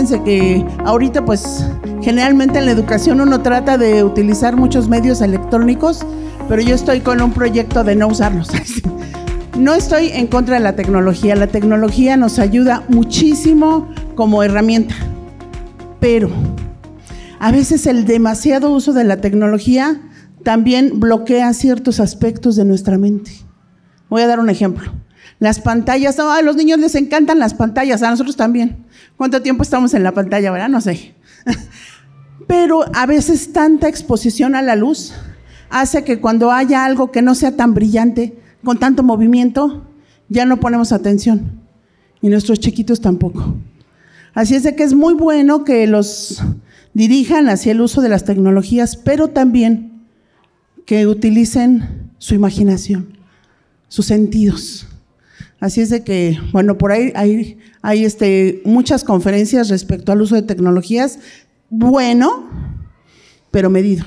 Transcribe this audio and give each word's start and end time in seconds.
fíjense 0.00 0.24
que 0.24 0.64
ahorita 0.86 1.26
pues 1.26 1.62
generalmente 2.00 2.58
en 2.58 2.64
la 2.64 2.70
educación 2.70 3.20
uno 3.20 3.42
trata 3.42 3.76
de 3.76 4.02
utilizar 4.02 4.56
muchos 4.56 4.88
medios 4.88 5.20
electrónicos, 5.20 6.06
pero 6.48 6.62
yo 6.62 6.74
estoy 6.74 7.00
con 7.00 7.20
un 7.20 7.32
proyecto 7.32 7.84
de 7.84 7.96
no 7.96 8.08
usarlos. 8.08 8.48
No 9.58 9.74
estoy 9.74 10.08
en 10.14 10.26
contra 10.26 10.54
de 10.54 10.62
la 10.62 10.74
tecnología, 10.74 11.36
la 11.36 11.48
tecnología 11.48 12.16
nos 12.16 12.38
ayuda 12.38 12.82
muchísimo 12.88 13.88
como 14.14 14.42
herramienta, 14.42 14.94
pero 15.98 16.30
a 17.38 17.52
veces 17.52 17.86
el 17.86 18.06
demasiado 18.06 18.70
uso 18.70 18.94
de 18.94 19.04
la 19.04 19.20
tecnología 19.20 20.00
también 20.44 20.98
bloquea 20.98 21.52
ciertos 21.52 22.00
aspectos 22.00 22.56
de 22.56 22.64
nuestra 22.64 22.96
mente. 22.96 23.32
Voy 24.08 24.22
a 24.22 24.28
dar 24.28 24.40
un 24.40 24.48
ejemplo. 24.48 24.92
Las 25.40 25.58
pantallas, 25.58 26.18
a 26.18 26.42
los 26.42 26.54
niños 26.54 26.78
les 26.78 26.94
encantan 26.94 27.38
las 27.38 27.54
pantallas, 27.54 28.02
a 28.02 28.10
nosotros 28.10 28.36
también. 28.36 28.84
¿Cuánto 29.16 29.40
tiempo 29.40 29.62
estamos 29.62 29.94
en 29.94 30.02
la 30.02 30.12
pantalla, 30.12 30.50
verdad? 30.50 30.68
No 30.68 30.82
sé. 30.82 31.14
Pero 32.46 32.84
a 32.94 33.06
veces 33.06 33.52
tanta 33.52 33.88
exposición 33.88 34.54
a 34.54 34.60
la 34.60 34.76
luz 34.76 35.14
hace 35.70 36.04
que 36.04 36.20
cuando 36.20 36.52
haya 36.52 36.84
algo 36.84 37.10
que 37.10 37.22
no 37.22 37.34
sea 37.34 37.56
tan 37.56 37.72
brillante, 37.72 38.38
con 38.62 38.78
tanto 38.78 39.02
movimiento, 39.02 39.86
ya 40.28 40.44
no 40.44 40.60
ponemos 40.60 40.92
atención. 40.92 41.60
Y 42.20 42.28
nuestros 42.28 42.60
chiquitos 42.60 43.00
tampoco. 43.00 43.56
Así 44.34 44.54
es 44.54 44.62
de 44.62 44.76
que 44.76 44.82
es 44.82 44.92
muy 44.92 45.14
bueno 45.14 45.64
que 45.64 45.86
los 45.86 46.42
dirijan 46.92 47.48
hacia 47.48 47.72
el 47.72 47.80
uso 47.80 48.02
de 48.02 48.10
las 48.10 48.24
tecnologías, 48.24 48.96
pero 48.96 49.28
también 49.28 50.02
que 50.84 51.06
utilicen 51.06 52.10
su 52.18 52.34
imaginación, 52.34 53.16
sus 53.88 54.04
sentidos. 54.04 54.86
Así 55.60 55.82
es 55.82 55.90
de 55.90 56.02
que, 56.02 56.38
bueno, 56.52 56.78
por 56.78 56.90
ahí 56.90 57.12
hay, 57.14 57.58
hay 57.82 58.04
este, 58.04 58.62
muchas 58.64 59.04
conferencias 59.04 59.68
respecto 59.68 60.10
al 60.10 60.22
uso 60.22 60.34
de 60.34 60.42
tecnologías, 60.42 61.18
bueno, 61.68 62.48
pero 63.50 63.70
medido 63.70 64.04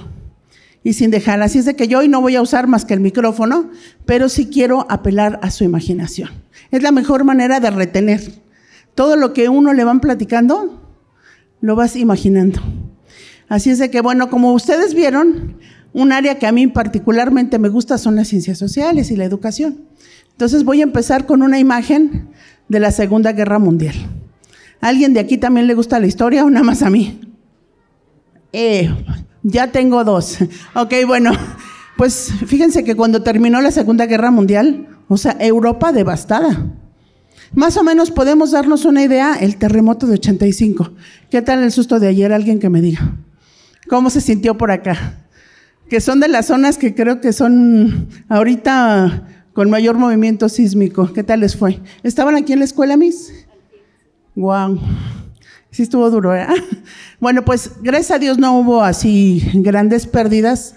y 0.84 0.94
sin 0.94 1.12
dejar. 1.12 1.42
Así 1.42 1.60
es 1.60 1.66
de 1.66 1.76
que 1.76 1.88
yo 1.88 2.00
hoy 2.00 2.08
no 2.08 2.22
voy 2.22 2.36
a 2.36 2.42
usar 2.42 2.68
más 2.68 2.86
que 2.86 2.94
el 2.94 3.00
micrófono, 3.00 3.70
pero 4.06 4.30
sí 4.30 4.48
quiero 4.48 4.86
apelar 4.90 5.40
a 5.42 5.52
su 5.52 5.64
imaginación. 5.64 6.30
Es 6.72 6.84
la 6.84 6.92
mejor 6.92 7.24
manera 7.24 7.60
de 7.60 7.70
retener. 7.72 8.22
Todo 8.96 9.16
lo 9.16 9.34
que 9.34 9.50
uno 9.50 9.74
le 9.74 9.84
van 9.84 10.00
platicando, 10.00 10.82
lo 11.62 11.76
vas 11.76 11.96
imaginando. 11.96 12.62
Así 13.48 13.70
es 13.70 13.80
de 13.80 13.90
que, 13.90 14.02
bueno, 14.02 14.30
como 14.30 14.54
ustedes 14.54 14.94
vieron, 14.94 15.58
un 15.94 16.12
área 16.12 16.40
que 16.40 16.48
a 16.48 16.52
mí 16.52 16.68
particularmente 16.68 17.60
me 17.60 17.70
gusta 17.70 17.98
son 17.98 18.16
las 18.16 18.28
ciencias 18.28 18.58
sociales 18.58 19.12
y 19.12 19.16
la 19.16 19.26
educación. 19.26 19.86
Entonces 20.34 20.64
voy 20.64 20.82
a 20.82 20.84
empezar 20.84 21.26
con 21.26 21.42
una 21.42 21.60
imagen 21.60 22.30
de 22.68 22.80
la 22.80 22.92
Segunda 22.92 23.32
Guerra 23.32 23.60
Mundial. 23.60 23.96
¿Alguien 24.82 25.14
de 25.14 25.22
aquí 25.22 25.38
también 25.38 25.68
le 25.68 25.76
gusta 25.76 26.00
la 26.00 26.08
historia 26.08 26.44
o 26.44 26.50
nada 26.50 26.66
más 26.66 26.82
a 26.82 26.90
mí? 26.90 27.22
Eh, 28.52 28.94
ya 29.44 29.72
tengo 29.72 30.04
dos. 30.04 30.40
Ok, 30.76 30.94
bueno, 31.08 31.32
pues 31.98 32.32
fíjense 32.48 32.84
que 32.84 32.96
cuando 32.96 33.22
terminó 33.24 33.62
la 33.62 33.72
Segunda 33.72 34.06
Guerra 34.08 34.32
Mundial, 34.32 34.88
o 35.08 35.18
sea, 35.18 35.38
Europa 35.40 35.92
devastada. 35.92 36.74
Más 37.54 37.78
o 37.78 37.84
menos 37.84 38.10
podemos 38.10 38.52
darnos 38.52 38.84
una 38.86 39.04
idea, 39.04 39.36
el 39.36 39.58
terremoto 39.58 40.08
de 40.08 40.16
85. 40.16 40.92
¿Qué 41.30 41.44
tal 41.44 41.62
el 41.62 41.72
susto 41.72 42.00
de 42.00 42.08
ayer? 42.08 42.34
Alguien 42.34 42.60
que 42.60 42.70
me 42.70 42.82
diga. 42.82 43.18
¿Cómo 43.88 44.10
se 44.10 44.22
sintió 44.22 44.58
por 44.58 44.72
acá? 44.72 45.28
Que 45.90 46.02
son 46.02 46.20
de 46.20 46.30
las 46.30 46.48
zonas 46.48 46.78
que 46.80 46.96
creo 46.96 47.22
que 47.22 47.32
son 47.32 48.08
ahorita 48.28 49.43
con 49.54 49.70
mayor 49.70 49.98
movimiento 49.98 50.50
sísmico. 50.50 51.12
¿Qué 51.14 51.24
tal 51.24 51.42
les 51.42 51.56
fue? 51.56 51.80
¿Estaban 52.04 52.36
aquí 52.36 52.54
en 52.54 52.60
la 52.60 52.66
escuela, 52.66 52.98
Miss? 52.98 53.32
Wow. 54.36 54.80
Sí 55.72 55.84
estuvo 55.84 56.10
duro, 56.10 56.36
¿eh? 56.36 56.48
Bueno, 57.20 57.46
pues 57.46 57.72
gracias 57.82 58.12
a 58.12 58.20
Dios 58.20 58.38
no 58.38 58.60
hubo 58.60 58.84
así 58.84 59.42
grandes 59.54 60.08
pérdidas, 60.08 60.76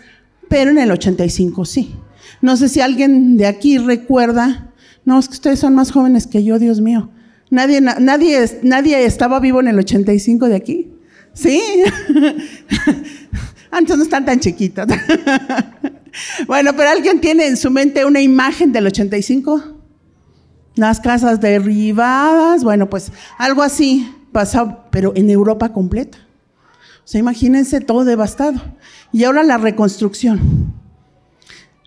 pero 0.48 0.70
en 0.70 0.78
el 0.78 0.92
85 0.92 1.64
sí. 1.64 1.96
No 2.40 2.56
sé 2.56 2.68
si 2.68 2.80
alguien 2.80 3.36
de 3.36 3.46
aquí 3.46 3.78
recuerda, 3.78 4.72
no, 5.04 5.18
es 5.18 5.28
que 5.28 5.34
ustedes 5.34 5.58
son 5.58 5.74
más 5.74 5.90
jóvenes 5.90 6.26
que 6.26 6.44
yo, 6.44 6.58
Dios 6.58 6.80
mío. 6.80 7.10
Nadie, 7.50 7.80
nadie, 7.80 8.44
nadie 8.62 9.04
estaba 9.04 9.40
vivo 9.40 9.60
en 9.60 9.68
el 9.68 9.78
85 9.78 10.48
de 10.48 10.56
aquí. 10.56 10.92
¿Sí? 11.32 11.60
Antes 13.70 13.96
no 13.96 14.02
están 14.02 14.24
tan 14.24 14.40
chiquitos. 14.40 14.86
bueno, 16.46 16.74
pero 16.76 16.90
alguien 16.90 17.20
tiene 17.20 17.46
en 17.46 17.56
su 17.56 17.70
mente 17.70 18.04
una 18.04 18.20
imagen 18.20 18.72
del 18.72 18.86
85. 18.86 19.76
Las 20.74 21.00
casas 21.00 21.40
derribadas, 21.40 22.62
bueno, 22.62 22.88
pues 22.90 23.10
algo 23.38 23.62
así 23.62 24.12
pasado, 24.32 24.84
pero 24.90 25.12
en 25.16 25.30
Europa 25.30 25.72
completa. 25.72 26.18
O 27.04 27.08
sea, 27.08 27.20
imagínense 27.20 27.80
todo 27.80 28.04
devastado. 28.04 28.60
Y 29.12 29.24
ahora 29.24 29.42
la 29.42 29.58
reconstrucción. 29.58 30.74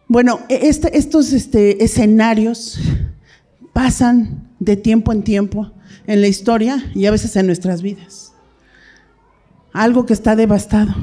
Bueno, 0.07 0.39
e, 0.49 0.69
este, 0.69 0.97
estos 0.97 1.33
este, 1.33 1.83
escenarios 1.83 2.79
pasan 3.73 4.49
de 4.59 4.75
tiempo 4.75 5.11
en 5.11 5.23
tiempo 5.23 5.71
en 6.07 6.21
la 6.21 6.27
historia 6.27 6.83
y 6.95 7.05
a 7.05 7.11
veces 7.11 7.35
en 7.35 7.45
nuestras 7.45 7.81
vidas. 7.81 8.33
Algo 9.73 10.05
que 10.05 10.13
está 10.13 10.35
devastado. 10.35 10.95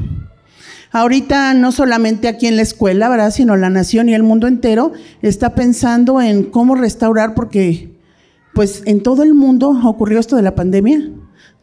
Ahorita 0.96 1.52
no 1.52 1.72
solamente 1.72 2.26
aquí 2.26 2.46
en 2.46 2.56
la 2.56 2.62
escuela, 2.62 3.10
¿verdad? 3.10 3.30
Sino 3.30 3.54
la 3.54 3.68
nación 3.68 4.08
y 4.08 4.14
el 4.14 4.22
mundo 4.22 4.46
entero 4.46 4.92
está 5.20 5.54
pensando 5.54 6.22
en 6.22 6.44
cómo 6.44 6.74
restaurar 6.74 7.34
porque 7.34 7.94
pues 8.54 8.82
en 8.86 9.02
todo 9.02 9.22
el 9.22 9.34
mundo 9.34 9.78
ocurrió 9.84 10.18
esto 10.18 10.36
de 10.36 10.42
la 10.42 10.54
pandemia 10.54 11.10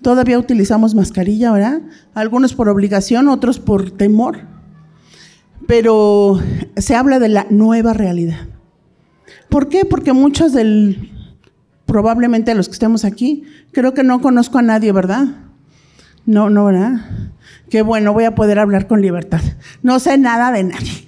Todavía 0.04 0.38
utilizamos 0.38 0.94
mascarilla, 0.94 1.52
¿verdad? 1.52 1.82
Algunos 2.14 2.54
por 2.54 2.70
obligación, 2.70 3.28
otros 3.28 3.58
por 3.58 3.90
temor. 3.90 4.42
Pero 5.66 6.40
se 6.78 6.96
habla 6.96 7.18
de 7.18 7.30
la 7.30 7.48
nueva 7.50 7.94
realidad. 7.94 8.50
¿Por 9.50 9.68
qué? 9.68 9.84
Porque 9.84 10.14
muchos 10.14 10.54
del, 10.54 11.12
probablemente 11.88 12.54
los 12.54 12.68
que 12.68 12.74
estemos 12.74 13.04
aquí, 13.04 13.46
creo 13.72 13.96
que 13.96 14.04
no 14.04 14.22
conozco 14.22 14.60
a 14.60 14.62
nadie, 14.62 14.92
¿verdad? 14.92 15.26
No, 16.28 16.52
no, 16.52 16.66
¿verdad? 16.66 17.32
Qué 17.70 17.82
bueno, 17.82 18.14
voy 18.14 18.26
a 18.26 18.36
poder 18.36 18.60
hablar 18.60 18.88
con 18.88 19.02
libertad. 19.02 19.42
No 19.82 20.00
sé 20.00 20.18
nada 20.18 20.52
de 20.52 20.64
nadie. 20.64 21.06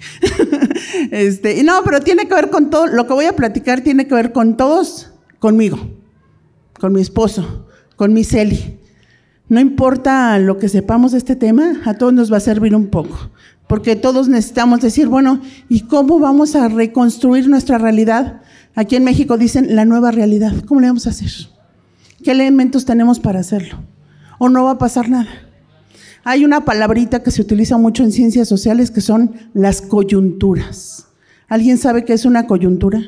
este, 1.10 1.62
no, 1.62 1.82
pero 1.84 2.00
tiene 2.00 2.26
que 2.26 2.34
ver 2.34 2.50
con 2.50 2.70
todo, 2.70 2.86
lo 2.86 3.06
que 3.06 3.12
voy 3.12 3.26
a 3.26 3.36
platicar 3.36 3.82
tiene 3.82 4.06
que 4.06 4.14
ver 4.14 4.32
con 4.32 4.56
todos, 4.56 5.12
conmigo, 5.38 5.78
con 6.80 6.92
mi 6.92 7.00
esposo, 7.00 7.66
con 7.96 8.12
mi 8.12 8.24
Celi, 8.24 8.78
no 9.48 9.60
importa 9.60 10.38
lo 10.40 10.58
que 10.58 10.68
sepamos 10.68 11.12
de 11.12 11.18
este 11.18 11.36
tema, 11.36 11.80
a 11.84 11.94
todos 11.94 12.12
nos 12.12 12.32
va 12.32 12.38
a 12.38 12.40
servir 12.40 12.74
un 12.74 12.88
poco, 12.88 13.30
porque 13.68 13.94
todos 13.94 14.28
necesitamos 14.28 14.80
decir, 14.80 15.06
bueno, 15.06 15.40
¿y 15.68 15.82
cómo 15.82 16.18
vamos 16.18 16.56
a 16.56 16.68
reconstruir 16.68 17.48
nuestra 17.48 17.78
realidad? 17.78 18.40
Aquí 18.74 18.96
en 18.96 19.04
México 19.04 19.38
dicen 19.38 19.76
la 19.76 19.84
nueva 19.84 20.10
realidad. 20.10 20.52
¿Cómo 20.66 20.80
le 20.80 20.88
vamos 20.88 21.06
a 21.06 21.10
hacer? 21.10 21.30
¿Qué 22.24 22.32
elementos 22.32 22.84
tenemos 22.84 23.20
para 23.20 23.38
hacerlo? 23.38 23.78
¿O 24.38 24.48
no 24.48 24.64
va 24.64 24.72
a 24.72 24.78
pasar 24.78 25.08
nada? 25.08 25.28
Hay 26.28 26.44
una 26.44 26.64
palabrita 26.64 27.22
que 27.22 27.30
se 27.30 27.40
utiliza 27.40 27.78
mucho 27.78 28.02
en 28.02 28.10
ciencias 28.10 28.48
sociales 28.48 28.90
que 28.90 29.00
son 29.00 29.36
las 29.54 29.80
coyunturas. 29.80 31.06
¿Alguien 31.46 31.78
sabe 31.78 32.04
qué 32.04 32.14
es 32.14 32.24
una 32.24 32.48
coyuntura? 32.48 33.00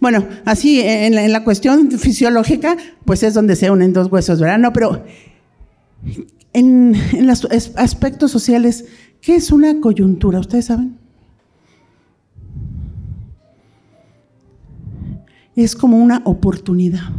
Bueno, 0.00 0.26
así 0.44 0.80
en 0.80 1.14
la, 1.14 1.24
en 1.24 1.44
cuestión 1.44 1.92
fisiológica, 1.92 2.76
pues 3.04 3.22
es 3.22 3.34
donde 3.34 3.54
se 3.54 3.70
unen 3.70 3.92
dos 3.92 4.10
huesos, 4.10 4.40
¿verdad? 4.40 4.58
No, 4.58 4.72
pero 4.72 5.04
en, 6.52 6.96
los 7.24 7.46
aspectos 7.76 8.32
sociales, 8.32 8.86
¿qué 9.20 9.36
es 9.36 9.52
una 9.52 9.80
coyuntura? 9.80 10.40
¿Ustedes 10.40 10.64
saben? 10.64 10.98
Es 15.54 15.76
como 15.76 15.98
una 15.98 16.20
oportunidad 16.24 17.12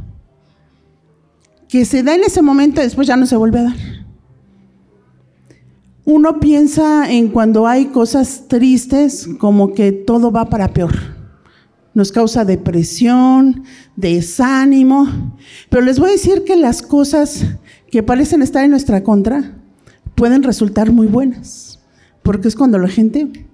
que 1.69 1.85
se 1.85 2.03
da 2.03 2.15
en 2.15 2.25
ese 2.25 2.41
momento 2.41 2.81
y 2.81 2.83
después 2.83 3.07
ya 3.07 3.15
no 3.15 3.25
se 3.25 3.37
vuelve 3.37 3.59
a 3.59 3.63
dar. 3.63 4.06
Uno 6.09 6.39
piensa 6.39 7.11
en 7.11 7.27
cuando 7.27 7.67
hay 7.67 7.87
cosas 7.87 8.45
tristes 8.47 9.27
como 9.39 9.73
que 9.73 9.91
todo 9.91 10.31
va 10.31 10.49
para 10.49 10.69
peor. 10.69 10.95
Nos 11.93 12.13
causa 12.13 12.45
depresión, 12.45 13.65
desánimo. 13.97 15.35
Pero 15.69 15.83
les 15.83 15.99
voy 15.99 16.07
a 16.07 16.13
decir 16.13 16.45
que 16.45 16.55
las 16.55 16.81
cosas 16.81 17.45
que 17.91 18.03
parecen 18.03 18.41
estar 18.41 18.63
en 18.63 18.71
nuestra 18.71 19.03
contra 19.03 19.57
pueden 20.15 20.43
resultar 20.43 20.93
muy 20.93 21.07
buenas, 21.07 21.79
porque 22.23 22.47
es 22.47 22.55
cuando 22.55 22.77
la 22.77 22.87
gente, 22.87 23.45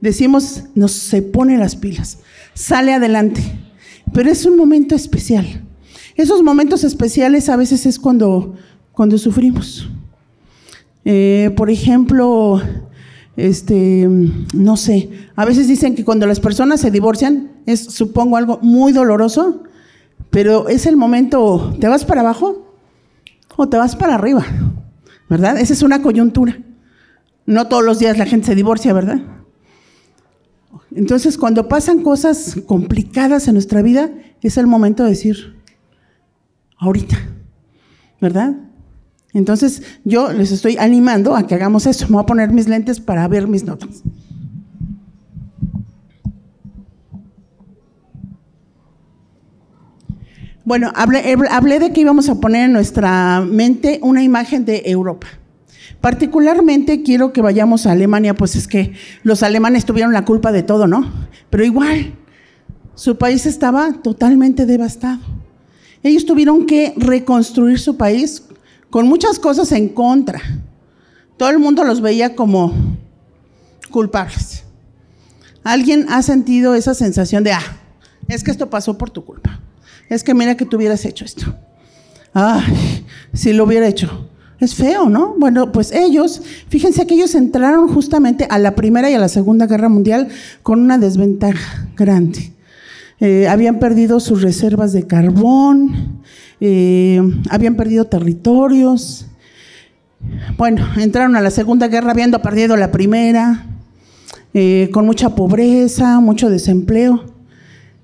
decimos, 0.00 0.64
nos 0.74 0.92
se 0.92 1.20
pone 1.20 1.58
las 1.58 1.76
pilas, 1.76 2.20
sale 2.54 2.94
adelante, 2.94 3.42
pero 4.14 4.30
es 4.30 4.46
un 4.46 4.56
momento 4.56 4.94
especial. 4.94 5.62
Esos 6.16 6.42
momentos 6.42 6.84
especiales 6.84 7.50
a 7.50 7.56
veces 7.56 7.84
es 7.84 7.98
cuando, 7.98 8.54
cuando 8.92 9.18
sufrimos. 9.18 9.90
Eh, 11.04 11.52
por 11.56 11.70
ejemplo, 11.70 12.60
este, 13.36 14.08
no 14.54 14.76
sé, 14.76 15.10
a 15.34 15.44
veces 15.44 15.68
dicen 15.68 15.94
que 15.94 16.04
cuando 16.04 16.26
las 16.26 16.40
personas 16.40 16.80
se 16.80 16.90
divorcian 16.90 17.52
es, 17.66 17.80
supongo, 17.80 18.36
algo 18.36 18.58
muy 18.62 18.92
doloroso, 18.92 19.64
pero 20.30 20.68
es 20.68 20.86
el 20.86 20.96
momento, 20.96 21.76
¿te 21.80 21.88
vas 21.88 22.04
para 22.04 22.20
abajo? 22.20 22.72
o 23.56 23.68
te 23.68 23.76
vas 23.76 23.96
para 23.96 24.14
arriba, 24.14 24.44
¿verdad? 25.28 25.58
Esa 25.58 25.72
es 25.72 25.82
una 25.82 26.02
coyuntura. 26.02 26.58
No 27.46 27.68
todos 27.68 27.84
los 27.84 27.98
días 27.98 28.18
la 28.18 28.26
gente 28.26 28.46
se 28.46 28.54
divorcia, 28.54 28.92
¿verdad? 28.92 29.20
Entonces, 30.94 31.38
cuando 31.38 31.68
pasan 31.68 32.02
cosas 32.02 32.56
complicadas 32.66 33.48
en 33.48 33.54
nuestra 33.54 33.82
vida, 33.82 34.10
es 34.42 34.56
el 34.56 34.66
momento 34.66 35.04
de 35.04 35.10
decir, 35.10 35.56
ahorita, 36.78 37.18
¿verdad? 38.20 38.56
Entonces, 39.34 39.82
yo 40.04 40.32
les 40.32 40.52
estoy 40.52 40.76
animando 40.78 41.34
a 41.34 41.46
que 41.46 41.54
hagamos 41.54 41.86
eso. 41.86 42.06
Me 42.06 42.12
voy 42.14 42.22
a 42.22 42.26
poner 42.26 42.50
mis 42.50 42.68
lentes 42.68 43.00
para 43.00 43.26
ver 43.28 43.48
mis 43.48 43.64
notas. 43.64 44.02
Bueno, 50.64 50.92
hablé, 50.94 51.78
de 51.80 51.92
que 51.92 52.00
íbamos 52.02 52.28
a 52.28 52.40
poner 52.40 52.66
en 52.66 52.72
nuestra 52.72 53.40
mente 53.40 53.98
una 54.02 54.22
imagen 54.22 54.64
de 54.64 54.82
Europa. 54.86 55.26
Particularmente 56.00 57.02
quiero 57.02 57.32
que 57.32 57.42
vayamos 57.42 57.86
a 57.86 57.92
Alemania, 57.92 58.34
pues 58.34 58.54
es 58.54 58.68
que 58.68 58.94
los 59.22 59.42
alemanes 59.42 59.84
tuvieron 59.84 60.12
la 60.12 60.24
culpa 60.24 60.52
de 60.52 60.62
todo, 60.62 60.86
¿no? 60.86 61.10
Pero 61.50 61.64
igual, 61.64 62.14
su 62.94 63.18
país 63.18 63.44
estaba 63.46 63.92
totalmente 64.02 64.64
devastado. 64.64 65.20
Ellos 66.02 66.26
tuvieron 66.26 66.66
que 66.66 66.94
reconstruir 66.96 67.78
su 67.78 67.96
país 67.96 68.44
con 68.92 69.08
muchas 69.08 69.38
cosas 69.38 69.72
en 69.72 69.88
contra. 69.88 70.42
Todo 71.38 71.48
el 71.48 71.58
mundo 71.58 71.82
los 71.82 72.02
veía 72.02 72.36
como 72.36 72.74
culpables. 73.90 74.64
¿Alguien 75.64 76.06
ha 76.10 76.20
sentido 76.20 76.74
esa 76.74 76.92
sensación 76.92 77.42
de, 77.42 77.52
ah, 77.52 77.78
es 78.28 78.44
que 78.44 78.50
esto 78.50 78.68
pasó 78.68 78.98
por 78.98 79.08
tu 79.08 79.24
culpa? 79.24 79.58
es 80.10 80.22
que 80.22 80.34
mira 80.34 80.58
que 80.58 80.66
tú 80.66 80.76
hubieras 80.76 81.06
hecho 81.06 81.24
esto. 81.24 81.54
Ay, 82.34 83.06
si 83.32 83.54
lo 83.54 83.64
hubiera 83.64 83.88
hecho. 83.88 84.28
Es 84.60 84.74
feo, 84.74 85.08
¿no? 85.08 85.36
Bueno, 85.38 85.72
pues 85.72 85.90
ellos, 85.90 86.42
fíjense 86.68 87.06
que 87.06 87.14
ellos 87.14 87.34
entraron 87.34 87.88
justamente 87.88 88.46
a 88.50 88.58
la 88.58 88.74
Primera 88.74 89.10
y 89.10 89.14
a 89.14 89.18
la 89.18 89.28
Segunda 89.28 89.66
Guerra 89.66 89.88
Mundial 89.88 90.28
con 90.62 90.80
una 90.80 90.98
desventaja 90.98 91.88
grande. 91.96 92.52
Eh, 93.20 93.48
habían 93.48 93.78
perdido 93.78 94.20
sus 94.20 94.42
reservas 94.42 94.92
de 94.92 95.06
carbón, 95.06 96.20
eh, 96.64 97.20
habían 97.50 97.74
perdido 97.74 98.04
territorios. 98.04 99.26
Bueno, 100.56 100.86
entraron 100.96 101.34
a 101.34 101.40
la 101.40 101.50
Segunda 101.50 101.88
Guerra 101.88 102.12
habiendo 102.12 102.40
perdido 102.40 102.76
la 102.76 102.92
Primera, 102.92 103.66
eh, 104.54 104.88
con 104.92 105.04
mucha 105.04 105.34
pobreza, 105.34 106.20
mucho 106.20 106.50
desempleo. 106.50 107.24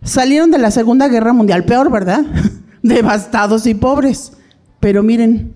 Salieron 0.03 0.51
de 0.51 0.59
la 0.59 0.73
Segunda 0.73 1.07
Guerra 1.07 1.33
Mundial, 1.33 1.67
peor, 1.67 1.89
¿verdad? 1.89 2.27
Devastados 2.83 3.65
y 3.69 3.75
pobres. 3.75 4.33
Pero 4.81 5.05
miren, 5.05 5.55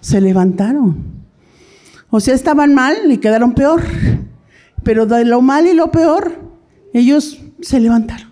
se 0.00 0.20
levantaron. 0.20 0.96
O 2.10 2.18
sea, 2.18 2.34
estaban 2.34 2.74
mal 2.74 2.96
y 3.08 3.18
quedaron 3.18 3.54
peor. 3.54 3.84
Pero 4.82 5.06
de 5.06 5.24
lo 5.24 5.42
mal 5.42 5.68
y 5.68 5.74
lo 5.74 5.92
peor, 5.92 6.40
ellos 6.92 7.40
se 7.60 7.78
levantaron. 7.78 8.29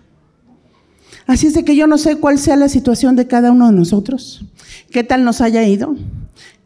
Así 1.29 1.45
es 1.45 1.53
de 1.53 1.63
que 1.63 1.75
yo 1.75 1.85
no 1.85 1.99
sé 1.99 2.15
cuál 2.15 2.39
sea 2.39 2.55
la 2.55 2.69
situación 2.69 3.15
de 3.15 3.27
cada 3.27 3.51
uno 3.51 3.67
de 3.67 3.73
nosotros. 3.73 4.43
¿Qué 4.89 5.03
tal 5.03 5.23
nos 5.23 5.41
haya 5.41 5.61
ido? 5.63 5.95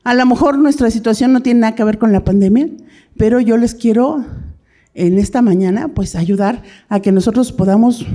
A 0.06 0.14
lo 0.14 0.26
mejor 0.26 0.58
nuestra 0.58 0.90
situación 0.90 1.34
no 1.34 1.42
tiene 1.42 1.60
nada 1.60 1.76
que 1.76 1.84
ver 1.84 1.98
con 1.98 2.14
la 2.14 2.24
pandemia, 2.24 2.70
pero 3.18 3.42
yo 3.42 3.58
les 3.58 3.76
quiero 3.76 4.24
en 4.94 5.20
esta 5.20 5.42
mañana, 5.42 5.90
pues 5.90 6.16
ayudar 6.16 6.64
a 6.88 7.02
que 7.02 7.12
nosotros 7.12 7.52
podamos 7.52 8.06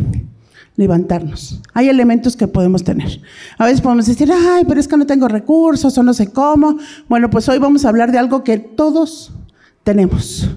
levantarnos. 0.76 1.60
Hay 1.74 1.90
elementos 1.90 2.34
que 2.34 2.48
podemos 2.48 2.82
tener. 2.82 3.20
A 3.58 3.66
veces 3.66 3.82
podemos 3.82 4.06
decir, 4.06 4.32
ay, 4.32 4.64
pero 4.66 4.80
es 4.80 4.88
que 4.88 4.96
no 4.96 5.04
tengo 5.04 5.28
recursos 5.28 5.98
o 5.98 6.02
no 6.02 6.14
sé 6.14 6.32
cómo. 6.32 6.78
Bueno, 7.10 7.28
pues 7.28 7.46
hoy 7.50 7.58
vamos 7.58 7.84
a 7.84 7.90
hablar 7.90 8.10
de 8.10 8.16
algo 8.16 8.42
que 8.42 8.56
todos 8.56 9.34
tenemos. 9.84 10.48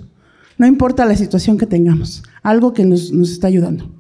No 0.57 0.67
importa 0.67 1.03
la 1.03 1.17
situación 1.17 1.57
que 1.57 1.65
tengamos, 1.65 2.23
algo 2.43 2.71
que 2.71 2.85
nos, 2.85 3.11
nos 3.11 3.29
está 3.29 3.47
ayudando. 3.47 3.91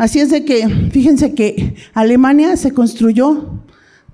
Así 0.00 0.18
es 0.18 0.30
de 0.30 0.46
que, 0.46 0.66
fíjense 0.90 1.34
que 1.34 1.74
Alemania 1.92 2.56
se 2.56 2.72
construyó 2.72 3.60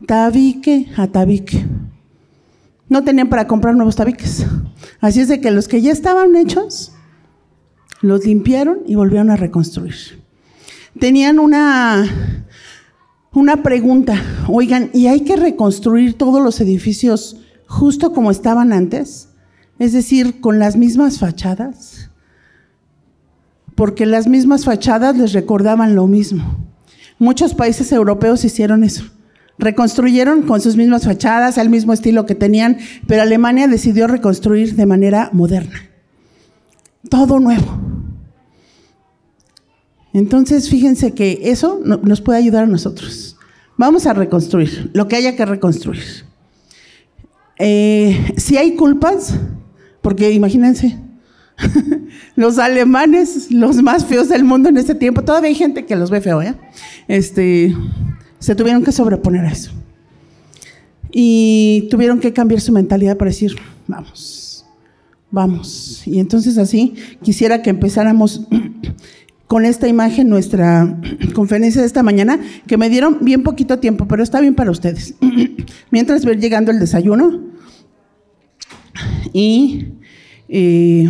tabique 0.04 0.88
a 0.96 1.06
tabique. 1.06 1.64
No 2.88 3.04
tenían 3.04 3.28
para 3.28 3.46
comprar 3.46 3.76
nuevos 3.76 3.94
tabiques. 3.94 4.44
Así 5.00 5.20
es 5.20 5.28
de 5.28 5.40
que 5.40 5.52
los 5.52 5.68
que 5.68 5.80
ya 5.80 5.92
estaban 5.92 6.34
hechos, 6.34 6.90
los 8.00 8.26
limpiaron 8.26 8.80
y 8.88 8.96
volvieron 8.96 9.30
a 9.30 9.36
reconstruir. 9.36 9.94
Tenían 10.98 11.38
una, 11.38 12.04
una 13.32 13.62
pregunta, 13.62 14.20
oigan, 14.48 14.90
¿y 14.92 15.06
hay 15.06 15.20
que 15.20 15.36
reconstruir 15.36 16.14
todos 16.14 16.42
los 16.42 16.60
edificios 16.60 17.36
justo 17.68 18.12
como 18.12 18.32
estaban 18.32 18.72
antes? 18.72 19.28
Es 19.78 19.92
decir, 19.92 20.40
con 20.40 20.58
las 20.58 20.74
mismas 20.74 21.20
fachadas. 21.20 22.05
Porque 23.76 24.04
las 24.04 24.26
mismas 24.26 24.64
fachadas 24.64 25.16
les 25.16 25.32
recordaban 25.32 25.94
lo 25.94 26.08
mismo. 26.08 26.56
Muchos 27.18 27.54
países 27.54 27.92
europeos 27.92 28.44
hicieron 28.44 28.82
eso. 28.82 29.04
Reconstruyeron 29.58 30.42
con 30.42 30.60
sus 30.60 30.76
mismas 30.76 31.04
fachadas, 31.04 31.56
al 31.56 31.70
mismo 31.70 31.92
estilo 31.92 32.26
que 32.26 32.34
tenían, 32.34 32.78
pero 33.06 33.22
Alemania 33.22 33.68
decidió 33.68 34.08
reconstruir 34.08 34.74
de 34.74 34.86
manera 34.86 35.30
moderna. 35.32 35.88
Todo 37.08 37.38
nuevo. 37.38 37.80
Entonces, 40.12 40.68
fíjense 40.68 41.12
que 41.12 41.40
eso 41.44 41.80
nos 41.84 42.20
puede 42.20 42.38
ayudar 42.38 42.64
a 42.64 42.66
nosotros. 42.66 43.36
Vamos 43.76 44.06
a 44.06 44.14
reconstruir 44.14 44.90
lo 44.94 45.08
que 45.08 45.16
haya 45.16 45.36
que 45.36 45.44
reconstruir. 45.44 46.24
Eh, 47.58 48.34
si 48.36 48.56
hay 48.56 48.76
culpas, 48.76 49.34
porque 50.02 50.32
imagínense, 50.32 50.98
los 52.36 52.58
alemanes, 52.58 53.50
los 53.50 53.82
más 53.82 54.04
feos 54.04 54.28
del 54.28 54.44
mundo 54.44 54.68
en 54.68 54.76
este 54.76 54.94
tiempo, 54.94 55.22
todavía 55.22 55.48
hay 55.48 55.54
gente 55.54 55.86
que 55.86 55.96
los 55.96 56.10
ve 56.10 56.20
feo, 56.20 56.42
¿eh? 56.42 56.54
Este, 57.08 57.74
se 58.38 58.54
tuvieron 58.54 58.84
que 58.84 58.92
sobreponer 58.92 59.44
a 59.44 59.52
eso. 59.52 59.72
Y 61.10 61.88
tuvieron 61.90 62.20
que 62.20 62.32
cambiar 62.32 62.60
su 62.60 62.72
mentalidad 62.72 63.16
para 63.16 63.30
decir, 63.30 63.56
vamos, 63.86 64.66
vamos. 65.30 66.06
Y 66.06 66.20
entonces 66.20 66.58
así 66.58 66.94
quisiera 67.22 67.62
que 67.62 67.70
empezáramos 67.70 68.42
con 69.46 69.64
esta 69.64 69.88
imagen 69.88 70.28
nuestra 70.28 71.00
conferencia 71.34 71.80
de 71.80 71.86
esta 71.86 72.02
mañana, 72.02 72.40
que 72.66 72.76
me 72.76 72.90
dieron 72.90 73.18
bien 73.22 73.42
poquito 73.42 73.78
tiempo, 73.78 74.06
pero 74.06 74.22
está 74.22 74.40
bien 74.40 74.54
para 74.54 74.70
ustedes. 74.70 75.14
Mientras 75.90 76.24
ver 76.24 76.38
llegando 76.38 76.70
el 76.70 76.78
desayuno. 76.78 77.44
Y 79.32 79.86
eh, 80.48 81.08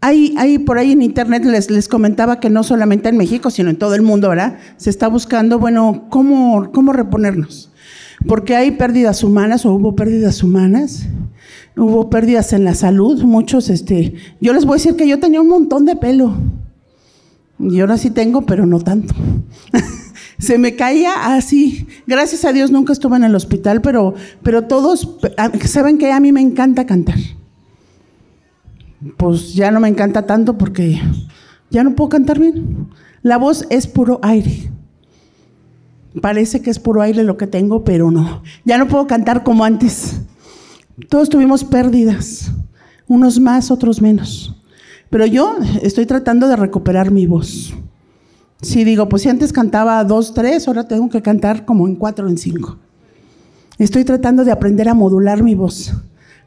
hay, 0.00 0.58
por 0.58 0.78
ahí 0.78 0.92
en 0.92 1.02
internet 1.02 1.44
les, 1.44 1.70
les 1.70 1.88
comentaba 1.88 2.40
que 2.40 2.50
no 2.50 2.62
solamente 2.62 3.08
en 3.08 3.16
México, 3.16 3.50
sino 3.50 3.70
en 3.70 3.76
todo 3.76 3.94
el 3.94 4.02
mundo, 4.02 4.28
¿verdad? 4.28 4.58
Se 4.76 4.90
está 4.90 5.08
buscando, 5.08 5.58
bueno, 5.58 6.06
cómo, 6.10 6.72
cómo 6.72 6.92
reponernos. 6.92 7.70
Porque 8.26 8.56
hay 8.56 8.72
pérdidas 8.72 9.22
humanas 9.24 9.64
o 9.64 9.72
hubo 9.72 9.94
pérdidas 9.94 10.42
humanas 10.42 11.08
hubo 11.76 12.10
pérdidas 12.10 12.52
en 12.52 12.64
la 12.64 12.74
salud, 12.74 13.22
muchos, 13.22 13.70
este, 13.70 14.14
yo 14.40 14.52
les 14.52 14.64
voy 14.64 14.74
a 14.74 14.76
decir 14.76 14.96
que 14.96 15.08
yo 15.08 15.18
tenía 15.18 15.40
un 15.40 15.48
montón 15.48 15.84
de 15.84 15.96
pelo. 15.96 16.34
Y 17.58 17.80
ahora 17.80 17.96
sí 17.96 18.10
tengo, 18.10 18.42
pero 18.42 18.66
no 18.66 18.80
tanto. 18.80 19.14
Se 20.42 20.58
me 20.58 20.74
caía 20.74 21.36
así. 21.36 21.86
Gracias 22.04 22.44
a 22.44 22.52
Dios 22.52 22.72
nunca 22.72 22.92
estuve 22.92 23.16
en 23.16 23.22
el 23.22 23.36
hospital, 23.36 23.80
pero, 23.80 24.14
pero 24.42 24.64
todos 24.64 25.16
saben 25.66 25.98
que 25.98 26.10
a 26.10 26.18
mí 26.18 26.32
me 26.32 26.40
encanta 26.40 26.84
cantar. 26.84 27.18
Pues 29.16 29.54
ya 29.54 29.70
no 29.70 29.78
me 29.78 29.86
encanta 29.86 30.26
tanto 30.26 30.58
porque 30.58 31.00
ya 31.70 31.84
no 31.84 31.94
puedo 31.94 32.08
cantar 32.08 32.40
bien. 32.40 32.88
La 33.22 33.36
voz 33.36 33.66
es 33.70 33.86
puro 33.86 34.18
aire. 34.20 34.68
Parece 36.20 36.60
que 36.60 36.70
es 36.70 36.80
puro 36.80 37.02
aire 37.02 37.22
lo 37.22 37.36
que 37.36 37.46
tengo, 37.46 37.84
pero 37.84 38.10
no. 38.10 38.42
Ya 38.64 38.78
no 38.78 38.88
puedo 38.88 39.06
cantar 39.06 39.44
como 39.44 39.64
antes. 39.64 40.22
Todos 41.08 41.28
tuvimos 41.28 41.62
pérdidas, 41.62 42.50
unos 43.06 43.38
más, 43.38 43.70
otros 43.70 44.02
menos. 44.02 44.60
Pero 45.08 45.24
yo 45.24 45.56
estoy 45.82 46.04
tratando 46.04 46.48
de 46.48 46.56
recuperar 46.56 47.12
mi 47.12 47.28
voz. 47.28 47.72
Si 48.62 48.84
digo, 48.84 49.08
pues 49.08 49.22
si 49.22 49.28
antes 49.28 49.52
cantaba 49.52 50.02
dos, 50.04 50.32
tres, 50.34 50.66
ahora 50.66 50.88
tengo 50.88 51.10
que 51.10 51.20
cantar 51.20 51.64
como 51.64 51.86
en 51.86 51.96
cuatro, 51.96 52.28
en 52.28 52.38
cinco. 52.38 52.78
Estoy 53.78 54.04
tratando 54.04 54.44
de 54.44 54.52
aprender 54.52 54.88
a 54.88 54.94
modular 54.94 55.42
mi 55.42 55.54
voz 55.54 55.92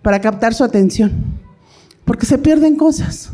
para 0.01 0.21
captar 0.21 0.53
su 0.53 0.63
atención, 0.63 1.11
porque 2.05 2.25
se 2.25 2.37
pierden 2.37 2.75
cosas. 2.75 3.31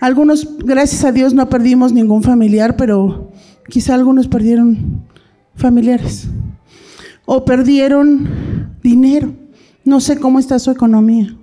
Algunos, 0.00 0.58
gracias 0.58 1.04
a 1.04 1.12
Dios, 1.12 1.34
no 1.34 1.48
perdimos 1.48 1.92
ningún 1.92 2.22
familiar, 2.22 2.76
pero 2.76 3.30
quizá 3.68 3.94
algunos 3.94 4.28
perdieron 4.28 5.04
familiares 5.54 6.28
o 7.24 7.44
perdieron 7.44 8.76
dinero 8.82 9.32
no 9.86 10.00
sé 10.00 10.18
cómo 10.18 10.40
está 10.40 10.58
su 10.58 10.72
economía. 10.72 11.34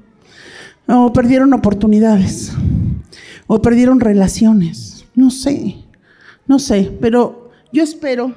O 0.85 1.13
perdieron 1.13 1.53
oportunidades. 1.53 2.51
O 3.47 3.61
perdieron 3.61 4.01
relaciones. 4.01 5.05
No 5.15 5.31
sé. 5.31 5.77
No 6.47 6.59
sé. 6.59 6.91
Pero 6.99 7.51
yo 7.71 7.83
espero 7.83 8.33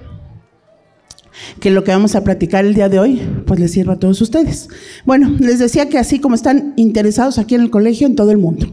que 1.61 1.71
lo 1.71 1.85
que 1.85 1.91
vamos 1.91 2.15
a 2.15 2.25
platicar 2.25 2.65
el 2.65 2.75
día 2.75 2.89
de 2.89 2.99
hoy, 2.99 3.23
pues 3.47 3.61
les 3.61 3.73
sirva 3.73 3.95
a 3.95 3.99
todos 3.99 4.21
ustedes. 4.21 4.69
Bueno, 5.05 5.35
les 5.39 5.59
decía 5.59 5.89
que 5.89 5.99
así 5.99 6.19
como 6.19 6.35
están 6.35 6.73
interesados 6.77 7.39
aquí 7.39 7.55
en 7.55 7.63
el 7.63 7.71
colegio, 7.71 8.07
en 8.07 8.17
todo 8.17 8.31
el 8.31 8.39
mundo. 8.39 8.67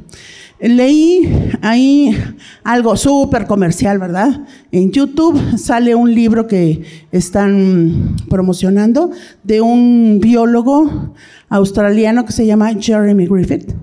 Leí 0.59 1.51
ahí 1.61 2.15
algo 2.63 2.95
súper 2.95 3.47
comercial, 3.47 3.99
¿verdad? 3.99 4.45
En 4.71 4.91
YouTube 4.91 5.57
sale 5.57 5.93
un 5.93 6.15
libro 6.15 6.47
que 6.47 6.83
están 7.11 8.15
promocionando 8.29 9.11
de 9.43 9.59
un 9.59 10.19
biólogo 10.21 11.13
australiano 11.49 12.23
que 12.23 12.31
se 12.31 12.45
llama 12.45 12.73
Jeremy 12.79 13.27
Griffith. 13.27 13.73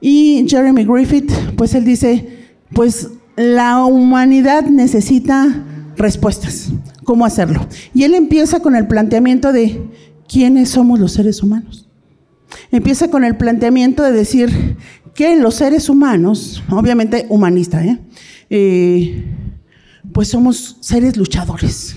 Y 0.00 0.44
Jeremy 0.48 0.84
Griffith, 0.84 1.30
pues 1.54 1.74
él 1.74 1.84
dice, 1.84 2.26
pues 2.72 3.10
la 3.40 3.84
humanidad 3.84 4.64
necesita 4.64 5.64
respuestas. 5.96 6.68
¿Cómo 7.04 7.24
hacerlo? 7.24 7.66
Y 7.94 8.04
él 8.04 8.14
empieza 8.14 8.60
con 8.60 8.76
el 8.76 8.86
planteamiento 8.86 9.52
de 9.52 9.82
quiénes 10.28 10.68
somos 10.68 11.00
los 11.00 11.12
seres 11.12 11.42
humanos. 11.42 11.88
Empieza 12.70 13.08
con 13.08 13.24
el 13.24 13.36
planteamiento 13.38 14.02
de 14.02 14.12
decir 14.12 14.76
que 15.14 15.36
los 15.36 15.54
seres 15.54 15.88
humanos, 15.88 16.62
obviamente 16.70 17.26
humanista, 17.30 17.82
¿eh? 17.82 17.98
Eh, 18.50 19.24
pues 20.12 20.28
somos 20.28 20.76
seres 20.80 21.16
luchadores. 21.16 21.96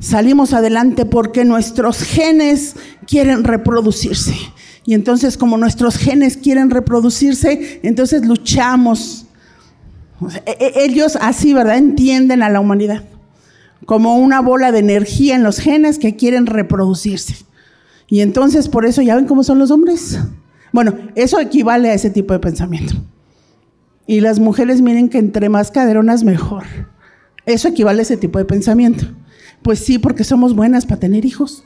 Salimos 0.00 0.52
adelante 0.52 1.06
porque 1.06 1.44
nuestros 1.44 2.02
genes 2.02 2.74
quieren 3.06 3.44
reproducirse. 3.44 4.34
Y 4.84 4.94
entonces 4.94 5.36
como 5.36 5.56
nuestros 5.58 5.96
genes 5.96 6.36
quieren 6.36 6.70
reproducirse, 6.70 7.78
entonces 7.84 8.26
luchamos. 8.26 9.27
E, 10.46 10.56
e, 10.58 10.84
ellos 10.84 11.16
así, 11.20 11.54
¿verdad? 11.54 11.76
Entienden 11.76 12.42
a 12.42 12.48
la 12.48 12.60
humanidad 12.60 13.04
como 13.88 14.18
una 14.18 14.42
bola 14.42 14.70
de 14.70 14.80
energía 14.80 15.34
en 15.34 15.42
los 15.42 15.60
genes 15.60 15.98
que 15.98 16.14
quieren 16.14 16.44
reproducirse. 16.44 17.36
Y 18.06 18.20
entonces 18.20 18.68
por 18.68 18.84
eso 18.84 19.00
ya 19.00 19.16
ven 19.16 19.24
cómo 19.24 19.42
son 19.42 19.58
los 19.58 19.70
hombres. 19.70 20.18
Bueno, 20.72 20.94
eso 21.14 21.40
equivale 21.40 21.88
a 21.88 21.94
ese 21.94 22.10
tipo 22.10 22.34
de 22.34 22.38
pensamiento. 22.38 22.94
Y 24.06 24.20
las 24.20 24.40
mujeres 24.40 24.82
miren 24.82 25.08
que 25.08 25.16
entre 25.16 25.48
más 25.48 25.70
caderonas 25.70 26.22
mejor. 26.22 26.64
Eso 27.46 27.68
equivale 27.68 28.00
a 28.00 28.02
ese 28.02 28.18
tipo 28.18 28.38
de 28.38 28.44
pensamiento. 28.44 29.06
Pues 29.62 29.78
sí, 29.78 29.98
porque 29.98 30.22
somos 30.22 30.54
buenas 30.54 30.84
para 30.84 31.00
tener 31.00 31.24
hijos. 31.24 31.64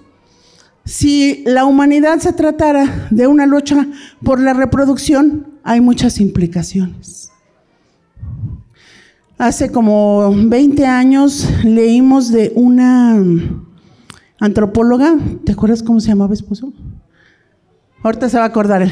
Si 0.84 1.42
la 1.44 1.64
humanidad 1.64 2.20
se 2.20 2.32
tratara 2.32 3.08
de 3.10 3.26
una 3.26 3.46
lucha 3.46 3.88
por 4.22 4.38
la 4.38 4.52
reproducción, 4.52 5.58
hay 5.64 5.80
muchas 5.80 6.20
implicaciones. 6.20 7.31
Hace 9.38 9.72
como 9.72 10.32
20 10.34 10.86
años 10.86 11.48
leímos 11.64 12.30
de 12.30 12.52
una 12.54 13.20
antropóloga, 14.38 15.16
¿te 15.44 15.52
acuerdas 15.52 15.82
cómo 15.82 16.00
se 16.00 16.08
llamaba 16.08 16.34
esposo? 16.34 16.72
Ahorita 18.02 18.28
se 18.28 18.36
va 18.36 18.44
a 18.44 18.48
acordar, 18.48 18.88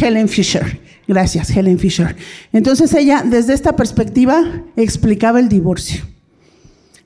Helen 0.00 0.28
Fisher. 0.28 0.80
Gracias, 1.06 1.50
Helen 1.50 1.78
Fisher. 1.78 2.16
Entonces 2.52 2.94
ella, 2.94 3.24
desde 3.28 3.54
esta 3.54 3.76
perspectiva, 3.76 4.64
explicaba 4.76 5.40
el 5.40 5.48
divorcio. 5.48 6.04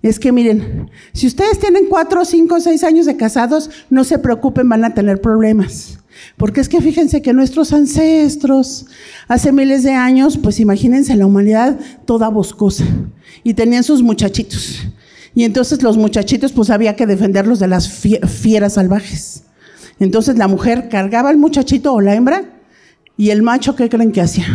Es 0.02 0.20
que 0.20 0.32
miren, 0.32 0.90
si 1.12 1.26
ustedes 1.26 1.58
tienen 1.58 1.86
cuatro, 1.88 2.24
cinco, 2.24 2.60
seis 2.60 2.84
años 2.84 3.06
de 3.06 3.16
casados, 3.16 3.70
no 3.90 4.04
se 4.04 4.18
preocupen, 4.18 4.68
van 4.68 4.84
a 4.84 4.94
tener 4.94 5.20
problemas. 5.20 5.98
Porque 6.36 6.60
es 6.60 6.68
que 6.68 6.80
fíjense 6.80 7.22
que 7.22 7.32
nuestros 7.32 7.72
ancestros, 7.72 8.86
hace 9.28 9.52
miles 9.52 9.82
de 9.82 9.92
años, 9.92 10.38
pues 10.38 10.60
imagínense 10.60 11.16
la 11.16 11.26
humanidad 11.26 11.78
toda 12.04 12.28
boscosa. 12.28 12.84
Y 13.42 13.54
tenían 13.54 13.84
sus 13.84 14.02
muchachitos. 14.02 14.82
Y 15.34 15.44
entonces 15.44 15.82
los 15.82 15.96
muchachitos, 15.96 16.52
pues 16.52 16.70
había 16.70 16.96
que 16.96 17.06
defenderlos 17.06 17.58
de 17.58 17.68
las 17.68 17.88
fieras 17.88 18.74
salvajes. 18.74 19.44
Entonces 19.98 20.36
la 20.36 20.48
mujer 20.48 20.88
cargaba 20.88 21.30
al 21.30 21.36
muchachito 21.36 21.92
o 21.92 22.00
la 22.00 22.14
hembra 22.14 22.44
y 23.16 23.30
el 23.30 23.42
macho, 23.42 23.76
¿qué 23.76 23.88
creen 23.88 24.12
que 24.12 24.20
hacía? 24.20 24.46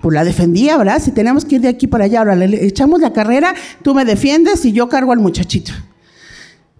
Pues 0.00 0.14
la 0.14 0.24
defendía, 0.24 0.76
¿verdad? 0.76 1.02
Si 1.02 1.10
tenemos 1.10 1.44
que 1.44 1.56
ir 1.56 1.60
de 1.60 1.68
aquí 1.68 1.86
para 1.86 2.04
allá, 2.04 2.20
ahora 2.20 2.36
le 2.36 2.64
echamos 2.64 3.00
la 3.00 3.12
carrera, 3.12 3.54
tú 3.82 3.94
me 3.94 4.04
defiendes 4.04 4.64
y 4.64 4.72
yo 4.72 4.88
cargo 4.88 5.12
al 5.12 5.18
muchachito. 5.18 5.72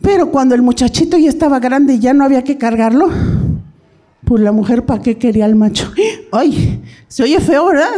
Pero 0.00 0.30
cuando 0.30 0.54
el 0.54 0.62
muchachito 0.62 1.18
ya 1.18 1.28
estaba 1.28 1.58
grande 1.58 1.94
y 1.94 1.98
ya 1.98 2.14
no 2.14 2.24
había 2.24 2.44
que 2.44 2.56
cargarlo, 2.56 3.10
pues 4.24 4.42
la 4.42 4.52
mujer, 4.52 4.84
¿para 4.84 5.02
qué 5.02 5.16
quería 5.16 5.44
al 5.44 5.54
macho? 5.54 5.92
¡Ay! 6.32 6.82
Se 7.06 7.22
oye 7.22 7.40
feo, 7.40 7.66
¿verdad? 7.66 7.90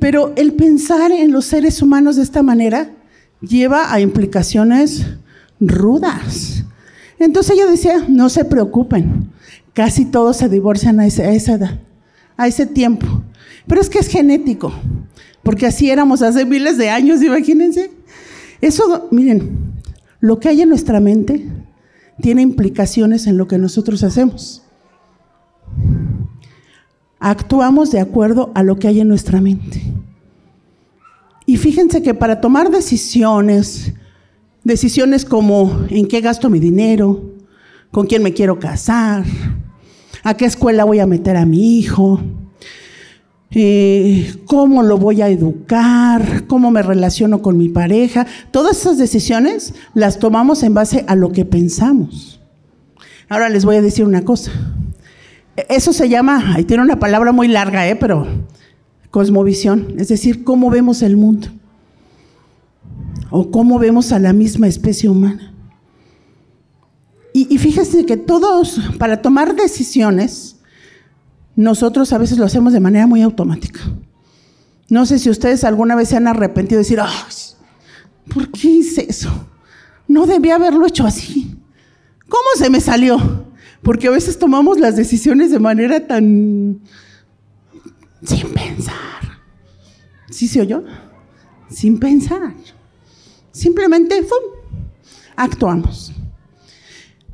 Pero 0.00 0.32
el 0.36 0.52
pensar 0.52 1.10
en 1.12 1.32
los 1.32 1.46
seres 1.46 1.80
humanos 1.82 2.16
de 2.16 2.22
esta 2.22 2.42
manera 2.42 2.90
lleva 3.40 3.92
a 3.92 4.00
implicaciones 4.00 5.06
rudas. 5.60 6.64
Entonces 7.18 7.56
ella 7.56 7.66
decía, 7.66 8.04
no 8.08 8.28
se 8.28 8.44
preocupen, 8.44 9.30
casi 9.72 10.04
todos 10.04 10.36
se 10.36 10.48
divorcian 10.48 11.00
a, 11.00 11.06
esa 11.06 11.54
edad, 11.54 11.80
a 12.36 12.46
ese 12.46 12.66
tiempo. 12.66 13.06
Pero 13.66 13.80
es 13.80 13.88
que 13.88 13.98
es 13.98 14.08
genético, 14.08 14.72
porque 15.42 15.66
así 15.66 15.90
éramos 15.90 16.22
hace 16.22 16.44
miles 16.44 16.78
de 16.78 16.90
años, 16.90 17.22
imagínense. 17.22 17.90
Eso, 18.60 19.08
miren, 19.10 19.72
lo 20.20 20.38
que 20.38 20.48
hay 20.48 20.62
en 20.62 20.68
nuestra 20.68 21.00
mente 21.00 21.48
tiene 22.20 22.42
implicaciones 22.42 23.26
en 23.26 23.36
lo 23.36 23.48
que 23.48 23.58
nosotros 23.58 24.02
hacemos. 24.02 24.62
Actuamos 27.20 27.90
de 27.90 28.00
acuerdo 28.00 28.52
a 28.54 28.62
lo 28.62 28.78
que 28.78 28.88
hay 28.88 29.00
en 29.00 29.08
nuestra 29.08 29.40
mente. 29.40 29.82
Y 31.46 31.56
fíjense 31.56 32.02
que 32.02 32.14
para 32.14 32.40
tomar 32.40 32.70
decisiones, 32.70 33.94
Decisiones 34.68 35.24
como 35.24 35.86
en 35.88 36.06
qué 36.06 36.20
gasto 36.20 36.50
mi 36.50 36.58
dinero, 36.58 37.22
con 37.90 38.06
quién 38.06 38.22
me 38.22 38.34
quiero 38.34 38.58
casar, 38.58 39.24
a 40.22 40.34
qué 40.34 40.44
escuela 40.44 40.84
voy 40.84 40.98
a 40.98 41.06
meter 41.06 41.38
a 41.38 41.46
mi 41.46 41.78
hijo, 41.78 42.20
eh, 43.50 44.34
cómo 44.44 44.82
lo 44.82 44.98
voy 44.98 45.22
a 45.22 45.28
educar, 45.30 46.46
cómo 46.48 46.70
me 46.70 46.82
relaciono 46.82 47.40
con 47.40 47.56
mi 47.56 47.70
pareja. 47.70 48.26
Todas 48.50 48.80
esas 48.80 48.98
decisiones 48.98 49.74
las 49.94 50.18
tomamos 50.18 50.62
en 50.62 50.74
base 50.74 51.06
a 51.08 51.14
lo 51.14 51.32
que 51.32 51.46
pensamos. 51.46 52.38
Ahora 53.30 53.48
les 53.48 53.64
voy 53.64 53.76
a 53.76 53.82
decir 53.82 54.04
una 54.04 54.22
cosa. 54.22 54.52
Eso 55.68 55.92
se 55.92 56.08
llama, 56.08 56.54
ahí 56.54 56.64
tiene 56.64 56.82
una 56.82 56.98
palabra 56.98 57.32
muy 57.32 57.48
larga, 57.48 57.88
¿eh? 57.88 57.96
pero 57.96 58.26
cosmovisión, 59.10 59.94
es 59.98 60.08
decir, 60.08 60.44
cómo 60.44 60.70
vemos 60.70 61.02
el 61.02 61.16
mundo 61.16 61.48
o 63.30 63.50
cómo 63.50 63.78
vemos 63.78 64.12
a 64.12 64.18
la 64.18 64.32
misma 64.32 64.68
especie 64.68 65.08
humana. 65.08 65.52
Y, 67.34 67.56
fíjese 67.58 68.04
que 68.04 68.16
todos, 68.16 68.80
para 68.98 69.22
tomar 69.22 69.54
decisiones, 69.54 70.56
nosotros 71.54 72.12
a 72.12 72.18
veces 72.18 72.36
lo 72.36 72.44
hacemos 72.44 72.72
de 72.72 72.80
manera 72.80 73.06
muy 73.06 73.22
automática. 73.22 73.80
No 74.88 75.06
sé 75.06 75.20
si 75.20 75.30
ustedes 75.30 75.62
alguna 75.62 75.94
vez 75.94 76.08
se 76.08 76.16
han 76.16 76.26
arrepentido 76.26 76.78
de 76.78 76.84
decir, 76.84 76.98
¿por 78.34 78.50
qué 78.50 78.68
hice 78.68 79.06
eso? 79.08 79.30
No 80.08 80.26
debía 80.26 80.56
haberlo 80.56 80.84
hecho 80.86 81.06
así. 81.06 81.56
¿Cómo 82.28 82.48
se 82.56 82.70
me 82.70 82.80
salió? 82.80 83.37
Porque 83.82 84.08
a 84.08 84.10
veces 84.10 84.38
tomamos 84.38 84.78
las 84.78 84.96
decisiones 84.96 85.50
de 85.50 85.58
manera 85.58 86.06
tan... 86.06 86.80
sin 88.22 88.52
pensar. 88.52 88.94
¿Sí 90.30 90.48
se 90.48 90.60
oyó? 90.60 90.84
Sin 91.70 91.98
pensar. 91.98 92.54
Simplemente 93.52 94.24
actuamos. 95.36 96.12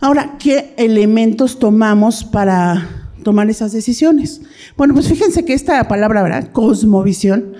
Ahora, 0.01 0.37
¿qué 0.39 0.75
elementos 0.77 1.59
tomamos 1.59 2.25
para 2.25 3.11
tomar 3.23 3.49
esas 3.49 3.73
decisiones? 3.73 4.43
Bueno, 4.77 4.95
pues 4.95 5.09
fíjense 5.09 5.45
que 5.45 5.55
esta 5.55 5.87
palabra, 5.89 6.23
¿verdad? 6.23 6.53
Cosmovisión, 6.53 7.55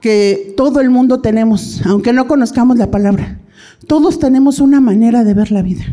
que 0.00 0.54
todo 0.56 0.80
el 0.80 0.90
mundo 0.90 1.20
tenemos, 1.20 1.80
aunque 1.86 2.12
no 2.12 2.26
conozcamos 2.26 2.76
la 2.78 2.90
palabra, 2.90 3.40
todos 3.86 4.18
tenemos 4.18 4.60
una 4.60 4.80
manera 4.80 5.24
de 5.24 5.34
ver 5.34 5.52
la 5.52 5.62
vida. 5.62 5.84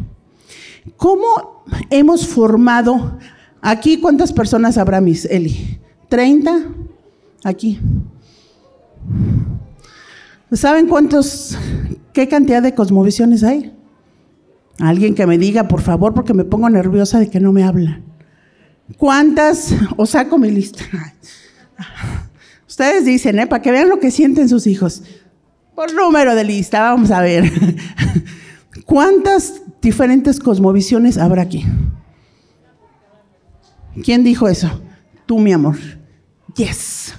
¿Cómo 0.97 1.63
hemos 1.89 2.27
formado, 2.27 3.19
aquí 3.61 4.00
cuántas 4.00 4.33
personas 4.33 4.77
habrá, 4.77 5.01
mis 5.01 5.25
Eli? 5.25 5.79
¿30? 6.09 6.73
Aquí. 7.43 7.79
¿Saben 10.51 10.88
cuántos 10.88 11.57
¿Qué 12.13 12.27
cantidad 12.27 12.61
de 12.61 12.73
cosmovisiones 12.73 13.43
hay? 13.43 13.73
Alguien 14.79 15.15
que 15.15 15.25
me 15.25 15.38
diga, 15.38 15.67
por 15.67 15.81
favor, 15.81 16.13
porque 16.13 16.33
me 16.33 16.43
pongo 16.43 16.69
nerviosa 16.69 17.19
de 17.19 17.29
que 17.29 17.39
no 17.39 17.53
me 17.53 17.63
hablan. 17.63 18.03
¿Cuántas? 18.97 19.73
O 19.95 20.05
saco 20.05 20.38
mi 20.38 20.51
lista. 20.51 20.83
Ustedes 22.67 23.05
dicen, 23.05 23.39
¿eh? 23.39 23.47
Para 23.47 23.61
que 23.61 23.71
vean 23.71 23.89
lo 23.89 24.00
que 24.00 24.11
sienten 24.11 24.50
sus 24.50 24.67
hijos. 24.67 25.03
Por 25.75 25.93
número 25.93 26.35
de 26.35 26.43
lista, 26.43 26.81
vamos 26.81 27.11
a 27.11 27.21
ver. 27.21 27.50
¿Cuántas 28.85 29.60
diferentes 29.81 30.39
cosmovisiones 30.39 31.17
habrá 31.17 31.41
aquí? 31.41 31.65
¿Quién 34.03 34.23
dijo 34.23 34.47
eso? 34.47 34.69
Tú, 35.25 35.39
mi 35.39 35.51
amor. 35.51 35.77
Yes. 36.55 37.13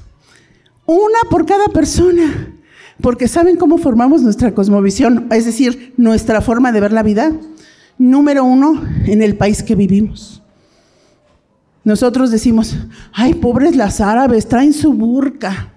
Una 0.86 1.18
por 1.30 1.46
cada 1.46 1.68
persona. 1.68 2.56
Porque 3.00 3.28
¿saben 3.28 3.56
cómo 3.56 3.78
formamos 3.78 4.22
nuestra 4.22 4.54
cosmovisión? 4.54 5.26
Es 5.30 5.44
decir, 5.44 5.92
nuestra 5.96 6.40
forma 6.40 6.72
de 6.72 6.80
ver 6.80 6.92
la 6.92 7.02
vida. 7.02 7.32
Número 7.98 8.44
uno, 8.44 8.82
en 9.06 9.22
el 9.22 9.36
país 9.36 9.62
que 9.62 9.74
vivimos. 9.74 10.42
Nosotros 11.84 12.30
decimos, 12.30 12.76
ay, 13.12 13.34
pobres 13.34 13.74
las 13.74 14.00
árabes, 14.00 14.48
traen 14.48 14.72
su 14.72 14.92
burka. 14.92 15.72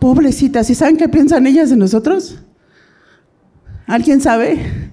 Pobrecitas, 0.00 0.68
¿y 0.70 0.74
saben 0.74 0.96
qué 0.96 1.08
piensan 1.08 1.46
ellas 1.46 1.70
de 1.70 1.76
nosotros? 1.76 2.38
¿Alguien 3.86 4.20
sabe? 4.20 4.92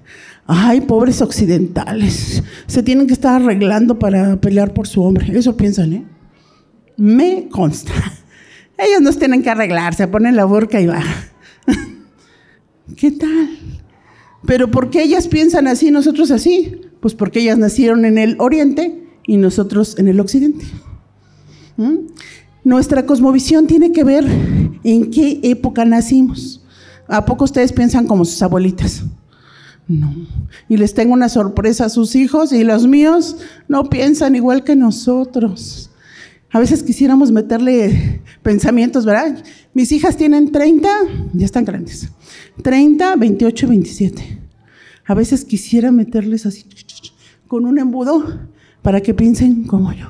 Ay, 0.50 0.80
pobres 0.80 1.20
occidentales, 1.20 2.42
se 2.66 2.82
tienen 2.82 3.06
que 3.06 3.12
estar 3.12 3.42
arreglando 3.42 3.98
para 3.98 4.40
pelear 4.40 4.72
por 4.72 4.88
su 4.88 5.02
hombre. 5.02 5.38
Eso 5.38 5.58
piensan, 5.58 5.92
¿eh? 5.92 6.06
Me 6.96 7.50
consta. 7.50 7.92
Ellos 8.78 9.02
no 9.02 9.12
tienen 9.12 9.42
que 9.42 9.50
arreglar, 9.50 9.94
se 9.94 10.08
ponen 10.08 10.36
la 10.36 10.46
burka 10.46 10.80
y 10.80 10.86
va. 10.86 11.02
¿Qué 12.96 13.10
tal? 13.10 13.58
Pero 14.46 14.70
¿por 14.70 14.88
qué 14.88 15.02
ellas 15.02 15.28
piensan 15.28 15.66
así 15.66 15.90
nosotros 15.90 16.30
así? 16.30 16.80
Pues 17.00 17.12
porque 17.12 17.40
ellas 17.40 17.58
nacieron 17.58 18.06
en 18.06 18.16
el 18.16 18.36
oriente 18.38 19.04
y 19.26 19.36
nosotros 19.36 19.98
en 19.98 20.08
el 20.08 20.18
occidente. 20.18 20.64
¿Mm? 21.76 22.06
Nuestra 22.64 23.04
cosmovisión 23.04 23.66
tiene 23.66 23.92
que 23.92 24.02
ver 24.02 24.24
en 24.82 25.10
qué 25.10 25.40
época 25.42 25.84
nacimos. 25.84 26.64
¿A 27.06 27.26
poco 27.26 27.44
ustedes 27.44 27.70
piensan 27.70 28.06
como 28.06 28.24
sus 28.24 28.40
abuelitas? 28.40 29.04
No. 29.88 30.14
Y 30.68 30.76
les 30.76 30.92
tengo 30.92 31.14
una 31.14 31.30
sorpresa 31.30 31.86
a 31.86 31.88
sus 31.88 32.14
hijos 32.14 32.52
y 32.52 32.62
los 32.62 32.86
míos 32.86 33.38
no 33.68 33.88
piensan 33.88 34.36
igual 34.36 34.62
que 34.62 34.76
nosotros. 34.76 35.90
A 36.50 36.58
veces 36.58 36.82
quisiéramos 36.82 37.32
meterle 37.32 38.22
pensamientos, 38.42 39.04
¿verdad? 39.04 39.42
Mis 39.74 39.92
hijas 39.92 40.16
tienen 40.16 40.52
30, 40.52 40.88
ya 41.32 41.44
están 41.44 41.64
grandes. 41.64 42.08
30, 42.62 43.16
28, 43.16 43.68
27. 43.68 44.38
A 45.06 45.14
veces 45.14 45.44
quisiera 45.44 45.90
meterles 45.90 46.44
así 46.46 46.64
con 47.46 47.64
un 47.64 47.78
embudo 47.78 48.40
para 48.82 49.00
que 49.00 49.14
piensen 49.14 49.64
como 49.64 49.92
yo. 49.92 50.06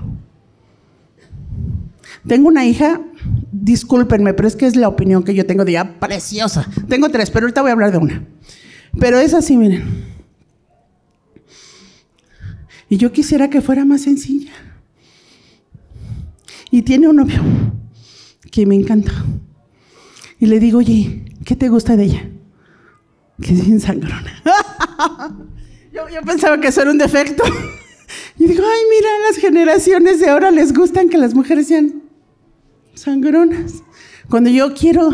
Tengo 2.26 2.48
una 2.48 2.66
hija, 2.66 3.00
discúlpenme, 3.52 4.34
pero 4.34 4.48
es 4.48 4.56
que 4.56 4.66
es 4.66 4.76
la 4.76 4.88
opinión 4.88 5.22
que 5.22 5.34
yo 5.34 5.46
tengo 5.46 5.64
de 5.64 5.72
ella, 5.72 5.98
preciosa. 5.98 6.68
Tengo 6.88 7.08
tres, 7.08 7.30
pero 7.30 7.46
ahorita 7.46 7.62
voy 7.62 7.70
a 7.70 7.72
hablar 7.72 7.92
de 7.92 7.98
una. 7.98 8.24
Pero 8.98 9.18
es 9.18 9.34
así, 9.34 9.56
miren. 9.56 10.06
Y 12.88 12.96
yo 12.96 13.12
quisiera 13.12 13.50
que 13.50 13.60
fuera 13.60 13.84
más 13.84 14.02
sencilla. 14.02 14.52
Y 16.70 16.82
tiene 16.82 17.08
un 17.08 17.16
novio 17.16 17.42
que 18.50 18.66
me 18.66 18.74
encanta. 18.74 19.12
Y 20.38 20.46
le 20.46 20.60
digo, 20.60 20.78
oye, 20.78 21.24
¿qué 21.44 21.56
te 21.56 21.68
gusta 21.68 21.96
de 21.96 22.04
ella? 22.04 22.30
Que 23.40 23.52
es 23.54 23.64
bien 23.64 23.80
sangrona. 23.80 24.42
yo, 25.92 26.08
yo 26.08 26.22
pensaba 26.22 26.60
que 26.60 26.68
eso 26.68 26.82
era 26.82 26.90
un 26.90 26.98
defecto. 26.98 27.42
Y 28.38 28.46
digo, 28.46 28.62
ay, 28.64 28.80
mira, 28.90 29.08
las 29.26 29.36
generaciones 29.36 30.20
de 30.20 30.28
ahora 30.28 30.50
les 30.50 30.72
gustan 30.72 31.08
que 31.08 31.18
las 31.18 31.34
mujeres 31.34 31.66
sean 31.66 32.02
sangronas. 32.94 33.82
Cuando 34.30 34.50
yo 34.50 34.74
quiero 34.74 35.10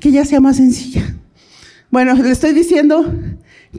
que 0.00 0.08
ella 0.08 0.24
sea 0.24 0.40
más 0.40 0.56
sencilla. 0.56 1.13
Bueno, 1.94 2.14
le 2.14 2.32
estoy 2.32 2.52
diciendo 2.54 3.04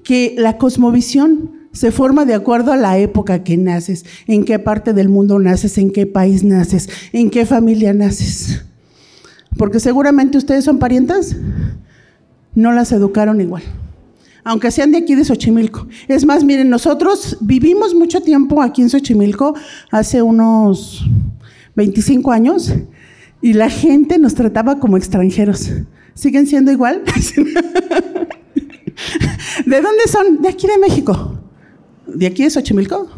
que 0.05 0.35
la 0.37 0.57
cosmovisión 0.57 1.67
se 1.73 1.91
forma 1.91 2.23
de 2.23 2.33
acuerdo 2.33 2.71
a 2.71 2.77
la 2.77 2.97
época 2.97 3.43
que 3.43 3.57
naces, 3.57 4.05
en 4.25 4.45
qué 4.45 4.57
parte 4.57 4.93
del 4.93 5.09
mundo 5.09 5.37
naces, 5.37 5.77
en 5.77 5.91
qué 5.91 6.05
país 6.05 6.41
naces, 6.41 6.87
en 7.11 7.29
qué 7.29 7.45
familia 7.45 7.93
naces. 7.93 8.63
Porque 9.57 9.81
seguramente 9.81 10.37
ustedes 10.37 10.63
son 10.63 10.79
parientas, 10.79 11.35
no 12.53 12.71
las 12.71 12.93
educaron 12.93 13.41
igual 13.41 13.63
aunque 14.45 14.71
sean 14.71 14.91
de 14.91 14.99
aquí 14.99 15.15
de 15.15 15.25
Xochimilco. 15.25 15.87
Es 16.07 16.23
más, 16.23 16.43
miren, 16.45 16.69
nosotros 16.69 17.37
vivimos 17.41 17.95
mucho 17.95 18.21
tiempo 18.21 18.61
aquí 18.61 18.81
en 18.83 18.91
Xochimilco, 18.91 19.55
hace 19.91 20.21
unos 20.21 21.03
25 21.75 22.31
años, 22.31 22.71
y 23.41 23.53
la 23.53 23.69
gente 23.71 24.19
nos 24.19 24.35
trataba 24.35 24.79
como 24.79 24.97
extranjeros. 24.97 25.71
¿Siguen 26.15 26.47
siendo 26.47 26.71
igual? 26.71 27.03
¿De 29.65 29.81
dónde 29.81 30.07
son? 30.07 30.41
De 30.41 30.47
aquí 30.49 30.65
de 30.65 30.77
México. 30.77 31.39
¿De 32.07 32.25
aquí 32.25 32.43
de 32.43 32.49
Xochimilco? 32.49 33.09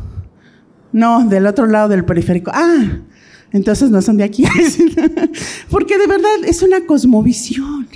No, 0.92 1.26
del 1.28 1.46
otro 1.46 1.68
lado 1.68 1.90
del 1.90 2.04
periférico. 2.06 2.52
Ah, 2.54 3.02
entonces 3.52 3.92
no 3.92 4.02
son 4.02 4.18
de 4.18 4.24
aquí. 4.24 4.44
Porque 5.70 5.98
de 5.98 6.08
verdad 6.08 6.44
es 6.46 6.64
una 6.64 6.86
cosmovisión 6.86 7.88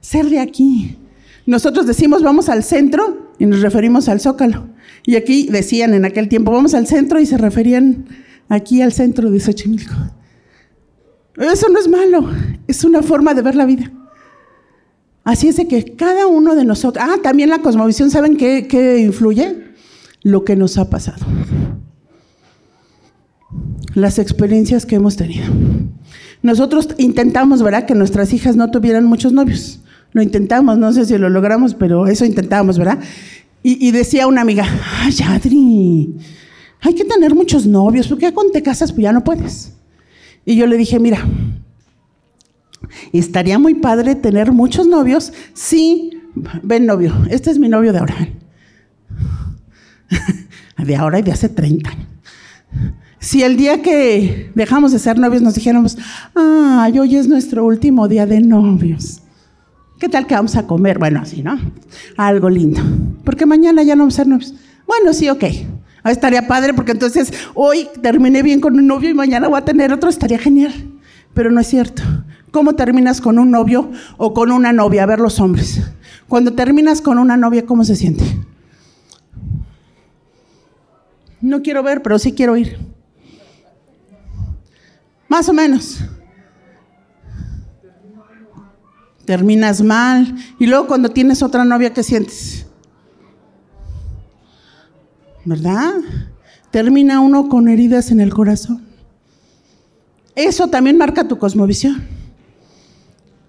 ser 0.00 0.30
de 0.30 0.40
aquí. 0.40 0.96
Nosotros 1.44 1.86
decimos 1.86 2.22
vamos 2.22 2.48
al 2.48 2.64
centro 2.64 3.34
y 3.38 3.44
nos 3.44 3.60
referimos 3.60 4.08
al 4.08 4.20
zócalo. 4.20 4.68
Y 5.04 5.16
aquí 5.16 5.48
decían 5.50 5.92
en 5.92 6.06
aquel 6.06 6.28
tiempo 6.28 6.52
vamos 6.52 6.72
al 6.74 6.86
centro 6.86 7.20
y 7.20 7.26
se 7.26 7.36
referían 7.36 8.06
aquí 8.48 8.80
al 8.80 8.92
centro 8.92 9.30
de 9.30 9.40
Xochimilco. 9.40 9.94
Eso 11.36 11.68
no 11.68 11.78
es 11.78 11.86
malo, 11.86 12.28
es 12.66 12.82
una 12.84 13.02
forma 13.02 13.34
de 13.34 13.42
ver 13.42 13.54
la 13.54 13.64
vida. 13.66 13.92
Así 15.28 15.46
es 15.46 15.56
de 15.56 15.68
que 15.68 15.94
cada 15.94 16.26
uno 16.26 16.56
de 16.56 16.64
nosotros, 16.64 17.04
ah, 17.06 17.18
también 17.22 17.50
la 17.50 17.58
cosmovisión, 17.58 18.10
¿saben 18.10 18.38
qué, 18.38 18.66
qué 18.66 19.00
influye? 19.00 19.62
Lo 20.22 20.42
que 20.42 20.56
nos 20.56 20.78
ha 20.78 20.88
pasado. 20.88 21.26
Las 23.92 24.18
experiencias 24.18 24.86
que 24.86 24.96
hemos 24.96 25.16
tenido. 25.16 25.44
Nosotros 26.40 26.88
intentamos, 26.96 27.62
¿verdad?, 27.62 27.84
que 27.84 27.94
nuestras 27.94 28.32
hijas 28.32 28.56
no 28.56 28.70
tuvieran 28.70 29.04
muchos 29.04 29.34
novios. 29.34 29.80
Lo 30.12 30.22
intentamos, 30.22 30.78
no 30.78 30.94
sé 30.94 31.04
si 31.04 31.18
lo 31.18 31.28
logramos, 31.28 31.74
pero 31.74 32.06
eso 32.06 32.24
intentamos, 32.24 32.78
¿verdad? 32.78 32.98
Y, 33.62 33.90
decía 33.90 34.28
una 34.28 34.40
amiga, 34.40 34.64
ay, 35.02 35.14
Adri, 35.26 36.16
hay 36.80 36.94
que 36.94 37.04
tener 37.04 37.34
muchos 37.34 37.66
novios, 37.66 38.08
porque 38.08 38.32
cuando 38.32 38.54
te 38.54 38.62
casas, 38.62 38.92
pues 38.92 39.02
ya 39.02 39.12
no 39.12 39.24
puedes. 39.24 39.74
Y 40.46 40.56
yo 40.56 40.66
le 40.66 40.78
dije, 40.78 40.98
mira, 40.98 41.22
estaría 43.12 43.58
muy 43.58 43.74
padre 43.74 44.14
tener 44.14 44.52
muchos 44.52 44.86
novios 44.86 45.32
sí, 45.54 46.20
ven 46.62 46.86
novio, 46.86 47.14
este 47.30 47.50
es 47.50 47.58
mi 47.58 47.68
novio 47.68 47.92
de 47.92 47.98
ahora. 47.98 48.16
De 50.78 50.94
ahora 50.94 51.18
y 51.18 51.22
de 51.22 51.32
hace 51.32 51.48
30 51.48 51.90
años. 51.90 52.06
Si 53.18 53.42
el 53.42 53.56
día 53.56 53.82
que 53.82 54.52
dejamos 54.54 54.92
de 54.92 55.00
ser 55.00 55.18
novios 55.18 55.42
nos 55.42 55.54
dijéramos, 55.54 55.98
ay, 56.36 56.98
hoy 57.00 57.16
es 57.16 57.26
nuestro 57.26 57.64
último 57.66 58.06
día 58.06 58.26
de 58.26 58.40
novios. 58.40 59.20
¿Qué 59.98 60.08
tal 60.08 60.26
que 60.26 60.34
vamos 60.34 60.54
a 60.54 60.66
comer? 60.66 60.98
Bueno, 60.98 61.20
así, 61.20 61.42
¿no? 61.42 61.58
Algo 62.16 62.48
lindo. 62.48 62.80
Porque 63.24 63.44
mañana 63.44 63.82
ya 63.82 63.96
no 63.96 64.02
vamos 64.02 64.14
a 64.14 64.18
ser 64.18 64.28
novios. 64.28 64.54
Bueno, 64.86 65.12
sí, 65.12 65.28
ok. 65.28 65.44
Estaría 66.04 66.46
padre 66.46 66.72
porque 66.74 66.92
entonces 66.92 67.32
hoy 67.54 67.88
terminé 68.00 68.42
bien 68.42 68.60
con 68.60 68.76
un 68.76 68.86
novio 68.86 69.10
y 69.10 69.14
mañana 69.14 69.48
voy 69.48 69.58
a 69.58 69.64
tener 69.64 69.92
otro. 69.92 70.08
Estaría 70.08 70.38
genial. 70.38 70.72
Pero 71.38 71.52
no 71.52 71.60
es 71.60 71.68
cierto. 71.68 72.02
¿Cómo 72.50 72.74
terminas 72.74 73.20
con 73.20 73.38
un 73.38 73.52
novio 73.52 73.92
o 74.16 74.34
con 74.34 74.50
una 74.50 74.72
novia? 74.72 75.04
A 75.04 75.06
ver 75.06 75.20
los 75.20 75.38
hombres. 75.38 75.80
Cuando 76.26 76.54
terminas 76.54 77.00
con 77.00 77.16
una 77.16 77.36
novia, 77.36 77.64
¿cómo 77.64 77.84
se 77.84 77.94
siente? 77.94 78.24
No 81.40 81.62
quiero 81.62 81.84
ver, 81.84 82.02
pero 82.02 82.18
sí 82.18 82.32
quiero 82.32 82.56
ir. 82.56 82.76
Más 85.28 85.48
o 85.48 85.52
menos. 85.52 86.00
terminas 89.24 89.80
mal. 89.80 90.34
Y 90.58 90.66
luego 90.66 90.88
cuando 90.88 91.10
tienes 91.10 91.44
otra 91.44 91.64
novia, 91.64 91.94
¿qué 91.94 92.02
sientes? 92.02 92.66
¿Verdad? 95.44 95.92
Termina 96.72 97.20
uno 97.20 97.48
con 97.48 97.68
heridas 97.68 98.10
en 98.10 98.18
el 98.18 98.34
corazón. 98.34 98.87
Eso 100.38 100.68
también 100.68 100.96
marca 100.96 101.26
tu 101.26 101.36
cosmovisión. 101.36 102.00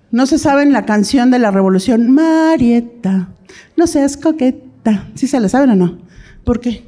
No 0.09 0.25
se 0.25 0.39
sabe 0.39 0.63
en 0.63 0.73
la 0.73 0.87
canción 0.87 1.29
de 1.29 1.37
la 1.37 1.51
revolución, 1.51 2.09
Marieta, 2.09 3.29
no 3.77 3.85
seas 3.85 4.17
coqueta. 4.17 5.07
¿Sí 5.13 5.27
se 5.27 5.39
la 5.39 5.49
saben 5.49 5.69
o 5.69 5.75
no? 5.75 5.99
¿Por 6.43 6.59
qué? 6.59 6.83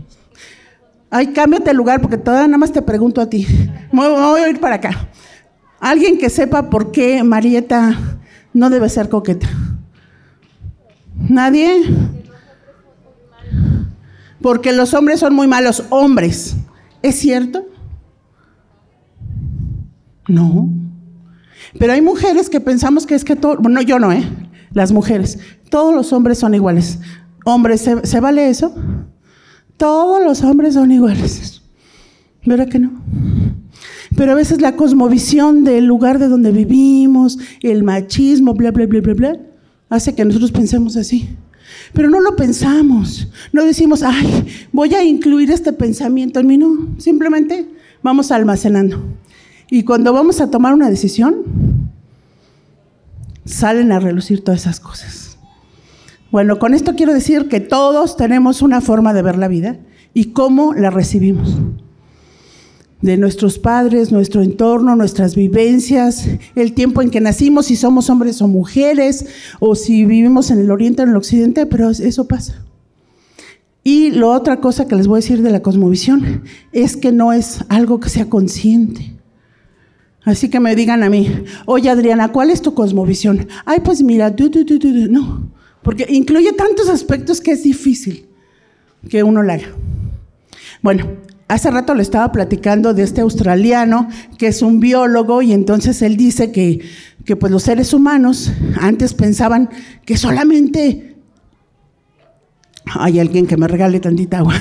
Ay, 1.11 1.27
cámbiate 1.27 1.69
el 1.69 1.77
lugar 1.77 2.01
porque 2.01 2.17
todavía 2.17 2.47
nada 2.47 2.57
más 2.57 2.71
te 2.71 2.81
pregunto 2.81 3.21
a 3.21 3.29
ti. 3.29 3.45
Me 3.91 4.07
voy 4.07 4.41
a 4.41 4.49
ir 4.49 4.59
para 4.59 4.77
acá. 4.77 5.09
Alguien 5.79 6.17
que 6.17 6.31
sepa 6.31 6.71
por 6.71 6.91
qué 6.91 7.23
Marieta 7.23 7.95
no 8.53 8.71
debe 8.71 8.89
ser 8.89 9.07
coqueta. 9.07 9.49
¿Nadie? 11.15 11.83
Porque 14.41 14.73
los 14.73 14.95
hombres 14.95 15.19
son 15.19 15.35
muy 15.35 15.45
malos 15.45 15.83
hombres. 15.91 16.55
¿Es 17.03 17.19
cierto? 17.19 17.67
No. 20.31 20.69
Pero 21.77 21.93
hay 21.93 22.01
mujeres 22.01 22.49
que 22.49 22.59
pensamos 22.59 23.05
que 23.05 23.15
es 23.15 23.23
que 23.23 23.35
todo, 23.35 23.57
bueno, 23.57 23.81
yo 23.81 23.99
no, 23.99 24.11
¿eh? 24.11 24.23
Las 24.73 24.91
mujeres, 24.91 25.39
todos 25.69 25.93
los 25.93 26.13
hombres 26.13 26.39
son 26.39 26.53
iguales. 26.53 26.99
Hombres, 27.45 27.81
¿se, 27.81 28.05
¿se 28.05 28.19
vale 28.19 28.49
eso? 28.49 28.73
Todos 29.77 30.23
los 30.23 30.43
hombres 30.43 30.75
son 30.75 30.91
iguales. 30.91 31.61
¿Verdad 32.45 32.69
que 32.69 32.79
no? 32.79 32.91
Pero 34.15 34.31
a 34.31 34.35
veces 34.35 34.61
la 34.61 34.75
cosmovisión 34.75 35.63
del 35.63 35.85
lugar 35.85 36.19
de 36.19 36.27
donde 36.27 36.51
vivimos, 36.51 37.37
el 37.61 37.83
machismo, 37.83 38.53
bla, 38.53 38.71
bla, 38.71 38.85
bla, 38.85 39.01
bla, 39.01 39.13
bla, 39.13 39.39
hace 39.89 40.15
que 40.15 40.25
nosotros 40.25 40.51
pensemos 40.51 40.97
así. 40.97 41.29
Pero 41.93 42.09
no 42.09 42.19
lo 42.19 42.35
pensamos. 42.35 43.27
No 43.51 43.65
decimos, 43.65 44.03
ay, 44.03 44.45
voy 44.71 44.93
a 44.93 45.03
incluir 45.03 45.51
este 45.51 45.73
pensamiento 45.73 46.39
en 46.39 46.47
mí. 46.47 46.57
No, 46.57 46.95
simplemente 46.97 47.67
vamos 48.01 48.31
almacenando. 48.31 49.01
Y 49.71 49.83
cuando 49.83 50.11
vamos 50.11 50.41
a 50.41 50.51
tomar 50.51 50.73
una 50.73 50.89
decisión, 50.89 51.89
salen 53.45 53.93
a 53.93 54.01
relucir 54.01 54.43
todas 54.43 54.61
esas 54.61 54.81
cosas. 54.81 55.37
Bueno, 56.29 56.59
con 56.59 56.73
esto 56.73 56.93
quiero 56.93 57.13
decir 57.13 57.47
que 57.47 57.61
todos 57.61 58.17
tenemos 58.17 58.61
una 58.61 58.81
forma 58.81 59.13
de 59.13 59.21
ver 59.21 59.37
la 59.37 59.47
vida 59.47 59.79
y 60.13 60.33
cómo 60.33 60.73
la 60.73 60.89
recibimos. 60.89 61.57
De 63.01 63.15
nuestros 63.15 63.59
padres, 63.59 64.11
nuestro 64.11 64.41
entorno, 64.41 64.97
nuestras 64.97 65.37
vivencias, 65.37 66.27
el 66.55 66.73
tiempo 66.73 67.01
en 67.01 67.09
que 67.09 67.21
nacimos, 67.21 67.67
si 67.67 67.77
somos 67.77 68.09
hombres 68.09 68.41
o 68.41 68.49
mujeres, 68.49 69.25
o 69.61 69.75
si 69.75 70.03
vivimos 70.03 70.51
en 70.51 70.59
el 70.59 70.69
oriente 70.69 71.01
o 71.01 71.05
en 71.05 71.11
el 71.11 71.17
occidente, 71.17 71.65
pero 71.65 71.89
eso 71.91 72.27
pasa. 72.27 72.61
Y 73.85 74.11
la 74.11 74.27
otra 74.27 74.59
cosa 74.59 74.85
que 74.85 74.97
les 74.97 75.07
voy 75.07 75.15
a 75.15 75.21
decir 75.21 75.41
de 75.41 75.49
la 75.49 75.61
cosmovisión 75.61 76.43
es 76.73 76.97
que 76.97 77.13
no 77.13 77.31
es 77.31 77.63
algo 77.69 78.01
que 78.01 78.09
sea 78.09 78.29
consciente. 78.29 79.20
Así 80.23 80.49
que 80.49 80.59
me 80.59 80.75
digan 80.75 81.01
a 81.03 81.09
mí, 81.09 81.43
oye 81.65 81.89
Adriana, 81.89 82.31
¿cuál 82.31 82.51
es 82.51 82.61
tu 82.61 82.73
cosmovisión? 82.73 83.47
Ay, 83.65 83.79
pues 83.83 84.03
mira, 84.03 84.35
tú, 84.35 84.51
no, 85.09 85.51
porque 85.81 86.05
incluye 86.09 86.53
tantos 86.53 86.89
aspectos 86.89 87.41
que 87.41 87.51
es 87.51 87.63
difícil 87.63 88.27
que 89.09 89.23
uno 89.23 89.41
la 89.41 89.53
haga. 89.53 89.69
Bueno, 90.83 91.07
hace 91.47 91.71
rato 91.71 91.95
le 91.95 92.03
estaba 92.03 92.31
platicando 92.31 92.93
de 92.93 93.01
este 93.01 93.21
australiano 93.21 94.09
que 94.37 94.47
es 94.47 94.61
un 94.61 94.79
biólogo 94.79 95.41
y 95.41 95.53
entonces 95.53 96.01
él 96.03 96.17
dice 96.17 96.51
que, 96.51 96.81
que 97.25 97.35
pues 97.35 97.51
los 97.51 97.63
seres 97.63 97.91
humanos 97.91 98.51
antes 98.79 99.15
pensaban 99.15 99.69
que 100.05 100.17
solamente 100.17 101.15
hay 102.85 103.19
alguien 103.19 103.47
que 103.47 103.57
me 103.57 103.67
regale 103.67 103.99
tantita 103.99 104.39
agua. 104.39 104.55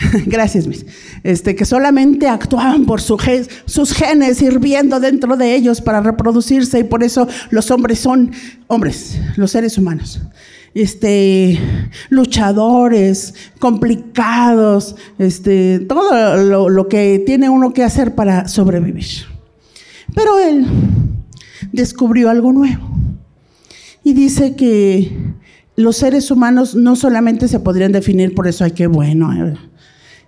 Gracias, 0.26 0.66
mis. 0.66 0.86
Este, 1.22 1.54
que 1.54 1.64
solamente 1.64 2.28
actuaban 2.28 2.86
por 2.86 3.00
sus 3.00 3.92
genes 3.92 4.42
hirviendo 4.42 5.00
dentro 5.00 5.36
de 5.36 5.54
ellos 5.54 5.80
para 5.80 6.00
reproducirse 6.00 6.78
y 6.78 6.84
por 6.84 7.02
eso 7.02 7.28
los 7.50 7.70
hombres 7.70 7.98
son 7.98 8.32
hombres, 8.66 9.20
los 9.36 9.50
seres 9.50 9.76
humanos. 9.78 10.20
Este, 10.72 11.58
luchadores, 12.10 13.34
complicados, 13.58 14.94
este, 15.18 15.80
todo 15.80 16.36
lo, 16.36 16.68
lo 16.68 16.88
que 16.88 17.22
tiene 17.26 17.50
uno 17.50 17.72
que 17.72 17.82
hacer 17.82 18.14
para 18.14 18.46
sobrevivir. 18.46 19.04
Pero 20.14 20.38
él 20.38 20.66
descubrió 21.72 22.30
algo 22.30 22.52
nuevo 22.52 22.88
y 24.04 24.12
dice 24.12 24.54
que 24.54 25.34
los 25.76 25.96
seres 25.96 26.30
humanos 26.30 26.74
no 26.74 26.94
solamente 26.94 27.48
se 27.48 27.60
podrían 27.60 27.92
definir 27.92 28.34
por 28.34 28.46
eso, 28.46 28.64
hay 28.64 28.72
que 28.72 28.86
bueno. 28.86 29.32
Eh, 29.32 29.56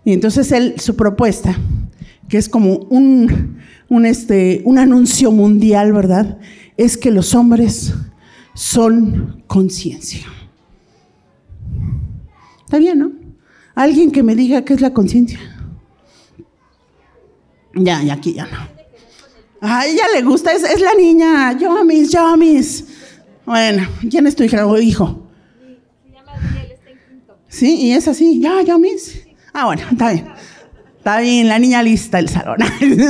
y 0.04 0.12
entonces 0.12 0.50
él, 0.52 0.74
su 0.78 0.96
propuesta, 0.96 1.56
que 2.28 2.38
es 2.38 2.48
como 2.48 2.76
un, 2.90 3.58
un, 3.88 4.06
este, 4.06 4.62
un 4.64 4.78
anuncio 4.78 5.30
mundial, 5.30 5.92
¿verdad? 5.92 6.38
Es 6.76 6.96
que 6.96 7.10
los 7.10 7.34
hombres 7.34 7.94
son 8.54 9.42
conciencia. 9.46 10.26
Está 12.64 12.78
bien, 12.78 12.98
¿no? 12.98 13.12
Alguien 13.74 14.10
que 14.10 14.22
me 14.22 14.34
diga 14.34 14.64
qué 14.64 14.74
es 14.74 14.80
la 14.80 14.92
conciencia. 14.92 15.38
Ya, 17.74 18.02
ya 18.02 18.14
aquí 18.14 18.34
ya 18.34 18.46
no. 18.46 18.72
A 19.60 19.86
ella 19.86 20.04
le 20.12 20.22
gusta, 20.22 20.52
es, 20.52 20.64
es 20.64 20.80
la 20.80 20.94
niña. 20.94 21.56
Yo 21.58 21.84
mis, 21.84 22.10
yo 22.10 22.36
mis. 22.36 22.84
Bueno, 23.46 23.86
¿quién 24.10 24.26
es 24.26 24.34
tu 24.34 24.42
hija 24.42 24.66
o 24.66 24.78
hijo? 24.78 25.28
Se 26.02 26.12
llama 26.12 26.32
está 26.60 26.90
en 26.90 26.98
quinto. 26.98 27.38
Sí, 27.48 27.76
y 27.76 27.92
es 27.92 28.08
así, 28.08 28.40
ya, 28.40 28.62
yo 28.62 28.78
mis. 28.78 29.22
Ah, 29.52 29.66
bueno, 29.66 29.82
está 29.90 30.12
bien. 30.12 30.26
Está 30.96 31.20
bien, 31.20 31.48
la 31.48 31.58
niña 31.58 31.82
lista 31.82 32.18
del 32.18 32.28
salón. 32.28 32.58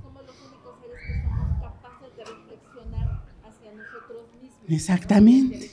somos 0.03 0.22
los 0.27 0.37
únicos 0.48 0.75
seres 0.81 1.01
que 1.05 1.22
somos 1.29 1.61
capaces 1.61 2.16
de 2.16 2.25
reflexionar 2.25 3.22
hacia 3.44 3.72
nosotros 3.75 4.22
mismos. 4.40 4.70
Exactamente. 4.70 5.70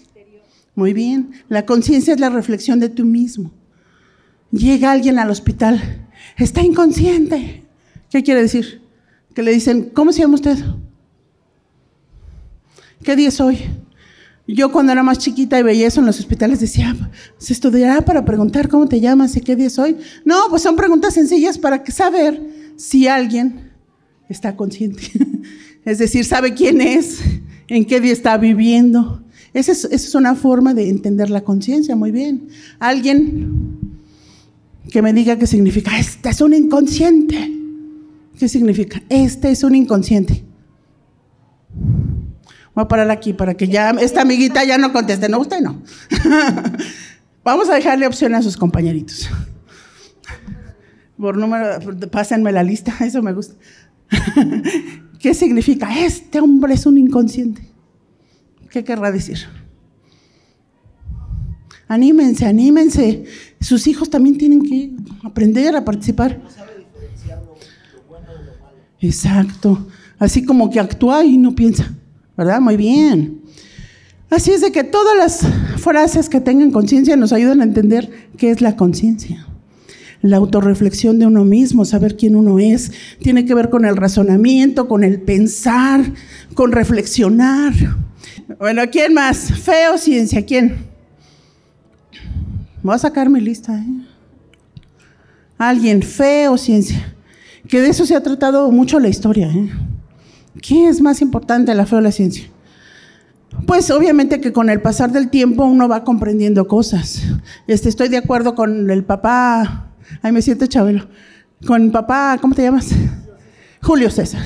Muy 0.76 0.94
bien. 0.94 1.32
La 1.48 1.66
conciencia 1.66 2.14
es 2.14 2.20
la 2.20 2.30
reflexión 2.30 2.82
de 2.82 2.90
tú 2.90 3.06
mismo. 3.06 3.52
Llega 4.52 4.92
alguien 4.92 5.18
al 5.18 5.30
hospital, 5.30 6.08
está 6.38 6.62
inconsciente. 6.62 7.64
¿Qué 8.10 8.22
quiere 8.22 8.42
decir? 8.42 8.82
Que 9.34 9.44
le 9.44 9.52
dicen, 9.52 9.92
¿cómo 9.94 10.12
se 10.12 10.20
llama 10.20 10.36
usted? 10.36 10.58
¿Qué 13.04 13.16
día 13.16 13.30
es 13.30 13.40
hoy? 13.40 13.60
Yo 14.48 14.72
cuando 14.72 14.92
era 14.92 15.04
más 15.04 15.20
chiquita 15.20 15.60
y 15.60 15.64
veía 15.64 15.88
eso 15.88 16.00
en 16.00 16.08
los 16.08 16.20
hospitales 16.20 16.60
decía, 16.60 16.96
¿se 17.38 17.54
estudiará 17.54 18.02
para 18.02 18.26
preguntar 18.26 18.68
cómo 18.68 18.88
te 18.88 19.00
llamas 19.00 19.36
y 19.38 19.42
qué 19.42 19.56
día 19.56 19.68
es 19.68 19.78
hoy? 19.78 19.96
No, 20.26 20.36
pues 20.50 20.64
son 20.64 20.76
preguntas 20.76 21.14
sencillas 21.14 21.58
para 21.58 21.86
saber 21.86 22.42
si 22.76 23.08
alguien 23.08 23.70
está 24.28 24.56
consciente. 24.56 25.04
es 25.86 26.00
decir, 26.00 26.26
sabe 26.26 26.56
quién 26.56 26.82
es, 26.82 27.20
en 27.68 27.86
qué 27.86 28.02
día 28.02 28.12
está 28.12 28.38
viviendo. 28.38 29.24
Esa 29.54 29.72
es, 29.72 29.86
esa 29.86 29.96
es 29.96 30.16
una 30.16 30.36
forma 30.36 30.74
de 30.74 30.90
entender 30.90 31.30
la 31.30 31.42
conciencia, 31.42 31.96
muy 31.96 32.12
bien. 32.12 32.48
Alguien 32.80 33.78
que 34.92 35.02
me 35.02 35.14
diga 35.14 35.38
qué 35.38 35.46
significa, 35.46 35.98
este 36.00 36.30
es 36.30 36.42
un 36.42 36.54
inconsciente. 36.54 37.56
¿Qué 38.38 38.50
significa? 38.50 39.04
Este 39.10 39.52
es 39.52 39.64
un 39.64 39.76
inconsciente. 39.76 40.49
Voy 42.80 42.86
a 42.86 42.88
parar 42.88 43.12
aquí 43.12 43.34
para 43.34 43.56
que 43.56 43.68
ya 43.68 43.90
esta 43.90 44.22
amiguita 44.22 44.64
ya 44.64 44.78
no 44.78 44.94
conteste. 44.94 45.28
No, 45.28 45.40
usted 45.40 45.60
no. 45.60 45.84
Vamos 47.44 47.68
a 47.68 47.76
dejarle 47.76 48.08
opción 48.08 48.34
a 48.36 48.42
sus 48.42 48.56
compañeritos. 48.56 49.30
Por 51.18 51.36
número, 51.36 51.78
pásenme 52.10 52.54
la 52.54 52.64
lista, 52.64 52.96
eso 53.02 53.22
me 53.22 53.34
gusta. 53.34 53.56
¿Qué 55.20 55.34
significa? 55.34 55.94
Este 56.00 56.40
hombre 56.40 56.74
es 56.74 56.86
un 56.86 56.98
inconsciente. 56.98 57.70
¿Qué 58.70 58.86
querrá 58.86 59.12
decir? 59.12 59.40
Anímense, 61.90 62.46
anímense. 62.46 63.26
Sus 63.60 63.88
hijos 63.88 64.10
también 64.10 64.38
tienen 64.38 64.62
que 64.62 64.94
aprender 65.26 65.76
a 65.76 65.84
participar. 65.84 66.40
Exacto. 69.02 69.86
Así 70.18 70.46
como 70.46 70.70
que 70.70 70.80
actúa 70.80 71.26
y 71.26 71.38
no 71.38 71.54
piensa. 71.54 71.94
¿Verdad? 72.40 72.62
Muy 72.62 72.78
bien. 72.78 73.42
Así 74.30 74.52
es 74.52 74.62
de 74.62 74.72
que 74.72 74.86
todas 74.86 75.18
las 75.18 75.42
frases 75.78 76.30
que 76.30 76.40
tengan 76.40 76.72
conciencia 76.72 77.18
nos 77.18 77.34
ayudan 77.34 77.60
a 77.60 77.66
entender 77.66 78.10
qué 78.38 78.50
es 78.50 78.62
la 78.62 78.78
conciencia. 78.78 79.46
La 80.22 80.38
autorreflexión 80.38 81.20
de 81.20 81.26
uno 81.26 81.44
mismo, 81.44 81.84
saber 81.84 82.16
quién 82.16 82.38
uno 82.38 82.58
es, 82.58 82.94
tiene 83.22 83.44
que 83.44 83.54
ver 83.54 83.70
con 83.70 83.84
el 83.84 83.98
razonamiento, 83.98 84.88
con 84.88 85.04
el 85.04 85.20
pensar, 85.20 86.02
con 86.54 86.72
reflexionar. 86.72 87.74
Bueno, 88.58 88.84
¿quién 88.90 89.14
más? 89.14 89.52
Fe 89.60 89.90
o 89.94 89.98
ciencia, 89.98 90.46
¿quién? 90.46 90.78
Voy 92.82 92.96
a 92.96 93.00
sacar 93.00 93.30
mi 93.30 93.42
lista. 93.42 93.78
¿eh? 93.78 94.06
Alguien, 95.58 96.02
fe 96.02 96.48
o 96.48 96.58
ciencia. 96.58 97.16
Que 97.68 97.82
de 97.82 97.90
eso 97.90 98.06
se 98.06 98.16
ha 98.16 98.24
tratado 98.24 98.72
mucho 98.72 98.98
la 98.98 99.10
historia. 99.10 99.52
¿eh? 99.52 99.70
¿Qué 100.62 100.88
es 100.88 101.02
más 101.02 101.22
importante, 101.22 101.74
la 101.76 101.86
fe 101.86 101.96
o 101.96 102.02
la 102.02 102.12
ciencia? 102.12 102.50
Pues 103.66 103.90
obviamente 103.92 104.42
que 104.42 104.54
con 104.54 104.70
el 104.70 104.82
pasar 104.82 105.12
del 105.12 105.30
tiempo 105.30 105.66
uno 105.66 105.88
va 105.88 106.04
comprendiendo 106.04 106.68
cosas. 106.68 107.24
Este, 107.68 107.90
estoy 107.90 108.10
de 108.10 108.18
acuerdo 108.18 108.56
con 108.56 108.90
el 108.90 109.04
papá, 109.04 109.92
ay 110.22 110.32
me 110.32 110.42
siento 110.42 110.66
chabelo, 110.66 111.08
con 111.66 111.92
papá, 111.92 112.38
¿cómo 112.40 112.56
te 112.56 112.64
llamas? 112.64 112.90
Julio 113.82 114.10
César. 114.10 114.44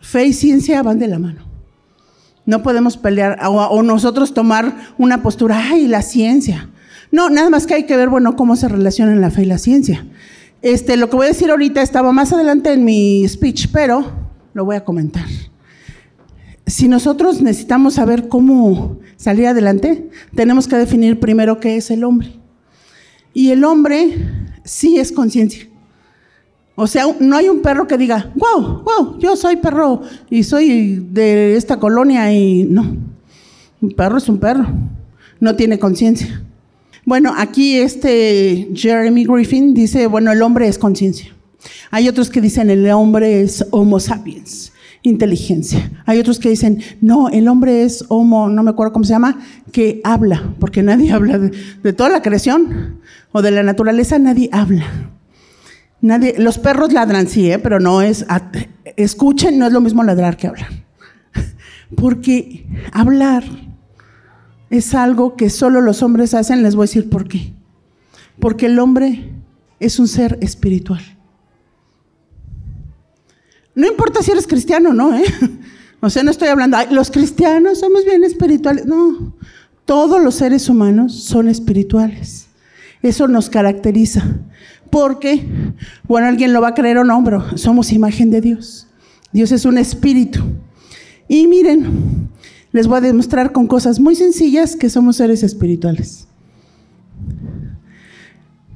Fe 0.00 0.26
y 0.26 0.32
ciencia 0.32 0.82
van 0.82 0.98
de 0.98 1.08
la 1.08 1.18
mano. 1.18 1.42
No 2.44 2.62
podemos 2.62 2.96
pelear 2.96 3.38
o, 3.46 3.82
nosotros 3.82 4.34
tomar 4.34 4.92
una 4.98 5.22
postura, 5.22 5.58
ay, 5.70 5.86
la 5.86 6.02
ciencia. 6.02 6.70
No, 7.12 7.30
nada 7.30 7.50
más 7.50 7.66
que 7.66 7.74
hay 7.74 7.84
que 7.84 7.96
ver, 7.96 8.08
bueno, 8.08 8.34
cómo 8.36 8.56
se 8.56 8.68
relacionan 8.68 9.20
la 9.20 9.30
fe 9.30 9.42
y 9.42 9.46
la 9.46 9.58
ciencia. 9.58 10.06
Este, 10.60 10.96
lo 10.96 11.08
que 11.08 11.16
voy 11.16 11.26
a 11.26 11.30
decir 11.30 11.50
ahorita 11.50 11.82
estaba 11.82 12.12
más 12.12 12.32
adelante 12.32 12.72
en 12.72 12.84
mi 12.84 13.26
speech, 13.28 13.68
pero 13.72 14.21
lo 14.54 14.64
voy 14.64 14.76
a 14.76 14.84
comentar. 14.84 15.26
Si 16.66 16.88
nosotros 16.88 17.42
necesitamos 17.42 17.94
saber 17.94 18.28
cómo 18.28 18.98
salir 19.16 19.46
adelante, 19.46 20.08
tenemos 20.34 20.68
que 20.68 20.76
definir 20.76 21.20
primero 21.20 21.60
qué 21.60 21.76
es 21.76 21.90
el 21.90 22.04
hombre. 22.04 22.32
Y 23.34 23.50
el 23.50 23.64
hombre 23.64 24.14
sí 24.64 24.98
es 24.98 25.12
conciencia. 25.12 25.68
O 26.74 26.86
sea, 26.86 27.04
no 27.20 27.36
hay 27.36 27.48
un 27.48 27.60
perro 27.60 27.86
que 27.86 27.98
diga, 27.98 28.32
wow, 28.34 28.82
wow, 28.82 29.18
yo 29.18 29.36
soy 29.36 29.56
perro 29.56 30.02
y 30.30 30.42
soy 30.42 31.06
de 31.10 31.56
esta 31.56 31.78
colonia 31.78 32.32
y 32.32 32.64
no. 32.64 32.96
Un 33.80 33.90
perro 33.90 34.16
es 34.16 34.28
un 34.28 34.38
perro, 34.38 34.66
no 35.40 35.54
tiene 35.56 35.78
conciencia. 35.78 36.42
Bueno, 37.04 37.34
aquí 37.36 37.76
este 37.76 38.70
Jeremy 38.74 39.24
Griffin 39.24 39.74
dice, 39.74 40.06
bueno, 40.06 40.32
el 40.32 40.40
hombre 40.40 40.68
es 40.68 40.78
conciencia. 40.78 41.34
Hay 41.90 42.08
otros 42.08 42.30
que 42.30 42.40
dicen 42.40 42.70
el 42.70 42.90
hombre 42.90 43.42
es 43.42 43.66
homo 43.70 44.00
sapiens, 44.00 44.72
inteligencia. 45.02 45.90
Hay 46.06 46.18
otros 46.18 46.38
que 46.38 46.48
dicen, 46.48 46.82
no, 47.00 47.28
el 47.28 47.48
hombre 47.48 47.84
es 47.84 48.04
homo, 48.08 48.48
no 48.48 48.62
me 48.62 48.70
acuerdo 48.70 48.92
cómo 48.92 49.04
se 49.04 49.12
llama, 49.12 49.38
que 49.72 50.00
habla, 50.04 50.54
porque 50.58 50.82
nadie 50.82 51.12
habla 51.12 51.38
de, 51.38 51.92
toda 51.92 52.10
la 52.10 52.22
creación 52.22 53.00
o 53.32 53.42
de 53.42 53.50
la 53.50 53.62
naturaleza, 53.62 54.18
nadie 54.18 54.48
habla. 54.52 54.86
Nadie, 56.00 56.34
los 56.38 56.58
perros 56.58 56.92
ladran, 56.92 57.28
sí, 57.28 57.50
¿eh? 57.50 57.58
pero 57.58 57.78
no 57.78 58.02
es, 58.02 58.26
escuchen, 58.96 59.58
no 59.58 59.66
es 59.66 59.72
lo 59.72 59.80
mismo 59.80 60.02
ladrar 60.02 60.36
que 60.36 60.48
hablar. 60.48 60.68
Porque 61.96 62.66
hablar 62.92 63.44
es 64.68 64.94
algo 64.94 65.36
que 65.36 65.48
solo 65.48 65.80
los 65.80 66.02
hombres 66.02 66.34
hacen, 66.34 66.62
les 66.62 66.74
voy 66.74 66.84
a 66.84 66.88
decir 66.88 67.08
por 67.08 67.28
qué. 67.28 67.52
Porque 68.40 68.66
el 68.66 68.78
hombre 68.80 69.30
es 69.78 70.00
un 70.00 70.08
ser 70.08 70.38
espiritual. 70.40 71.02
No 73.74 73.86
importa 73.86 74.22
si 74.22 74.30
eres 74.30 74.46
cristiano 74.46 74.92
no, 74.92 75.16
¿eh? 75.16 75.24
O 76.00 76.10
sea, 76.10 76.24
no 76.24 76.32
estoy 76.32 76.48
hablando, 76.48 76.76
los 76.90 77.12
cristianos 77.12 77.78
somos 77.78 78.04
bien 78.04 78.24
espirituales. 78.24 78.86
No, 78.86 79.34
todos 79.84 80.20
los 80.22 80.34
seres 80.34 80.68
humanos 80.68 81.22
son 81.22 81.48
espirituales. 81.48 82.48
Eso 83.02 83.28
nos 83.28 83.48
caracteriza. 83.48 84.40
Porque, 84.90 85.46
bueno, 86.08 86.26
alguien 86.26 86.52
lo 86.52 86.60
va 86.60 86.68
a 86.68 86.74
creer 86.74 86.98
o 86.98 87.04
no, 87.04 87.22
pero 87.24 87.56
somos 87.56 87.92
imagen 87.92 88.30
de 88.30 88.40
Dios. 88.40 88.88
Dios 89.32 89.52
es 89.52 89.64
un 89.64 89.78
espíritu. 89.78 90.40
Y 91.28 91.46
miren, 91.46 92.28
les 92.72 92.86
voy 92.86 92.98
a 92.98 93.00
demostrar 93.00 93.52
con 93.52 93.66
cosas 93.66 94.00
muy 94.00 94.16
sencillas 94.16 94.76
que 94.76 94.90
somos 94.90 95.16
seres 95.16 95.42
espirituales. 95.42 96.26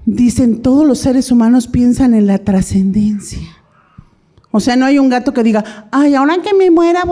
Dicen, 0.07 0.63
todos 0.63 0.87
los 0.87 1.01
seres 1.01 1.33
humanos 1.33 1.67
piensan 1.67 2.15
en 2.15 2.29
la 2.29 2.39
trascendencia. 2.39 3.56
O 4.57 4.61
sea, 4.61 4.75
no 4.75 4.87
hay 4.87 4.99
un 4.99 5.11
gato 5.11 5.35
que 5.35 5.43
diga, 5.43 5.87
ay, 5.91 6.15
ahora 6.15 6.39
que 6.43 6.55
me 6.55 6.71
muera, 6.71 7.03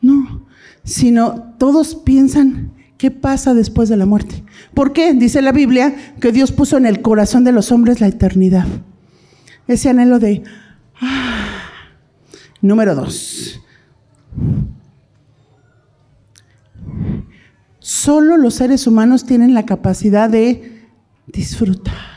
no, 0.00 0.46
sino 0.82 1.54
todos 1.58 1.94
piensan 1.94 2.72
qué 2.98 3.12
pasa 3.12 3.54
después 3.54 3.88
de 3.88 3.96
la 3.96 4.04
muerte. 4.04 4.42
¿Por 4.74 4.92
qué? 4.92 5.14
Dice 5.14 5.40
la 5.42 5.52
Biblia 5.52 5.94
que 6.20 6.32
Dios 6.32 6.50
puso 6.50 6.76
en 6.76 6.86
el 6.86 7.02
corazón 7.02 7.44
de 7.44 7.52
los 7.52 7.70
hombres 7.70 8.00
la 8.00 8.08
eternidad. 8.08 8.66
Ese 9.68 9.90
anhelo 9.90 10.18
de, 10.18 10.42
ah. 11.00 11.46
número 12.60 12.96
dos. 12.96 13.60
Solo 17.78 18.36
los 18.36 18.54
seres 18.54 18.88
humanos 18.88 19.24
tienen 19.24 19.54
la 19.54 19.66
capacidad 19.66 20.28
de 20.28 20.88
disfrutar. 21.28 22.09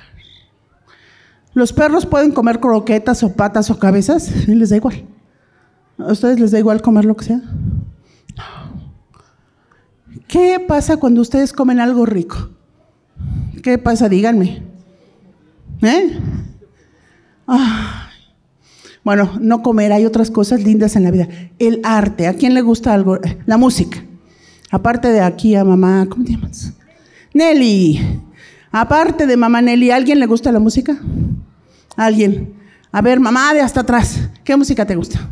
Los 1.53 1.71
perros 1.71 2.05
pueden 2.05 2.31
comer 2.31 2.59
croquetas 2.59 3.23
o 3.23 3.33
patas 3.33 3.69
o 3.69 3.79
cabezas, 3.79 4.47
y 4.47 4.55
les 4.55 4.69
da 4.69 4.77
igual. 4.77 5.05
¿A 5.97 6.11
ustedes 6.11 6.39
les 6.39 6.51
da 6.51 6.59
igual 6.59 6.81
comer 6.81 7.05
lo 7.05 7.15
que 7.15 7.25
sea? 7.25 7.41
¿Qué 10.27 10.59
pasa 10.67 10.97
cuando 10.97 11.21
ustedes 11.21 11.53
comen 11.53 11.79
algo 11.79 12.05
rico? 12.05 12.49
¿Qué 13.61 13.77
pasa? 13.77 14.09
Díganme. 14.09 14.63
¿Eh? 15.83 16.19
Bueno, 19.03 19.31
no 19.39 19.61
comer, 19.61 19.91
hay 19.91 20.05
otras 20.05 20.31
cosas 20.31 20.63
lindas 20.63 20.95
en 20.95 21.03
la 21.03 21.11
vida. 21.11 21.27
El 21.59 21.81
arte, 21.83 22.27
¿a 22.27 22.33
quién 22.33 22.53
le 22.53 22.61
gusta 22.61 22.93
algo? 22.93 23.19
La 23.45 23.57
música. 23.57 24.03
Aparte 24.71 25.09
de 25.09 25.21
aquí 25.21 25.55
a 25.55 25.63
mamá, 25.63 26.07
¿cómo 26.09 26.23
te 26.23 26.31
llamas? 26.31 26.73
Nelly. 27.33 27.99
Aparte 28.71 29.27
de 29.27 29.37
mamá 29.37 29.61
Nelly, 29.61 29.91
¿a 29.91 29.97
alguien 29.97 30.19
le 30.19 30.25
gusta 30.25 30.51
la 30.51 30.59
música? 30.59 30.97
Alguien. 31.95 32.53
A 32.91 33.01
ver, 33.01 33.19
mamá 33.19 33.53
de 33.53 33.61
hasta 33.61 33.81
atrás, 33.81 34.29
¿qué 34.43 34.55
música 34.55 34.85
te 34.85 34.95
gusta? 34.95 35.29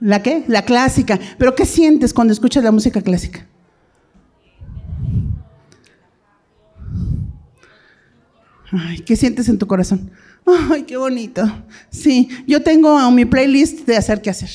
¿La 0.00 0.22
qué? 0.22 0.44
La 0.46 0.62
clásica. 0.62 1.18
¿Pero 1.38 1.54
qué 1.54 1.64
sientes 1.64 2.12
cuando 2.12 2.32
escuchas 2.32 2.62
la 2.62 2.70
música 2.70 3.00
clásica? 3.00 3.46
Ay, 8.70 9.00
¿qué 9.00 9.16
sientes 9.16 9.48
en 9.48 9.58
tu 9.58 9.66
corazón? 9.66 10.10
Ay, 10.70 10.82
qué 10.82 10.96
bonito. 10.96 11.42
Sí, 11.90 12.28
yo 12.46 12.62
tengo 12.62 13.10
mi 13.10 13.24
playlist 13.24 13.86
de 13.86 13.96
hacer 13.96 14.20
qué 14.20 14.30
hacer. 14.30 14.50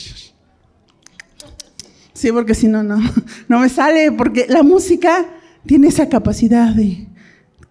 Sí, 2.14 2.32
porque 2.32 2.54
si 2.54 2.68
no, 2.68 2.84
no, 2.84 3.00
no 3.48 3.60
me 3.60 3.68
sale, 3.68 4.12
porque 4.12 4.46
la 4.48 4.64
música 4.64 5.26
tiene 5.66 5.88
esa 5.88 6.10
capacidad 6.10 6.74
de 6.74 7.08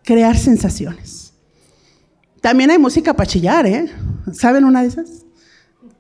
crear 0.05 0.37
sensaciones. 0.37 1.33
También 2.41 2.71
hay 2.71 2.79
música 2.79 3.15
para 3.15 3.29
chillar, 3.29 3.67
¿eh? 3.67 3.91
¿Saben 4.33 4.65
una 4.65 4.83
de 4.83 4.89
esas? 4.89 5.27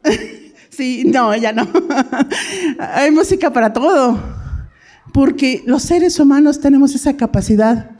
sí, 0.70 1.04
no, 1.06 1.34
ya 1.36 1.52
no. 1.52 1.68
hay 2.78 3.10
música 3.10 3.52
para 3.52 3.72
todo, 3.72 4.18
porque 5.12 5.62
los 5.66 5.82
seres 5.82 6.18
humanos 6.18 6.60
tenemos 6.60 6.94
esa 6.94 7.16
capacidad 7.16 7.90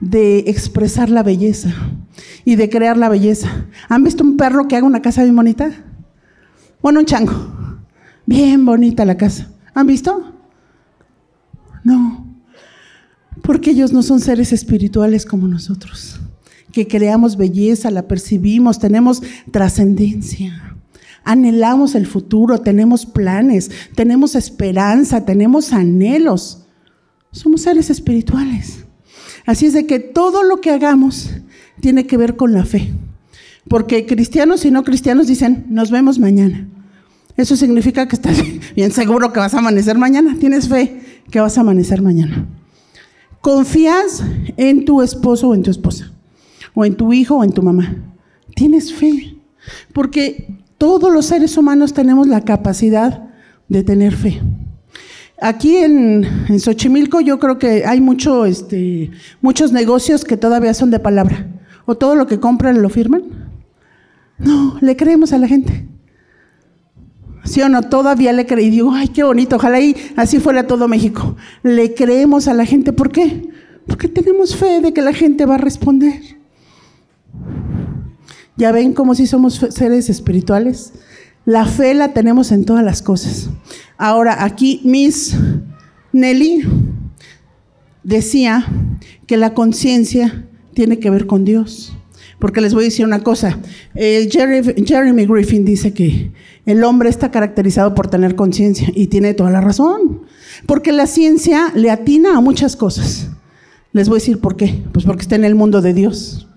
de 0.00 0.40
expresar 0.46 1.08
la 1.08 1.22
belleza 1.22 1.70
y 2.44 2.56
de 2.56 2.68
crear 2.68 2.96
la 2.96 3.08
belleza. 3.08 3.66
¿Han 3.88 4.04
visto 4.04 4.22
un 4.22 4.36
perro 4.36 4.68
que 4.68 4.76
haga 4.76 4.86
una 4.86 5.02
casa 5.02 5.22
bien 5.22 5.34
bonita? 5.34 5.70
Bueno, 6.80 7.00
un 7.00 7.06
chango. 7.06 7.80
Bien 8.26 8.64
bonita 8.64 9.04
la 9.04 9.16
casa. 9.16 9.50
¿Han 9.74 9.86
visto? 9.86 10.32
No. 11.82 12.23
Porque 13.44 13.72
ellos 13.72 13.92
no 13.92 14.02
son 14.02 14.20
seres 14.20 14.54
espirituales 14.54 15.26
como 15.26 15.46
nosotros, 15.46 16.18
que 16.72 16.88
creamos 16.88 17.36
belleza, 17.36 17.90
la 17.90 18.08
percibimos, 18.08 18.78
tenemos 18.78 19.22
trascendencia. 19.50 20.78
Anhelamos 21.24 21.94
el 21.94 22.06
futuro, 22.06 22.58
tenemos 22.62 23.04
planes, 23.04 23.70
tenemos 23.94 24.34
esperanza, 24.34 25.26
tenemos 25.26 25.74
anhelos. 25.74 26.64
Somos 27.32 27.62
seres 27.62 27.90
espirituales. 27.90 28.84
Así 29.44 29.66
es 29.66 29.74
de 29.74 29.86
que 29.86 29.98
todo 29.98 30.42
lo 30.42 30.62
que 30.62 30.70
hagamos 30.70 31.30
tiene 31.80 32.06
que 32.06 32.16
ver 32.16 32.36
con 32.36 32.54
la 32.54 32.64
fe. 32.64 32.92
Porque 33.68 34.06
cristianos 34.06 34.64
y 34.64 34.70
no 34.70 34.84
cristianos 34.84 35.26
dicen, 35.26 35.66
nos 35.68 35.90
vemos 35.90 36.18
mañana. 36.18 36.66
Eso 37.36 37.56
significa 37.56 38.08
que 38.08 38.16
estás 38.16 38.42
bien 38.74 38.90
seguro 38.90 39.34
que 39.34 39.40
vas 39.40 39.52
a 39.52 39.58
amanecer 39.58 39.98
mañana. 39.98 40.34
Tienes 40.40 40.66
fe 40.68 40.98
que 41.30 41.40
vas 41.40 41.58
a 41.58 41.60
amanecer 41.60 42.00
mañana. 42.00 42.46
Confías 43.44 44.24
en 44.56 44.86
tu 44.86 45.02
esposo 45.02 45.50
o 45.50 45.54
en 45.54 45.62
tu 45.62 45.70
esposa, 45.70 46.10
o 46.72 46.82
en 46.86 46.94
tu 46.94 47.12
hijo 47.12 47.36
o 47.36 47.44
en 47.44 47.52
tu 47.52 47.60
mamá. 47.60 47.94
Tienes 48.56 48.94
fe, 48.94 49.36
porque 49.92 50.56
todos 50.78 51.12
los 51.12 51.26
seres 51.26 51.58
humanos 51.58 51.92
tenemos 51.92 52.26
la 52.26 52.40
capacidad 52.40 53.28
de 53.68 53.84
tener 53.84 54.16
fe. 54.16 54.40
Aquí 55.42 55.76
en, 55.76 56.26
Xochimilco 56.58 57.20
yo 57.20 57.38
creo 57.38 57.58
que 57.58 57.84
hay 57.84 58.02
este, 58.46 59.10
muchos 59.42 59.72
negocios 59.72 60.24
que 60.24 60.38
todavía 60.38 60.72
son 60.72 60.90
de 60.90 60.98
palabra. 60.98 61.46
¿O 61.84 61.96
todo 61.96 62.14
lo 62.14 62.26
que 62.26 62.40
compran 62.40 62.80
lo 62.80 62.88
firman? 62.88 63.24
No, 64.38 64.78
le 64.80 64.96
creemos 64.96 65.34
a 65.34 65.38
la 65.38 65.48
gente. 65.48 65.86
¿Sí 67.44 67.60
o 67.60 67.68
no? 67.68 67.82
Todavía 67.82 68.32
le 68.32 68.46
creí. 68.46 68.70
Digo, 68.70 68.92
ay, 68.92 69.08
qué 69.08 69.22
bonito. 69.22 69.56
Ojalá 69.56 69.80
y 69.80 69.94
así 70.16 70.40
fuera 70.40 70.66
todo 70.66 70.88
México. 70.88 71.36
Le 71.62 71.94
creemos 71.94 72.48
a 72.48 72.54
la 72.54 72.64
gente. 72.64 72.92
¿Por 72.92 73.10
qué? 73.12 73.48
Porque 73.86 74.08
tenemos 74.08 74.56
fe 74.56 74.80
de 74.80 74.92
que 74.92 75.02
la 75.02 75.12
gente 75.12 75.44
va 75.44 75.56
a 75.56 75.58
responder. 75.58 76.20
Ya 78.56 78.72
ven 78.72 78.92
cómo 78.92 79.14
si 79.14 79.26
somos 79.26 79.66
seres 79.70 80.08
espirituales. 80.08 80.92
La 81.44 81.66
fe 81.66 81.92
la 81.92 82.14
tenemos 82.14 82.50
en 82.52 82.64
todas 82.64 82.84
las 82.84 83.02
cosas. 83.02 83.50
Ahora, 83.98 84.44
aquí 84.44 84.80
Miss 84.84 85.36
Nelly 86.12 86.66
decía 88.02 88.66
que 89.26 89.36
la 89.36 89.52
conciencia 89.52 90.46
tiene 90.72 90.98
que 90.98 91.10
ver 91.10 91.26
con 91.26 91.44
Dios. 91.44 91.94
Porque 92.38 92.60
les 92.60 92.74
voy 92.74 92.84
a 92.84 92.86
decir 92.86 93.06
una 93.06 93.22
cosa. 93.22 93.58
Eh, 93.94 94.28
Jeremy 94.30 95.26
Griffin 95.26 95.64
dice 95.64 95.92
que 95.92 96.32
el 96.66 96.84
hombre 96.84 97.08
está 97.08 97.30
caracterizado 97.30 97.94
por 97.94 98.08
tener 98.08 98.34
conciencia 98.34 98.88
y 98.94 99.06
tiene 99.06 99.34
toda 99.34 99.50
la 99.50 99.60
razón. 99.60 100.22
Porque 100.66 100.92
la 100.92 101.06
ciencia 101.06 101.72
le 101.74 101.90
atina 101.90 102.36
a 102.36 102.40
muchas 102.40 102.76
cosas. 102.76 103.30
Les 103.92 104.08
voy 104.08 104.16
a 104.16 104.20
decir 104.20 104.40
por 104.40 104.56
qué. 104.56 104.82
Pues 104.92 105.04
porque 105.04 105.22
está 105.22 105.36
en 105.36 105.44
el 105.44 105.54
mundo 105.54 105.80
de 105.80 105.94
Dios. 105.94 106.48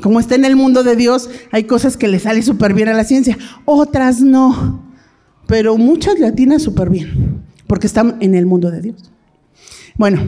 Como 0.00 0.20
está 0.20 0.34
en 0.34 0.44
el 0.44 0.56
mundo 0.56 0.82
de 0.82 0.96
Dios, 0.96 1.28
hay 1.50 1.64
cosas 1.64 1.96
que 1.96 2.08
le 2.08 2.18
sale 2.18 2.42
súper 2.42 2.74
bien 2.74 2.88
a 2.88 2.94
la 2.94 3.04
ciencia, 3.04 3.36
otras 3.64 4.20
no. 4.20 4.82
Pero 5.46 5.76
muchas 5.76 6.18
le 6.18 6.26
atina 6.26 6.58
súper 6.58 6.90
bien, 6.90 7.42
porque 7.66 7.86
están 7.86 8.16
en 8.20 8.34
el 8.34 8.46
mundo 8.46 8.70
de 8.70 8.80
Dios. 8.80 9.10
Bueno, 9.96 10.22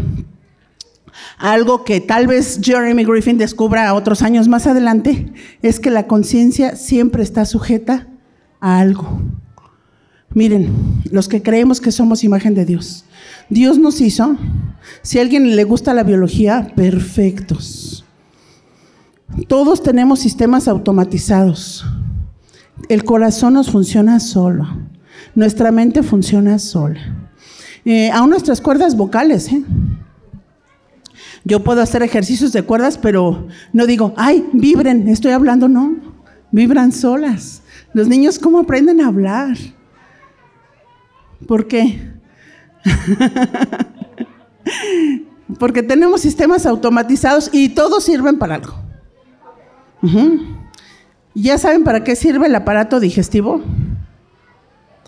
algo 1.39 1.85
que 1.85 2.01
tal 2.01 2.27
vez 2.27 2.61
Jeremy 2.63 3.05
Griffin 3.05 3.39
descubra 3.39 3.95
otros 3.95 4.23
años 4.23 4.49
más 4.49 4.67
adelante 4.67 5.33
es 5.63 5.81
que 5.81 5.91
la 5.91 6.07
conciencia 6.07 6.77
siempre 6.77 7.23
está 7.23 7.45
sujeta 7.45 8.09
a 8.61 8.79
algo. 8.79 9.21
Miren, 10.35 10.73
los 11.11 11.29
que 11.29 11.43
creemos 11.43 11.81
que 11.81 11.93
somos 11.93 12.25
imagen 12.25 12.55
de 12.55 12.65
Dios, 12.65 13.05
Dios 13.51 13.79
nos 13.79 14.01
hizo, 14.01 14.37
si 15.03 15.19
a 15.19 15.23
alguien 15.23 15.57
le 15.57 15.65
gusta 15.65 15.93
la 15.93 16.05
biología, 16.05 16.73
perfectos. 16.75 18.05
Todos 19.49 19.83
tenemos 19.83 20.21
sistemas 20.21 20.69
automatizados. 20.69 21.85
El 22.89 23.05
corazón 23.05 23.55
nos 23.55 23.71
funciona 23.71 24.21
solo. 24.21 24.67
Nuestra 25.35 25.71
mente 25.71 26.03
funciona 26.03 26.59
sola. 26.59 27.01
Eh, 27.85 28.11
aún 28.11 28.31
nuestras 28.31 28.61
cuerdas 28.61 28.97
vocales, 28.97 29.51
¿eh? 29.53 29.63
Yo 31.45 31.65
puedo 31.65 31.83
hacer 31.83 32.03
ejercicios 32.03 32.53
de 32.53 32.63
cuerdas, 32.63 32.99
pero 32.99 33.49
no 33.73 33.87
digo, 33.87 34.15
ay, 34.17 34.47
vibren, 34.53 35.09
estoy 35.09 35.33
hablando, 35.33 35.69
no. 35.69 35.97
Vibran 36.53 36.93
solas. 36.93 37.63
Los 37.95 38.09
niños, 38.09 38.39
¿cómo 38.39 38.61
aprenden 38.61 39.01
a 39.01 39.09
hablar? 39.09 39.57
¿Por 41.47 41.67
qué? 41.67 42.13
Porque 45.59 45.83
tenemos 45.83 46.21
sistemas 46.21 46.67
automatizados 46.67 47.51
y 47.53 47.71
todos 47.71 48.05
sirven 48.05 48.39
para 48.39 48.57
algo. 48.57 48.75
¿Ya 51.35 51.59
saben 51.59 51.85
para 51.85 52.05
qué 52.05 52.17
sirve 52.17 52.47
el 52.47 52.55
aparato 52.55 53.01
digestivo? 53.01 53.63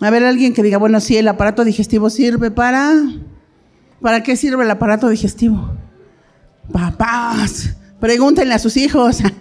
A 0.01 0.09
ver, 0.09 0.25
alguien 0.25 0.53
que 0.53 0.63
diga, 0.63 0.77
bueno, 0.77 0.99
sí, 0.99 1.17
el 1.17 1.27
aparato 1.27 1.63
digestivo 1.63 2.09
sirve 2.09 2.51
para... 2.51 2.93
¿Para 4.01 4.23
qué 4.23 4.35
sirve 4.35 4.63
el 4.63 4.71
aparato 4.71 5.07
digestivo? 5.07 5.71
Papás, 6.71 7.75
pregúntenle 7.99 8.53
a 8.53 8.59
sus 8.59 8.77
hijos. 8.77 9.19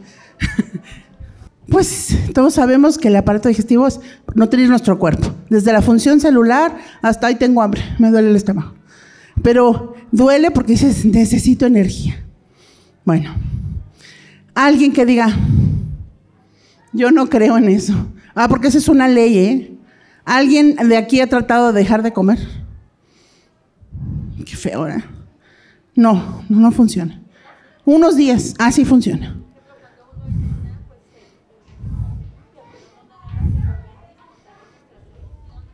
Pues 1.69 2.15
todos 2.35 2.55
sabemos 2.55 2.99
que 2.99 3.09
el 3.09 3.17
aparato 3.17 3.49
digestivo 3.49 3.87
es 3.87 3.99
nutrir 4.35 4.69
nuestro 4.69 4.99
cuerpo, 4.99 5.35
desde 5.49 5.73
la 5.73 5.81
función 5.81 6.21
celular 6.21 6.77
hasta 7.01 7.27
ahí 7.27 7.37
tengo 7.37 7.63
hambre, 7.63 7.83
me 7.99 8.11
duele 8.11 8.29
el 8.29 8.37
estómago. 8.37 8.75
Pero 9.43 9.95
duele 10.13 10.51
porque 10.51 10.73
dices, 10.73 11.05
necesito 11.05 11.67
energía. 11.67 12.23
Bueno, 13.05 13.35
alguien 14.55 14.93
que 14.93 15.07
diga, 15.07 15.35
yo 16.93 17.11
no 17.11 17.29
creo 17.29 17.57
en 17.59 17.69
eso. 17.69 17.95
Ah, 18.35 18.49
porque 18.49 18.69
esa 18.69 18.79
es 18.79 18.89
una 18.89 19.09
ley, 19.09 19.39
¿eh? 19.39 19.75
¿Alguien 20.25 20.77
de 20.77 20.97
aquí 20.97 21.21
ha 21.21 21.29
tratado 21.29 21.73
de 21.73 21.81
dejar 21.81 22.03
de 22.03 22.13
comer? 22.13 22.39
Qué 24.45 24.57
feo, 24.57 24.87
¿eh? 24.87 25.03
No, 25.97 26.43
no, 26.49 26.73
funciona. 26.73 27.21
Unos 27.85 28.17
días, 28.17 28.55
así 28.59 28.85
funciona. 28.85 29.37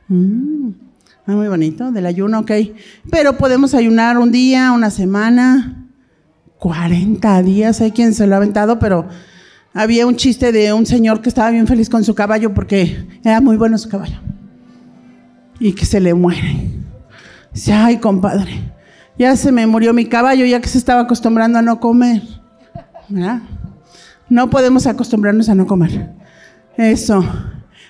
Mm, 0.09 0.71
ah, 1.27 1.33
muy 1.33 1.49
bonito, 1.49 1.93
del 1.93 2.07
ayuno, 2.07 2.41
ok. 2.41 2.51
Pero 3.11 3.37
podemos 3.39 3.75
ayunar 3.75 4.19
un 4.19 4.33
día, 4.33 4.73
una 4.73 4.91
semana, 4.91 5.87
40 6.59 7.43
días, 7.43 7.81
hay 7.81 7.93
quien 7.93 8.13
se 8.13 8.27
lo 8.27 8.35
ha 8.35 8.39
aventado, 8.39 8.79
pero 8.79 9.09
había 9.73 10.07
un 10.07 10.17
chiste 10.17 10.53
de 10.53 10.73
un 10.73 10.85
señor 10.85 11.23
que 11.23 11.29
estaba 11.29 11.51
bien 11.51 11.67
feliz 11.67 11.89
con 11.89 12.05
su 12.05 12.15
caballo 12.15 12.53
porque 12.53 13.07
era 13.25 13.41
muy 13.41 13.57
bueno 13.57 13.79
su 13.79 13.89
caballo. 13.89 14.19
Y 15.59 15.73
que 15.73 15.87
se 15.87 16.01
le 16.01 16.13
muere. 16.13 16.71
Dice, 17.53 17.73
ay, 17.73 17.99
compadre, 17.99 18.73
ya 19.21 19.37
se 19.37 19.53
me 19.53 19.67
murió 19.67 19.93
mi 19.93 20.07
caballo, 20.07 20.47
ya 20.47 20.63
que 20.63 20.69
se 20.71 20.79
estaba 20.79 21.03
acostumbrando 21.03 21.59
a 21.59 21.63
no 21.63 21.79
comer. 21.79 22.23
No 24.31 24.49
podemos 24.49 24.87
acostumbrarnos 24.87 25.51
a 25.51 25.55
no 25.55 25.67
comer. 25.67 26.09
Eso. 26.79 27.23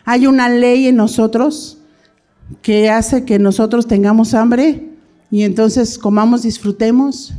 Hay 0.05 0.27
una 0.27 0.49
ley 0.49 0.89
en 0.89 0.97
nosotros 0.97 1.79
que 2.63 2.91
hace 2.91 3.25
que 3.25 3.39
nosotros 3.39 3.87
tengamos 3.87 4.35
hambre 4.35 4.89
y 5.31 5.45
entonces 5.45 6.01
comamos, 6.01 6.43
disfrutemos 6.43 7.33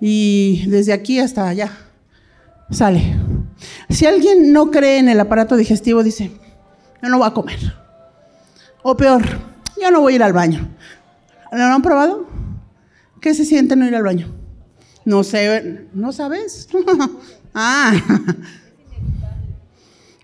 y 0.00 0.66
desde 0.66 0.92
aquí 0.92 1.20
hasta 1.20 1.46
allá 1.46 1.70
sale. 2.68 3.16
Si 3.90 4.06
alguien 4.06 4.52
no 4.52 4.72
cree 4.72 4.98
en 4.98 5.08
el 5.08 5.20
aparato 5.20 5.56
digestivo, 5.56 6.02
dice, 6.02 6.32
yo 7.00 7.08
no 7.08 7.18
voy 7.18 7.28
a 7.28 7.30
comer. 7.32 7.76
O 8.82 8.96
peor, 8.96 9.22
yo 9.80 9.92
no 9.92 10.00
voy 10.00 10.14
a 10.14 10.16
ir 10.16 10.22
al 10.24 10.32
baño. 10.32 10.68
¿Lo 11.52 11.62
han 11.62 11.82
probado? 11.82 12.40
¿Qué 13.20 13.34
se 13.34 13.44
siente 13.44 13.76
no 13.76 13.86
ir 13.86 13.94
al 13.94 14.02
baño? 14.02 14.28
No 15.04 15.22
sé, 15.22 15.86
¿no 15.92 16.12
sabes? 16.12 16.68
ah, 17.54 17.92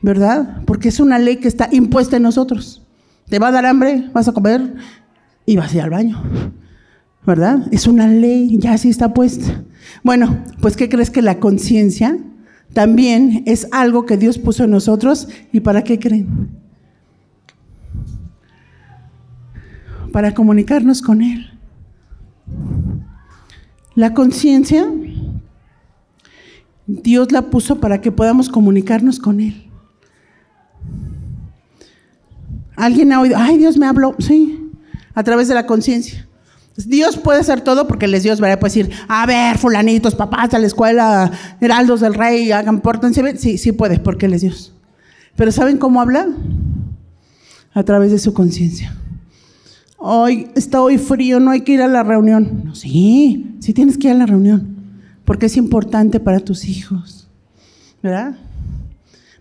¿verdad? 0.03 0.63
Porque 0.67 0.89
es 0.89 1.01
una 1.01 1.19
ley 1.19 1.37
que 1.37 1.49
está 1.49 1.69
impuesta 1.73 2.17
en 2.17 2.23
nosotros. 2.23 2.83
Te 3.29 3.39
va 3.39 3.49
a 3.49 3.53
dar 3.53 3.67
hambre, 3.67 4.09
vas 4.13 4.29
a 4.29 4.33
comer 4.33 4.75
y 5.45 5.57
vas 5.57 5.73
a 5.73 5.77
ir 5.77 5.83
al 5.83 5.91
baño. 5.91 6.23
¿Verdad? 7.27 7.67
Es 7.73 7.87
una 7.87 8.07
ley, 8.07 8.57
ya 8.59 8.73
así 8.73 8.89
está 8.89 9.13
puesta. 9.13 9.65
Bueno, 10.03 10.45
pues 10.61 10.77
¿qué 10.77 10.89
crees 10.89 11.11
que 11.11 11.23
la 11.23 11.41
conciencia 11.41 12.19
también 12.73 13.43
es 13.47 13.67
algo 13.73 14.07
que 14.07 14.17
Dios 14.17 14.39
puso 14.39 14.65
en 14.65 14.71
nosotros? 14.71 15.29
¿Y 15.53 15.61
para 15.61 15.83
qué 15.83 15.99
creen? 15.99 16.51
Para 20.13 20.35
comunicarnos 20.35 21.03
con 21.03 21.21
Él. 21.21 21.56
La 23.97 24.13
conciencia, 24.13 24.87
Dios 26.87 27.33
la 27.33 27.51
puso 27.51 27.81
para 27.81 28.01
que 28.01 28.13
podamos 28.13 28.51
comunicarnos 28.51 29.19
con 29.19 29.41
Él. 29.41 29.71
¿Alguien 32.77 33.11
ha 33.13 33.21
oído? 33.23 33.37
Ay, 33.39 33.57
Dios 33.57 33.79
me 33.79 33.87
habló. 33.87 34.15
Sí, 34.19 34.71
a 35.15 35.25
través 35.25 35.49
de 35.49 35.55
la 35.55 35.67
conciencia. 35.67 36.29
Dios 36.77 37.17
puede 37.17 37.41
hacer 37.41 37.63
todo 37.63 37.89
porque 37.89 38.07
les 38.07 38.23
Dios, 38.23 38.39
¿verdad? 38.39 38.61
Puede 38.61 38.75
decir, 38.75 38.91
a 39.09 39.25
ver, 39.25 39.57
fulanitos, 39.57 40.15
papás 40.15 40.53
a 40.53 40.59
la 40.59 40.67
escuela, 40.67 41.31
heraldos 41.59 42.01
del 42.01 42.13
rey, 42.13 42.53
hagan, 42.53 42.83
pórtense 42.83 43.39
Sí, 43.39 43.57
sí 43.57 43.73
puede, 43.73 43.99
porque 43.99 44.27
Él 44.27 44.35
es 44.35 44.43
Dios. 44.43 44.75
Pero 45.37 45.51
¿saben 45.53 45.79
cómo 45.79 46.03
habla? 46.03 46.29
A 47.73 47.83
través 47.83 48.11
de 48.11 48.19
su 48.19 48.35
conciencia. 48.35 48.95
Hoy 49.99 50.49
está 50.55 50.83
hoy 50.83 50.99
frío, 50.99 51.41
no 51.41 51.51
hay 51.51 51.63
que 51.63 51.73
ir 51.73 51.83
a 51.83 51.89
la 51.89 52.03
reunión. 52.03 52.63
No, 52.65 52.75
sí, 52.75 53.57
sí 53.61 53.73
tienes 53.73 53.97
que 53.97 54.09
ir 54.09 54.15
a 54.15 54.19
la 54.19 54.27
reunión, 54.27 54.77
porque 55.25 55.47
es 55.47 55.57
importante 55.57 56.21
para 56.21 56.41
tus 56.41 56.67
hijos. 56.67 57.29
¿Verdad? 58.03 58.37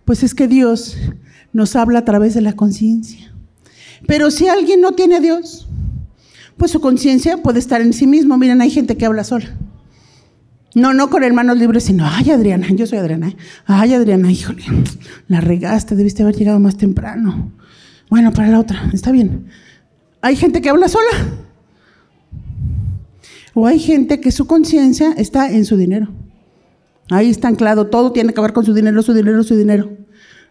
Pues 0.04 0.22
es 0.22 0.34
que 0.34 0.48
Dios 0.48 0.96
nos 1.52 1.76
habla 1.76 2.00
a 2.00 2.04
través 2.04 2.34
de 2.34 2.40
la 2.40 2.54
conciencia. 2.54 3.32
Pero 4.06 4.30
si 4.30 4.48
alguien 4.48 4.80
no 4.80 4.92
tiene 4.92 5.16
a 5.16 5.20
Dios, 5.20 5.68
pues 6.56 6.70
su 6.70 6.80
conciencia 6.80 7.42
puede 7.42 7.58
estar 7.58 7.80
en 7.80 7.92
sí 7.92 8.06
mismo. 8.06 8.38
Miren, 8.38 8.60
hay 8.60 8.70
gente 8.70 8.96
que 8.96 9.06
habla 9.06 9.24
sola. 9.24 9.56
No, 10.74 10.92
no 10.92 11.08
con 11.08 11.24
hermanos 11.24 11.56
libres, 11.56 11.84
sino, 11.84 12.06
ay 12.06 12.30
Adriana, 12.30 12.68
yo 12.68 12.86
soy 12.86 12.98
Adriana, 12.98 13.28
¿eh? 13.28 13.36
ay 13.64 13.94
Adriana, 13.94 14.30
híjole, 14.30 14.62
la 15.26 15.40
regaste, 15.40 15.96
debiste 15.96 16.22
haber 16.22 16.36
llegado 16.36 16.60
más 16.60 16.76
temprano. 16.76 17.50
Bueno, 18.10 18.30
para 18.32 18.48
la 18.48 18.60
otra, 18.60 18.90
está 18.92 19.10
bien. 19.10 19.46
Hay 20.20 20.36
gente 20.36 20.60
que 20.60 20.70
habla 20.70 20.88
sola. 20.88 21.06
O 23.54 23.66
hay 23.66 23.78
gente 23.78 24.20
que 24.20 24.32
su 24.32 24.46
conciencia 24.46 25.12
está 25.12 25.50
en 25.50 25.64
su 25.64 25.76
dinero. 25.76 26.08
Ahí 27.08 27.30
está 27.30 27.48
anclado, 27.48 27.86
todo 27.86 28.12
tiene 28.12 28.34
que 28.34 28.40
ver 28.40 28.52
con 28.52 28.64
su 28.64 28.74
dinero, 28.74 29.02
su 29.02 29.14
dinero, 29.14 29.42
su 29.42 29.56
dinero. 29.56 29.90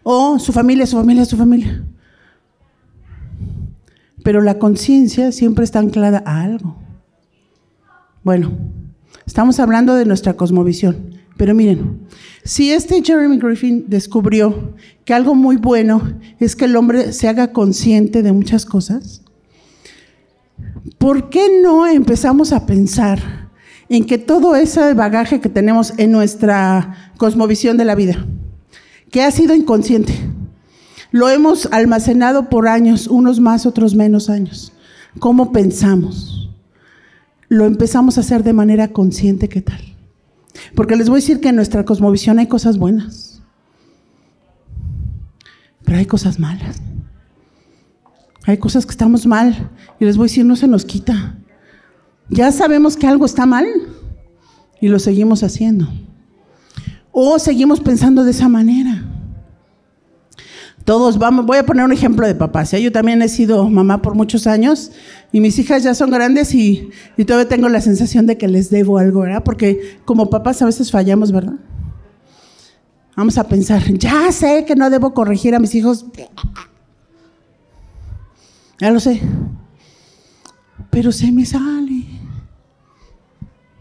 O 0.02 0.38
su 0.38 0.52
familia, 0.52 0.86
su 0.86 0.96
familia, 0.96 1.24
su 1.24 1.36
familia. 1.36 1.84
Pero 4.22 4.40
la 4.40 4.58
conciencia 4.58 5.30
siempre 5.32 5.64
está 5.64 5.78
anclada 5.78 6.22
a 6.26 6.42
algo. 6.42 6.76
Bueno, 8.24 8.52
estamos 9.26 9.60
hablando 9.60 9.94
de 9.94 10.04
nuestra 10.04 10.34
cosmovisión. 10.34 11.16
Pero 11.36 11.54
miren, 11.54 12.00
si 12.44 12.72
este 12.72 13.02
Jeremy 13.04 13.38
Griffin 13.38 13.84
descubrió 13.88 14.74
que 15.04 15.14
algo 15.14 15.34
muy 15.34 15.56
bueno 15.56 16.18
es 16.40 16.56
que 16.56 16.64
el 16.64 16.76
hombre 16.76 17.12
se 17.12 17.28
haga 17.28 17.52
consciente 17.52 18.22
de 18.22 18.32
muchas 18.32 18.64
cosas, 18.64 19.22
¿por 20.98 21.30
qué 21.30 21.60
no 21.62 21.86
empezamos 21.86 22.52
a 22.52 22.66
pensar 22.66 23.48
en 23.88 24.04
que 24.04 24.18
todo 24.18 24.56
ese 24.56 24.94
bagaje 24.94 25.40
que 25.40 25.48
tenemos 25.48 25.94
en 25.96 26.12
nuestra 26.12 27.12
cosmovisión 27.18 27.76
de 27.76 27.84
la 27.84 27.94
vida, 27.94 28.26
que 29.10 29.22
ha 29.22 29.30
sido 29.30 29.54
inconsciente, 29.54 30.14
lo 31.12 31.28
hemos 31.28 31.66
almacenado 31.72 32.48
por 32.48 32.68
años, 32.68 33.06
unos 33.06 33.40
más, 33.40 33.64
otros 33.64 33.94
menos 33.94 34.28
años. 34.28 34.72
¿Cómo 35.18 35.52
pensamos? 35.52 36.50
Lo 37.48 37.64
empezamos 37.64 38.18
a 38.18 38.20
hacer 38.20 38.42
de 38.42 38.52
manera 38.52 38.88
consciente, 38.88 39.48
¿qué 39.48 39.62
tal? 39.62 39.80
Porque 40.74 40.96
les 40.96 41.08
voy 41.08 41.18
a 41.18 41.22
decir 41.22 41.40
que 41.40 41.48
en 41.48 41.56
nuestra 41.56 41.84
cosmovisión 41.84 42.38
hay 42.38 42.48
cosas 42.48 42.76
buenas, 42.76 43.40
pero 45.84 45.98
hay 45.98 46.06
cosas 46.06 46.38
malas. 46.38 46.82
Hay 48.46 48.58
cosas 48.58 48.86
que 48.86 48.92
estamos 48.92 49.26
mal 49.26 49.70
y 49.98 50.04
les 50.04 50.16
voy 50.16 50.24
a 50.24 50.28
decir, 50.28 50.44
no 50.44 50.54
se 50.54 50.68
nos 50.68 50.84
quita. 50.84 51.36
Ya 52.28 52.52
sabemos 52.52 52.96
que 52.96 53.06
algo 53.06 53.26
está 53.26 53.44
mal 53.44 53.66
y 54.80 54.86
lo 54.86 55.00
seguimos 55.00 55.42
haciendo. 55.42 55.88
O 57.10 57.38
seguimos 57.40 57.80
pensando 57.80 58.22
de 58.22 58.30
esa 58.30 58.48
manera. 58.48 59.04
Todos 60.84 61.18
vamos, 61.18 61.44
voy 61.44 61.58
a 61.58 61.66
poner 61.66 61.84
un 61.84 61.92
ejemplo 61.92 62.24
de 62.24 62.36
papás. 62.36 62.70
Yo 62.70 62.92
también 62.92 63.20
he 63.20 63.28
sido 63.28 63.68
mamá 63.68 64.00
por 64.00 64.14
muchos 64.14 64.46
años 64.46 64.92
y 65.32 65.40
mis 65.40 65.58
hijas 65.58 65.82
ya 65.82 65.96
son 65.96 66.10
grandes 66.10 66.54
y, 66.54 66.90
y 67.16 67.24
todavía 67.24 67.48
tengo 67.48 67.68
la 67.68 67.80
sensación 67.80 68.26
de 68.26 68.38
que 68.38 68.46
les 68.46 68.70
debo 68.70 68.98
algo, 68.98 69.22
¿verdad? 69.22 69.42
Porque 69.42 69.98
como 70.04 70.30
papás 70.30 70.62
a 70.62 70.66
veces 70.66 70.92
fallamos, 70.92 71.32
¿verdad? 71.32 71.54
Vamos 73.16 73.38
a 73.38 73.48
pensar, 73.48 73.82
ya 73.94 74.30
sé 74.30 74.64
que 74.64 74.76
no 74.76 74.88
debo 74.88 75.12
corregir 75.14 75.56
a 75.56 75.58
mis 75.58 75.74
hijos. 75.74 76.06
Ya 78.78 78.90
lo 78.90 79.00
sé. 79.00 79.20
Pero 80.90 81.12
se 81.12 81.32
me 81.32 81.44
sale. 81.44 82.06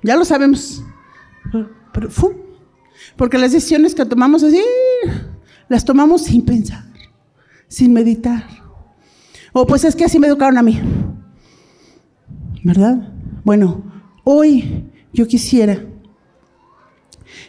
Ya 0.03 0.15
lo 0.15 0.25
sabemos. 0.25 0.83
Pero, 1.51 2.09
Porque 3.15 3.37
las 3.37 3.51
decisiones 3.51 3.95
que 3.95 4.05
tomamos 4.05 4.43
así, 4.43 4.61
las 5.67 5.83
tomamos 5.83 6.23
sin 6.23 6.45
pensar, 6.45 6.85
sin 7.67 7.93
meditar. 7.93 8.45
O 9.53 9.65
pues 9.65 9.83
es 9.83 9.95
que 9.95 10.05
así 10.05 10.19
me 10.19 10.27
educaron 10.27 10.57
a 10.57 10.61
mí. 10.61 10.79
¿Verdad? 12.63 13.13
Bueno, 13.43 13.83
hoy 14.23 14.85
yo 15.13 15.27
quisiera 15.27 15.85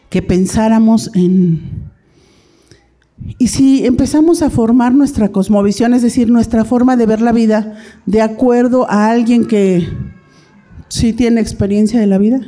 que 0.09 0.23
pensáramos 0.23 1.11
en... 1.15 1.86
Y 3.39 3.49
si 3.49 3.85
empezamos 3.85 4.43
a 4.43 4.51
formar 4.51 4.95
nuestra 4.95 5.31
cosmovisión, 5.31 5.95
es 5.95 6.03
decir, 6.03 6.31
nuestra 6.31 6.65
forma 6.65 6.97
de 6.97 7.07
ver 7.07 7.21
la 7.21 7.33
vida, 7.33 7.77
de 8.07 8.23
acuerdo 8.23 8.89
a 8.91 9.09
alguien 9.09 9.47
que 9.47 9.89
sí 10.89 11.13
tiene 11.13 11.41
experiencia 11.41 12.01
de 12.01 12.07
la 12.07 12.19
vida. 12.19 12.41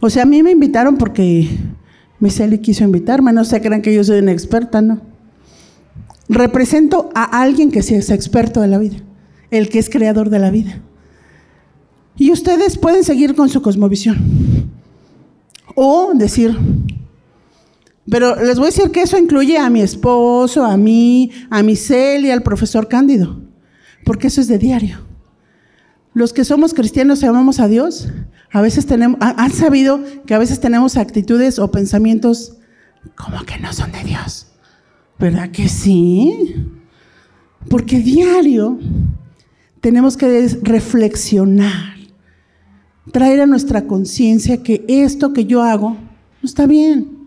O 0.00 0.08
sea, 0.08 0.22
a 0.22 0.26
mí 0.26 0.42
me 0.42 0.52
invitaron 0.52 0.96
porque 0.96 1.48
Michelle 2.20 2.60
quiso 2.60 2.84
invitarme, 2.84 3.32
no 3.32 3.44
se 3.44 3.60
crean 3.60 3.82
que 3.82 3.94
yo 3.94 4.04
soy 4.04 4.20
una 4.20 4.32
experta, 4.32 4.80
¿no? 4.80 5.00
Represento 6.28 7.10
a 7.14 7.24
alguien 7.42 7.70
que 7.70 7.82
sí 7.82 7.94
es 7.94 8.10
experto 8.10 8.60
de 8.60 8.68
la 8.68 8.78
vida, 8.78 8.98
el 9.50 9.68
que 9.68 9.78
es 9.78 9.90
creador 9.90 10.30
de 10.30 10.38
la 10.38 10.50
vida. 10.50 10.80
Y 12.16 12.30
ustedes 12.30 12.78
pueden 12.78 13.02
seguir 13.02 13.34
con 13.34 13.48
su 13.48 13.62
cosmovisión. 13.62 14.18
O 15.74 16.12
decir, 16.14 16.56
pero 18.08 18.42
les 18.42 18.58
voy 18.58 18.66
a 18.66 18.70
decir 18.70 18.90
que 18.90 19.02
eso 19.02 19.18
incluye 19.18 19.58
a 19.58 19.70
mi 19.70 19.80
esposo, 19.80 20.64
a 20.64 20.76
mí, 20.76 21.30
a 21.50 21.62
mi 21.62 21.74
y 21.74 22.30
al 22.30 22.42
profesor 22.42 22.88
Cándido, 22.88 23.40
porque 24.04 24.28
eso 24.28 24.40
es 24.40 24.48
de 24.48 24.58
diario. 24.58 24.98
Los 26.12 26.32
que 26.32 26.44
somos 26.44 26.74
cristianos 26.74 27.22
y 27.22 27.26
amamos 27.26 27.60
a 27.60 27.68
Dios, 27.68 28.08
a 28.52 28.60
veces 28.60 28.86
han 28.90 29.52
sabido 29.52 30.00
que 30.26 30.34
a 30.34 30.38
veces 30.38 30.60
tenemos 30.60 30.96
actitudes 30.96 31.58
o 31.58 31.70
pensamientos 31.70 32.56
como 33.16 33.42
que 33.44 33.58
no 33.58 33.72
son 33.72 33.92
de 33.92 34.02
Dios. 34.02 34.48
¿Verdad 35.18 35.50
que 35.50 35.68
sí? 35.68 36.54
Porque 37.68 38.00
diario 38.00 38.78
tenemos 39.80 40.16
que 40.16 40.48
reflexionar 40.62 42.00
traer 43.12 43.40
a 43.40 43.46
nuestra 43.46 43.86
conciencia 43.86 44.62
que 44.62 44.84
esto 44.88 45.32
que 45.32 45.44
yo 45.44 45.62
hago 45.62 45.90
no 45.90 46.46
está 46.46 46.66
bien. 46.66 47.19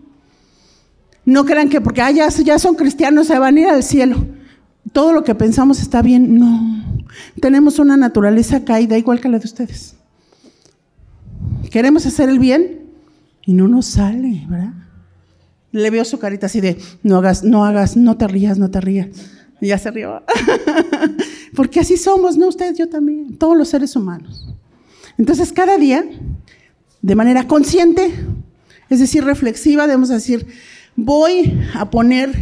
No 1.24 1.44
crean 1.44 1.68
que 1.68 1.80
porque 1.80 2.02
ah, 2.02 2.10
ya, 2.10 2.58
son 2.58 2.74
cristianos 2.74 3.26
se 3.26 3.38
van 3.38 3.56
a 3.56 3.60
ir 3.60 3.68
al 3.68 3.82
cielo. 3.82 4.26
Todo 4.92 5.12
lo 5.12 5.24
que 5.24 5.34
pensamos 5.34 5.80
está 5.80 6.02
bien. 6.02 6.38
No. 6.38 7.04
Tenemos 7.40 7.78
una 7.78 7.96
naturaleza 7.96 8.64
caída 8.64 8.98
igual 8.98 9.20
que 9.20 9.28
la 9.28 9.38
de 9.38 9.46
ustedes. 9.46 9.96
Queremos 11.70 12.06
hacer 12.06 12.28
el 12.28 12.38
bien 12.38 12.80
y 13.44 13.54
no 13.54 13.68
nos 13.68 13.86
sale, 13.86 14.44
¿verdad? 14.48 14.72
Le 15.72 15.90
veo 15.90 16.04
su 16.04 16.18
carita 16.18 16.46
así 16.46 16.60
de, 16.60 16.78
no 17.02 17.16
hagas, 17.16 17.42
no 17.42 17.64
hagas, 17.64 17.96
no 17.96 18.16
te 18.16 18.28
rías, 18.28 18.58
no 18.58 18.70
te 18.70 18.80
rías. 18.80 19.08
Y 19.60 19.68
ya 19.68 19.78
se 19.78 19.90
rió. 19.90 20.22
Porque 21.54 21.80
así 21.80 21.96
somos, 21.96 22.36
¿no? 22.36 22.48
Ustedes, 22.48 22.78
yo 22.78 22.88
también, 22.88 23.36
todos 23.36 23.56
los 23.56 23.68
seres 23.68 23.96
humanos. 23.96 24.46
Entonces, 25.18 25.52
cada 25.52 25.76
día, 25.76 26.04
de 27.02 27.14
manera 27.14 27.46
consciente, 27.46 28.12
es 28.88 29.00
decir, 29.00 29.24
reflexiva, 29.24 29.86
debemos 29.86 30.10
decir, 30.10 30.46
voy 30.96 31.60
a 31.74 31.90
poner 31.90 32.32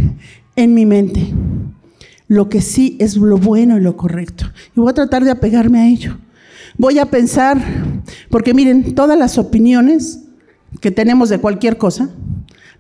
en 0.57 0.75
mi 0.75 0.87
mente 0.87 1.33
lo 2.29 2.49
que 2.49 2.63
sí 2.63 2.97
es 2.99 3.17
lo 3.17 3.37
bueno 3.37 3.77
y 3.77 3.81
lo 3.81 3.97
correcto. 3.97 4.47
Y 4.77 4.81
voy 4.81 4.91
a 4.91 4.95
tratar 4.95 5.25
de 5.25 5.31
apegarme 5.31 5.81
a 5.81 5.89
ello. 5.89 6.17
Voy 6.79 6.99
a 6.99 7.07
pensar, 7.07 7.59
porque 8.31 8.55
miren, 8.55 8.95
todas 8.95 9.19
las 9.19 9.37
opiniones 9.37 10.21
que 10.81 10.91
tenemos 10.91 11.29
de 11.29 11.39
cualquier 11.39 11.77
cosa, 11.77 12.09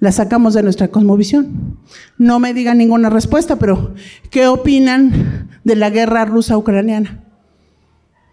las 0.00 0.16
sacamos 0.16 0.54
de 0.54 0.62
nuestra 0.62 0.88
cosmovisión. 0.88 1.78
No 2.16 2.38
me 2.38 2.54
digan 2.54 2.78
ninguna 2.78 3.10
respuesta, 3.10 3.56
pero 3.56 3.94
¿qué 4.30 4.46
opinan 4.46 5.48
de 5.64 5.76
la 5.76 5.90
guerra 5.90 6.24
rusa-ucraniana? 6.24 7.22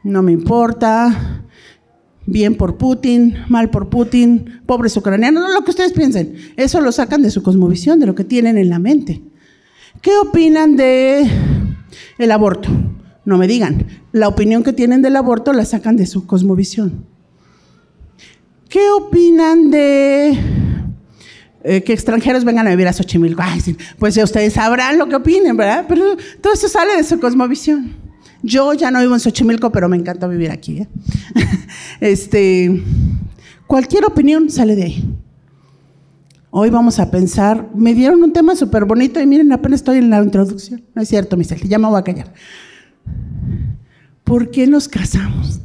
No 0.04 0.24
me 0.24 0.32
importa, 0.32 1.44
bien 2.30 2.56
por 2.56 2.78
Putin, 2.78 3.36
mal 3.48 3.70
por 3.70 3.90
Putin, 3.90 4.62
pobres 4.66 4.96
ucranianos, 4.96 5.44
no 5.44 5.54
lo 5.54 5.64
que 5.64 5.72
ustedes 5.72 5.94
piensen. 5.94 6.36
Eso 6.56 6.82
lo 6.82 6.92
sacan 6.92 7.22
de 7.22 7.32
su 7.32 7.44
cosmovisión, 7.44 8.00
de 8.00 8.06
lo 8.06 8.16
que 8.16 8.24
tienen 8.24 8.58
en 8.58 8.70
la 8.70 8.80
mente. 8.80 9.22
¿Qué 10.02 10.12
opinan 10.18 10.76
de 10.76 11.30
el 12.18 12.32
aborto? 12.32 12.70
No 13.26 13.38
me 13.38 13.48
digan. 13.48 13.86
La 14.12 14.28
opinión 14.28 14.64
que 14.64 14.74
tienen 14.74 15.02
del 15.02 15.16
aborto 15.16 15.54
la 15.54 15.66
sacan 15.66 15.98
de 15.98 16.06
su 16.06 16.26
cosmovisión. 16.26 17.06
¿Qué 18.70 18.90
opinan 18.90 19.72
de 19.72 20.38
eh, 21.64 21.84
que 21.84 21.94
extranjeros 21.94 22.46
vengan 22.46 22.68
a 22.68 22.70
vivir 22.70 22.88
a 22.88 22.94
Xochimilco? 22.94 23.44
pues 23.98 24.16
ya 24.16 24.24
ustedes 24.24 24.54
sabrán 24.54 24.98
lo 24.98 25.08
que 25.08 25.16
opinen, 25.16 25.58
¿verdad? 25.58 25.86
Pero 25.88 26.16
todo 26.42 26.54
eso 26.54 26.70
sale 26.70 26.96
de 26.96 27.04
su 27.04 27.20
cosmovisión. 27.20 28.09
Yo 28.42 28.74
ya 28.74 28.90
no 28.92 29.00
vivo 29.00 29.14
en 29.14 29.20
Xochimilco, 29.20 29.72
pero 29.72 29.90
me 29.90 29.98
encanta 29.98 30.28
vivir 30.28 30.52
aquí. 30.52 30.80
¿eh? 30.80 30.88
este, 32.00 32.84
cualquier 33.68 34.06
opinión 34.06 34.50
sale 34.50 34.76
de 34.76 34.84
ahí. 34.84 35.16
Hoy 36.52 36.70
vamos 36.70 37.00
a 37.00 37.12
pensar, 37.12 37.70
me 37.76 37.94
dieron 37.94 38.24
un 38.24 38.34
tema 38.34 38.56
súper 38.56 38.86
bonito 38.86 39.22
y 39.22 39.28
miren, 39.28 39.52
apenas 39.52 39.82
estoy 39.82 39.98
en 39.98 40.10
la 40.10 40.24
introducción. 40.24 40.84
No 40.96 41.02
es 41.02 41.10
cierto, 41.10 41.38
Michelle, 41.38 41.68
ya 41.68 41.78
me 41.78 41.88
voy 41.88 42.00
a 42.00 42.04
callar. 42.04 42.34
¿Por 44.24 44.50
qué 44.50 44.66
nos 44.66 44.88
casamos? 44.88 45.60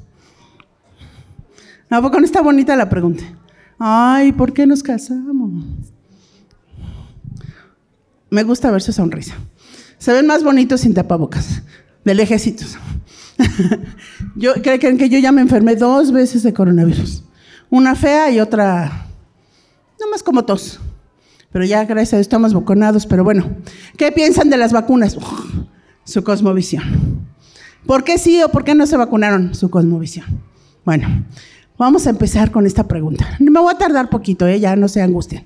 ¿A 1.89 2.03
poco 2.03 2.19
no 2.19 2.27
está 2.27 2.43
bonita 2.43 2.77
la 2.77 2.89
pregunta? 2.89 3.25
Ay, 3.79 4.33
¿por 4.33 4.53
qué 4.53 4.67
nos 4.67 4.83
casamos? 4.83 5.65
Me 8.29 8.43
gusta 8.43 8.71
ver 8.71 8.83
su 8.83 8.93
sonrisa. 8.93 9.37
Se 9.99 10.13
ven 10.13 10.27
más 10.27 10.43
bonitos 10.43 10.83
sin 10.83 10.93
tapabocas 10.93 11.63
del 12.05 12.21
ejército. 12.21 12.65
yo, 14.37 14.55
creen 14.55 14.99
que 14.99 15.09
yo 15.09 15.19
ya 15.19 15.33
me 15.33 15.41
enfermé 15.41 15.77
dos 15.77 16.13
veces 16.13 16.43
de 16.43 16.53
coronavirus. 16.53 17.25
Una 17.71 17.95
fea 17.95 18.31
y 18.31 18.41
otra, 18.41 19.07
no 20.01 20.11
más 20.11 20.23
como 20.23 20.45
tos. 20.45 20.81
Pero 21.51 21.65
ya, 21.65 21.85
gracias 21.85 22.15
a 22.15 22.17
Dios, 22.17 22.25
estamos 22.25 22.53
vacunados. 22.53 23.07
Pero 23.07 23.25
bueno, 23.25 23.57
¿qué 23.97 24.13
piensan 24.13 24.51
de 24.51 24.57
las 24.57 24.73
vacunas? 24.73 25.17
su 26.05 26.23
cosmovisión. 26.23 26.85
¿Por 27.87 28.05
qué 28.05 28.19
sí 28.19 28.43
o 28.43 28.49
por 28.49 28.65
qué 28.65 28.75
no 28.75 28.87
se 28.87 28.97
vacunaron? 28.97 29.55
Su 29.55 29.71
cosmovisión. 29.71 30.27
Bueno, 30.85 31.25
vamos 31.79 32.07
a 32.07 32.11
empezar 32.11 32.51
con 32.51 32.67
esta 32.67 32.87
pregunta. 32.89 33.37
Me 33.39 33.61
voy 33.61 33.73
a 33.73 33.79
tardar 33.79 34.11
poquito, 34.11 34.47
¿eh? 34.47 34.61
ya 34.61 34.77
no 34.77 34.89
se 34.89 35.03
angustien. 35.03 35.45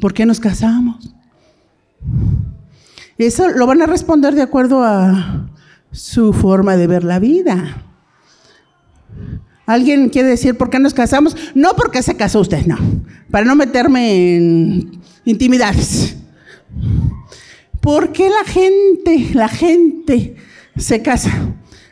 ¿Por 0.00 0.12
qué 0.12 0.26
nos 0.26 0.40
casamos? 0.40 1.14
Eso 3.18 3.48
lo 3.48 3.66
van 3.66 3.82
a 3.82 3.86
responder 3.86 4.34
de 4.34 4.42
acuerdo 4.42 4.82
a 4.84 5.48
su 5.90 6.32
forma 6.32 6.76
de 6.76 6.86
ver 6.86 7.04
la 7.04 7.18
vida. 7.18 7.82
¿Alguien 9.64 10.10
quiere 10.10 10.28
decir 10.28 10.56
por 10.56 10.70
qué 10.70 10.78
nos 10.78 10.94
casamos? 10.94 11.36
No 11.54 11.74
porque 11.74 12.02
se 12.02 12.16
casó 12.16 12.40
usted, 12.40 12.66
no. 12.66 12.76
Para 13.30 13.44
no 13.44 13.56
meterme 13.56 14.36
en 14.36 15.00
intimidades. 15.24 16.16
¿Por 17.80 18.12
qué 18.12 18.28
la 18.28 18.44
gente, 18.44 19.30
la 19.34 19.48
gente 19.48 20.36
se 20.76 21.02
casa? 21.02 21.30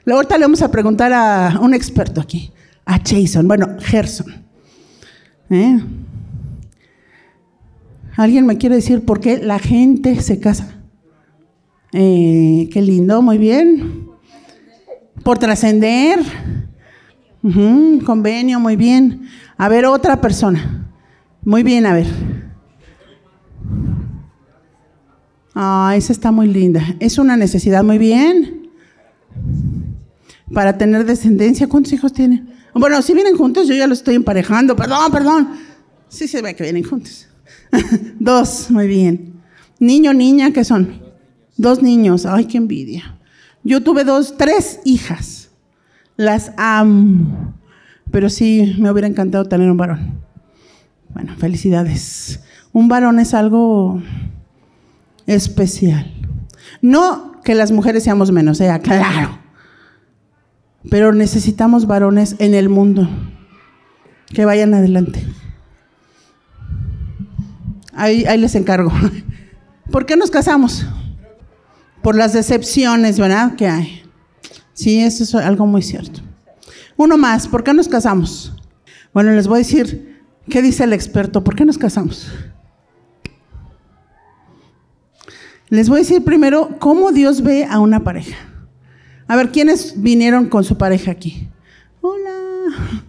Ahorita 0.06 0.36
le 0.36 0.44
vamos 0.44 0.62
a 0.62 0.70
preguntar 0.70 1.12
a 1.12 1.58
un 1.60 1.72
experto 1.72 2.20
aquí, 2.20 2.52
a 2.84 3.00
Jason, 3.04 3.48
bueno, 3.48 3.76
Gerson. 3.80 4.44
¿Eh? 5.50 5.80
¿Alguien 8.16 8.46
me 8.46 8.58
quiere 8.58 8.76
decir 8.76 9.04
por 9.04 9.20
qué 9.20 9.38
la 9.38 9.58
gente 9.58 10.20
se 10.20 10.38
casa? 10.38 10.83
Eh, 11.96 12.68
qué 12.72 12.82
lindo, 12.82 13.22
muy 13.22 13.38
bien. 13.38 14.08
Por 15.22 15.38
trascender. 15.38 16.18
convenio, 18.04 18.58
muy 18.58 18.74
bien. 18.74 19.28
A 19.56 19.68
ver, 19.68 19.86
otra 19.86 20.20
persona. 20.20 20.90
Muy 21.44 21.62
bien, 21.62 21.86
a 21.86 21.94
ver. 21.94 22.06
Ah, 25.54 25.94
esa 25.96 26.12
está 26.12 26.32
muy 26.32 26.48
linda. 26.48 26.84
Es 26.98 27.16
una 27.18 27.36
necesidad, 27.36 27.84
muy 27.84 27.98
bien. 27.98 28.70
Para 30.52 30.76
tener 30.76 31.04
descendencia, 31.04 31.68
¿cuántos 31.68 31.92
hijos 31.92 32.12
tienen? 32.12 32.52
Bueno, 32.74 33.00
si 33.02 33.14
vienen 33.14 33.36
juntos, 33.36 33.68
yo 33.68 33.74
ya 33.76 33.86
los 33.86 33.98
estoy 33.98 34.16
emparejando. 34.16 34.74
Perdón, 34.74 35.12
perdón. 35.12 35.48
Sí 36.08 36.26
se 36.26 36.42
ve 36.42 36.56
que 36.56 36.64
vienen 36.64 36.82
juntos. 36.82 37.28
Dos, 38.18 38.68
muy 38.72 38.88
bien. 38.88 39.34
Niño, 39.78 40.12
niña, 40.12 40.50
¿qué 40.52 40.64
son? 40.64 41.03
Dos 41.56 41.82
niños. 41.82 42.26
Ay, 42.26 42.46
qué 42.46 42.58
envidia. 42.58 43.16
Yo 43.62 43.82
tuve 43.82 44.04
dos, 44.04 44.36
tres 44.36 44.80
hijas. 44.84 45.50
Las 46.16 46.52
amo. 46.56 47.54
Pero 48.10 48.28
sí, 48.28 48.76
me 48.78 48.90
hubiera 48.90 49.08
encantado 49.08 49.44
tener 49.44 49.70
un 49.70 49.76
varón. 49.76 50.20
Bueno, 51.12 51.34
felicidades. 51.36 52.40
Un 52.72 52.88
varón 52.88 53.18
es 53.18 53.34
algo 53.34 54.02
especial. 55.26 56.12
No 56.82 57.40
que 57.42 57.54
las 57.54 57.72
mujeres 57.72 58.04
seamos 58.04 58.32
menos, 58.32 58.58
sea 58.58 58.80
claro. 58.80 59.38
Pero 60.90 61.12
necesitamos 61.12 61.86
varones 61.86 62.36
en 62.38 62.54
el 62.54 62.68
mundo 62.68 63.08
que 64.28 64.44
vayan 64.44 64.74
adelante. 64.74 65.24
Ahí, 67.94 68.24
ahí 68.26 68.38
les 68.38 68.54
encargo. 68.54 68.92
¿Por 69.90 70.04
qué 70.04 70.16
nos 70.16 70.30
casamos? 70.30 70.86
Por 72.04 72.16
las 72.16 72.34
decepciones, 72.34 73.18
¿verdad? 73.18 73.56
Que 73.56 73.66
hay. 73.66 74.02
Sí, 74.74 75.00
eso 75.00 75.24
es 75.24 75.34
algo 75.34 75.66
muy 75.66 75.80
cierto. 75.80 76.20
Uno 76.98 77.16
más, 77.16 77.48
¿por 77.48 77.64
qué 77.64 77.72
nos 77.72 77.88
casamos? 77.88 78.52
Bueno, 79.14 79.32
les 79.32 79.48
voy 79.48 79.56
a 79.56 79.58
decir, 79.58 80.22
¿qué 80.50 80.60
dice 80.60 80.84
el 80.84 80.92
experto? 80.92 81.42
¿Por 81.42 81.56
qué 81.56 81.64
nos 81.64 81.78
casamos? 81.78 82.30
Les 85.70 85.88
voy 85.88 85.96
a 85.96 86.02
decir 86.02 86.22
primero 86.22 86.76
cómo 86.78 87.10
Dios 87.10 87.42
ve 87.42 87.64
a 87.64 87.80
una 87.80 88.04
pareja. 88.04 88.36
A 89.26 89.36
ver, 89.36 89.50
¿quiénes 89.50 90.02
vinieron 90.02 90.50
con 90.50 90.62
su 90.62 90.76
pareja 90.76 91.10
aquí? 91.10 91.48
Hola. 92.02 93.02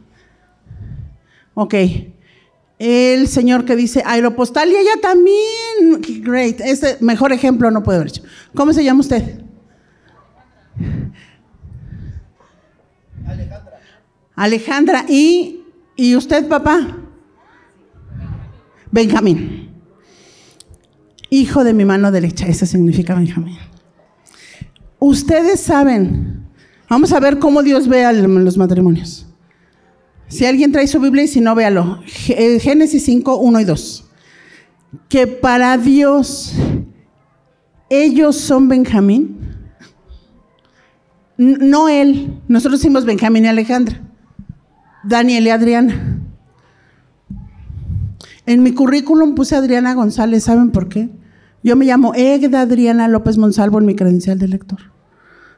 Ok. 1.53 1.75
El 2.77 3.27
señor 3.29 3.63
que 3.63 3.75
dice 3.75 4.03
aeropostal 4.05 4.69
y 4.69 4.75
ella 4.75 5.01
también. 5.01 6.01
Great. 6.21 6.59
Este 6.59 6.97
mejor 6.99 7.31
ejemplo 7.31 7.71
no 7.71 7.83
puede 7.83 7.97
haber 7.97 8.09
hecho. 8.09 8.23
¿Cómo 8.55 8.73
se 8.73 8.83
llama 8.83 9.01
usted? 9.01 9.41
Alejandra. 13.27 13.79
Alejandra. 14.35 15.05
¿Y, 15.09 15.61
¿Y 15.95 16.15
usted, 16.15 16.47
papá? 16.47 16.97
Benjamín. 18.91 19.69
Hijo 21.29 21.63
de 21.63 21.73
mi 21.73 21.83
mano 21.85 22.11
derecha. 22.11 22.47
Eso 22.47 22.65
significa 22.65 23.13
Benjamín. 23.13 23.57
Ustedes 24.99 25.59
saben. 25.59 26.45
Vamos 26.89 27.11
a 27.11 27.19
ver 27.19 27.39
cómo 27.39 27.61
Dios 27.61 27.87
ve 27.87 28.05
a 28.05 28.13
los 28.13 28.57
matrimonios. 28.57 29.25
Si 30.27 30.45
alguien 30.45 30.71
trae 30.71 30.87
su 30.87 30.99
Biblia 30.99 31.23
y 31.23 31.27
si 31.27 31.41
no, 31.41 31.53
véalo. 31.55 31.99
Génesis 32.05 33.03
5, 33.05 33.37
1 33.37 33.59
y 33.59 33.63
2. 33.65 34.05
Que 35.09 35.27
para 35.27 35.77
Dios 35.77 36.53
ellos 37.89 38.35
son 38.37 38.67
Benjamín. 38.67 39.37
No 41.37 41.89
él. 41.89 42.39
Nosotros 42.47 42.79
decimos 42.79 43.05
Benjamín 43.05 43.45
y 43.45 43.47
Alejandra. 43.47 44.01
Daniel 45.03 45.47
y 45.47 45.49
Adriana. 45.49 46.21
En 48.45 48.63
mi 48.63 48.73
currículum 48.73 49.35
puse 49.35 49.55
Adriana 49.55 49.93
González. 49.93 50.43
¿Saben 50.43 50.71
por 50.71 50.87
qué? 50.87 51.09
Yo 51.63 51.75
me 51.75 51.85
llamo 51.85 52.13
Egda 52.15 52.61
Adriana 52.61 53.07
López 53.07 53.37
Monsalvo 53.37 53.79
en 53.79 53.85
mi 53.85 53.95
credencial 53.95 54.37
de 54.37 54.47
lector. 54.47 54.79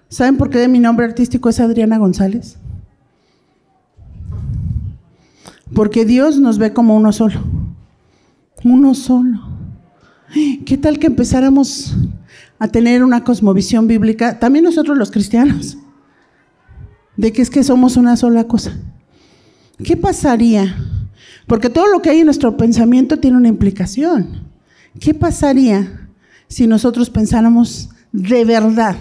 ¿Saben 0.10 0.38
por 0.38 0.50
qué 0.50 0.68
mi 0.68 0.80
nombre 0.80 1.06
artístico 1.06 1.50
es 1.50 1.60
Adriana 1.60 1.98
González? 1.98 2.58
Porque 5.76 6.06
Dios 6.06 6.40
nos 6.40 6.58
ve 6.58 6.72
como 6.72 6.96
uno 6.96 7.12
solo. 7.12 7.42
Uno 8.64 8.94
solo. 8.94 9.47
¿Qué 10.66 10.78
tal 10.78 11.00
que 11.00 11.08
empezáramos 11.08 11.96
a 12.60 12.68
tener 12.68 13.04
una 13.04 13.24
cosmovisión 13.24 13.88
bíblica, 13.88 14.40
también 14.40 14.66
nosotros 14.66 14.98
los 14.98 15.12
cristianos, 15.12 15.78
de 17.16 17.32
que 17.32 17.42
es 17.42 17.50
que 17.50 17.64
somos 17.64 17.98
una 17.98 18.18
sola 18.18 18.46
cosa? 18.46 18.78
¿Qué 19.84 19.96
pasaría? 19.96 20.76
Porque 21.46 21.70
todo 21.70 21.88
lo 21.88 22.02
que 22.02 22.10
hay 22.10 22.20
en 22.20 22.26
nuestro 22.26 22.58
pensamiento 22.58 23.20
tiene 23.20 23.38
una 23.38 23.48
implicación. 23.48 24.50
¿Qué 25.00 25.14
pasaría 25.14 26.10
si 26.48 26.68
nosotros 26.68 27.10
pensáramos 27.10 27.90
de 28.12 28.44
verdad? 28.44 28.96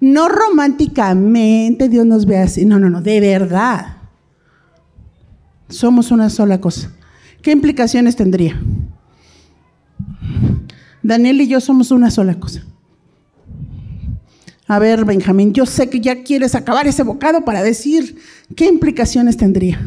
No 0.00 0.28
románticamente, 0.28 1.88
Dios 1.88 2.04
nos 2.04 2.26
ve 2.26 2.38
así, 2.38 2.64
no, 2.66 2.78
no, 2.78 2.90
no, 2.90 3.00
de 3.00 3.20
verdad 3.20 3.94
somos 5.68 6.10
una 6.10 6.30
sola 6.30 6.60
cosa. 6.60 6.92
¿Qué 7.42 7.50
implicaciones 7.50 8.16
tendría? 8.16 8.60
Daniel 11.04 11.42
y 11.42 11.46
yo 11.46 11.60
somos 11.60 11.90
una 11.90 12.10
sola 12.10 12.34
cosa. 12.40 12.64
A 14.66 14.78
ver, 14.78 15.04
Benjamín, 15.04 15.52
yo 15.52 15.66
sé 15.66 15.90
que 15.90 16.00
ya 16.00 16.22
quieres 16.24 16.54
acabar 16.54 16.86
ese 16.86 17.02
bocado 17.02 17.44
para 17.44 17.62
decir 17.62 18.16
qué 18.56 18.66
implicaciones 18.66 19.36
tendría 19.36 19.78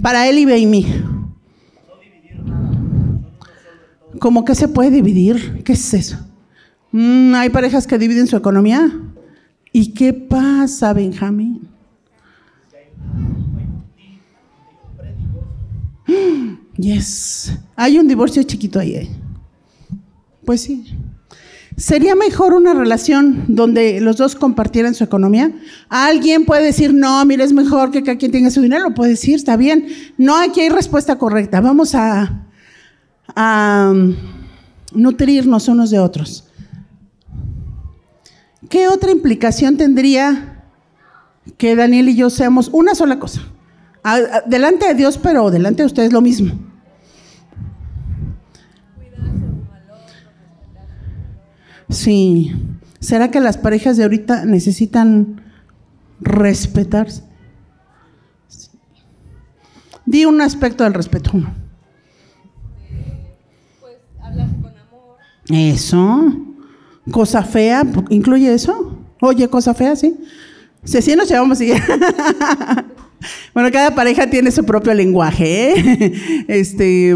para 0.00 0.26
él 0.26 0.38
y 0.38 0.66
mí. 0.66 0.86
¿Cómo 4.18 4.46
que 4.46 4.54
se 4.54 4.66
puede 4.66 4.90
dividir? 4.90 5.62
¿Qué 5.62 5.74
es 5.74 5.92
eso? 5.92 6.16
Mm, 6.90 7.34
¿Hay 7.34 7.50
parejas 7.50 7.86
que 7.86 7.98
dividen 7.98 8.26
su 8.26 8.36
economía? 8.36 8.90
¿Y 9.72 9.92
qué 9.92 10.14
pasa, 10.14 10.92
Benjamín? 10.92 11.68
Yes. 16.78 17.52
Hay 17.74 17.98
un 17.98 18.06
divorcio 18.06 18.42
chiquito 18.42 18.78
ahí. 18.78 18.96
¿eh? 18.96 19.08
Pues 20.46 20.62
sí. 20.62 20.96
¿Sería 21.76 22.14
mejor 22.14 22.54
una 22.54 22.72
relación 22.72 23.44
donde 23.48 24.00
los 24.00 24.16
dos 24.16 24.34
compartieran 24.34 24.94
su 24.94 25.04
economía? 25.04 25.52
Alguien 25.90 26.46
puede 26.46 26.64
decir, 26.64 26.94
no, 26.94 27.22
mira, 27.26 27.44
es 27.44 27.52
mejor 27.52 27.90
que 27.90 28.02
cada 28.02 28.16
quien 28.16 28.32
tenga 28.32 28.50
su 28.50 28.62
dinero. 28.62 28.84
Lo 28.84 28.94
puede 28.94 29.10
decir, 29.10 29.34
está 29.34 29.58
bien. 29.58 29.88
No, 30.16 30.36
aquí 30.38 30.60
hay 30.62 30.70
respuesta 30.70 31.18
correcta. 31.18 31.60
Vamos 31.60 31.94
a, 31.94 32.46
a 33.34 33.92
um, 33.92 34.16
nutrirnos 34.94 35.68
unos 35.68 35.90
de 35.90 35.98
otros. 35.98 36.48
¿Qué 38.70 38.88
otra 38.88 39.10
implicación 39.10 39.76
tendría 39.76 40.64
que 41.58 41.76
Daniel 41.76 42.08
y 42.08 42.16
yo 42.16 42.30
seamos 42.30 42.70
una 42.72 42.94
sola 42.94 43.18
cosa? 43.18 43.42
delante 44.46 44.86
de 44.86 44.94
Dios, 44.94 45.18
pero 45.18 45.50
delante 45.50 45.82
de 45.82 45.86
ustedes 45.86 46.12
lo 46.12 46.20
mismo. 46.20 46.54
Sí. 51.88 52.52
¿Será 53.00 53.30
que 53.30 53.40
las 53.40 53.58
parejas 53.58 53.96
de 53.96 54.04
ahorita 54.04 54.44
necesitan 54.44 55.42
respetarse? 56.20 57.22
Di 60.04 60.24
un 60.24 60.40
aspecto 60.40 60.84
del 60.84 60.94
respeto. 60.94 61.32
Pues 63.80 63.96
hablar 64.20 64.48
con 64.62 64.72
amor. 64.76 65.16
Eso. 65.48 66.32
Cosa 67.10 67.42
fea, 67.42 67.84
¿incluye 68.10 68.52
eso? 68.52 68.98
Oye, 69.20 69.48
cosa 69.48 69.74
fea, 69.74 69.94
sí. 69.96 70.16
Si 70.84 70.98
así 70.98 71.16
nos 71.16 71.28
llevamos 71.28 71.60
y 71.60 71.72
Bueno, 73.54 73.70
cada 73.72 73.94
pareja 73.94 74.28
tiene 74.28 74.50
su 74.50 74.64
propio 74.64 74.94
lenguaje. 74.94 75.72
¿eh? 75.72 76.12
Este, 76.48 77.14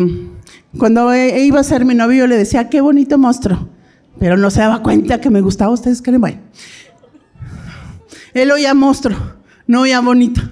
cuando 0.79 1.13
e, 1.13 1.45
iba 1.45 1.61
a 1.61 1.65
ser 1.65 1.85
mi 1.85 1.95
novio, 1.95 2.21
yo 2.21 2.27
le 2.27 2.37
decía, 2.37 2.69
qué 2.69 2.81
bonito 2.81 3.19
monstruo. 3.19 3.69
Pero 4.21 4.37
no 4.37 4.51
se 4.51 4.61
daba 4.61 4.83
cuenta 4.83 5.21
que 5.21 5.31
me 5.31 5.41
gustaba. 5.41 5.73
¿Ustedes 5.73 6.01
creen? 6.03 6.21
Bueno. 6.21 6.39
Él 8.35 8.53
oía 8.53 8.75
monstruo, 8.75 9.17
no 9.67 9.81
oía 9.81 10.01
bonito. 10.01 10.43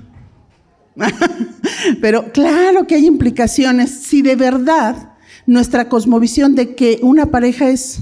Pero 2.00 2.32
claro 2.32 2.86
que 2.86 2.96
hay 2.96 3.06
implicaciones. 3.06 3.90
Si 3.90 4.22
de 4.22 4.34
verdad 4.34 5.12
nuestra 5.46 5.88
cosmovisión 5.88 6.54
de 6.54 6.74
que 6.74 6.98
una 7.02 7.26
pareja 7.26 7.68
es 7.68 8.00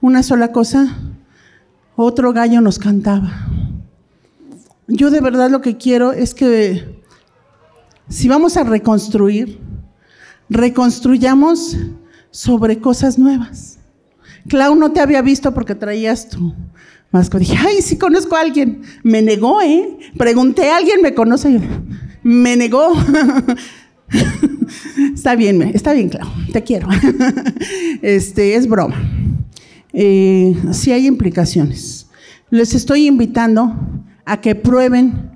una 0.00 0.22
sola 0.22 0.52
cosa, 0.52 0.96
otro 1.96 2.32
gallo 2.32 2.60
nos 2.60 2.78
cantaba. 2.78 3.48
Yo 4.86 5.10
de 5.10 5.20
verdad 5.20 5.50
lo 5.50 5.62
que 5.62 5.78
quiero 5.78 6.12
es 6.12 6.34
que 6.34 7.02
si 8.08 8.28
vamos 8.28 8.56
a 8.56 8.64
reconstruir, 8.64 9.58
reconstruyamos 10.48 11.76
sobre 12.30 12.78
cosas 12.78 13.18
nuevas. 13.18 13.77
Clau 14.48 14.74
no 14.74 14.92
te 14.92 15.00
había 15.00 15.22
visto 15.22 15.52
porque 15.52 15.74
traías 15.74 16.28
tu 16.28 16.54
masco. 17.10 17.38
Dije, 17.38 17.56
ay, 17.58 17.82
sí 17.82 17.96
conozco 17.96 18.36
a 18.36 18.40
alguien. 18.40 18.82
Me 19.02 19.22
negó, 19.22 19.60
¿eh? 19.62 19.98
Pregunté 20.16 20.70
alguien, 20.70 21.02
me 21.02 21.14
conoce. 21.14 21.60
Me 22.22 22.56
negó. 22.56 22.92
está 25.14 25.36
bien, 25.36 25.62
está 25.62 25.92
bien, 25.92 26.08
Clau, 26.08 26.28
te 26.52 26.62
quiero. 26.62 26.88
este, 28.02 28.54
es 28.54 28.68
broma. 28.68 28.96
Eh, 29.92 30.56
sí 30.72 30.92
hay 30.92 31.06
implicaciones. 31.06 32.08
Les 32.50 32.74
estoy 32.74 33.06
invitando 33.06 33.74
a 34.24 34.40
que 34.40 34.54
prueben 34.54 35.30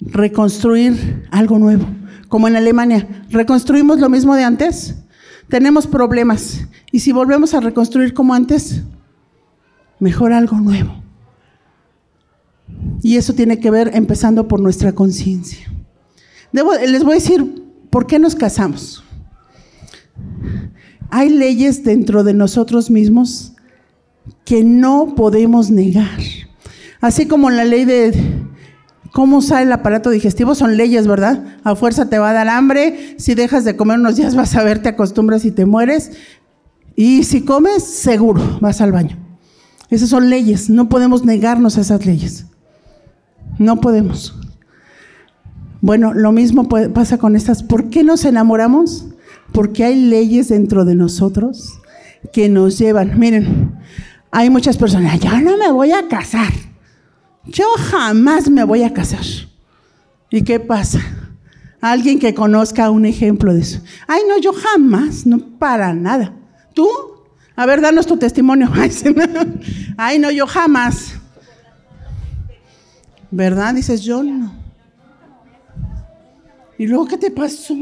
reconstruir 0.00 1.26
algo 1.30 1.58
nuevo, 1.58 1.86
como 2.28 2.48
en 2.48 2.56
Alemania. 2.56 3.24
¿Reconstruimos 3.30 3.98
lo 3.98 4.08
mismo 4.08 4.34
de 4.34 4.44
antes? 4.44 4.96
Tenemos 5.48 5.86
problemas. 5.86 6.66
Y 6.92 7.00
si 7.00 7.12
volvemos 7.12 7.54
a 7.54 7.60
reconstruir 7.60 8.14
como 8.14 8.34
antes, 8.34 8.82
mejor 9.98 10.32
algo 10.32 10.58
nuevo. 10.58 11.02
Y 13.02 13.16
eso 13.16 13.34
tiene 13.34 13.60
que 13.60 13.70
ver 13.70 13.90
empezando 13.94 14.48
por 14.48 14.60
nuestra 14.60 14.92
conciencia. 14.92 15.70
Les 16.52 17.04
voy 17.04 17.12
a 17.12 17.14
decir 17.14 17.64
por 17.90 18.06
qué 18.06 18.18
nos 18.18 18.34
casamos. 18.34 19.04
Hay 21.10 21.28
leyes 21.28 21.84
dentro 21.84 22.24
de 22.24 22.34
nosotros 22.34 22.90
mismos 22.90 23.52
que 24.44 24.64
no 24.64 25.14
podemos 25.14 25.70
negar. 25.70 26.18
Así 27.00 27.26
como 27.26 27.50
la 27.50 27.64
ley 27.64 27.84
de 27.84 28.35
cómo 29.16 29.38
usar 29.38 29.62
el 29.62 29.72
aparato 29.72 30.10
digestivo 30.10 30.54
son 30.54 30.76
leyes, 30.76 31.06
¿verdad? 31.06 31.42
A 31.64 31.74
fuerza 31.74 32.10
te 32.10 32.18
va 32.18 32.28
a 32.28 32.32
dar 32.34 32.50
hambre, 32.50 33.14
si 33.16 33.34
dejas 33.34 33.64
de 33.64 33.74
comer 33.74 33.98
unos 33.98 34.16
días 34.16 34.34
vas 34.34 34.54
a 34.54 34.62
ver, 34.62 34.82
te 34.82 34.90
acostumbras 34.90 35.46
y 35.46 35.52
te 35.52 35.64
mueres. 35.64 36.12
Y 36.96 37.24
si 37.24 37.40
comes, 37.40 37.82
seguro, 37.82 38.58
vas 38.60 38.82
al 38.82 38.92
baño. 38.92 39.16
Esas 39.88 40.10
son 40.10 40.28
leyes, 40.28 40.68
no 40.68 40.90
podemos 40.90 41.24
negarnos 41.24 41.78
a 41.78 41.80
esas 41.80 42.04
leyes. 42.04 42.44
No 43.58 43.80
podemos. 43.80 44.38
Bueno, 45.80 46.12
lo 46.12 46.30
mismo 46.30 46.68
pasa 46.68 47.16
con 47.16 47.36
estas. 47.36 47.62
¿Por 47.62 47.88
qué 47.88 48.04
nos 48.04 48.26
enamoramos? 48.26 49.06
Porque 49.50 49.84
hay 49.84 49.98
leyes 49.98 50.50
dentro 50.50 50.84
de 50.84 50.94
nosotros 50.94 51.80
que 52.34 52.50
nos 52.50 52.76
llevan. 52.76 53.18
Miren, 53.18 53.78
hay 54.30 54.50
muchas 54.50 54.76
personas, 54.76 55.18
yo 55.20 55.40
no 55.40 55.56
me 55.56 55.72
voy 55.72 55.92
a 55.92 56.06
casar. 56.06 56.65
Yo 57.46 57.64
jamás 57.90 58.50
me 58.50 58.64
voy 58.64 58.82
a 58.82 58.92
casar. 58.92 59.24
¿Y 60.30 60.42
qué 60.42 60.58
pasa? 60.60 61.00
Alguien 61.80 62.18
que 62.18 62.34
conozca 62.34 62.90
un 62.90 63.06
ejemplo 63.06 63.54
de 63.54 63.60
eso. 63.60 63.80
Ay, 64.08 64.22
no, 64.28 64.38
yo 64.38 64.52
jamás, 64.52 65.26
no 65.26 65.38
para 65.58 65.94
nada. 65.94 66.34
¿Tú? 66.74 66.88
A 67.54 67.64
ver, 67.66 67.80
danos 67.80 68.06
tu 68.06 68.16
testimonio. 68.16 68.70
Ay, 69.96 70.18
no, 70.18 70.30
yo 70.30 70.46
jamás. 70.46 71.14
¿Verdad? 73.30 73.74
Dices, 73.74 74.02
yo 74.02 74.22
no. 74.22 74.54
¿Y 76.78 76.86
luego 76.86 77.06
qué 77.06 77.16
te 77.16 77.30
pasó? 77.30 77.74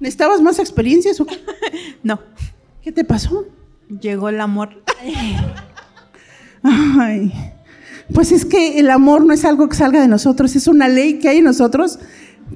¿Necesitabas 0.00 0.40
más 0.40 0.58
experiencias 0.58 1.20
o 1.20 1.26
qué? 1.26 1.38
No. 2.02 2.20
¿Qué 2.82 2.90
te 2.90 3.04
pasó? 3.04 3.46
Llegó 4.00 4.28
el 4.28 4.40
amor. 4.40 4.82
Ay, 6.62 7.32
pues 8.12 8.32
es 8.32 8.44
que 8.44 8.78
el 8.78 8.90
amor 8.90 9.24
no 9.24 9.32
es 9.32 9.44
algo 9.44 9.68
que 9.68 9.76
salga 9.76 10.00
de 10.00 10.08
nosotros, 10.08 10.54
es 10.54 10.66
una 10.66 10.88
ley 10.88 11.14
que 11.14 11.28
hay 11.28 11.38
en 11.38 11.44
nosotros 11.44 11.98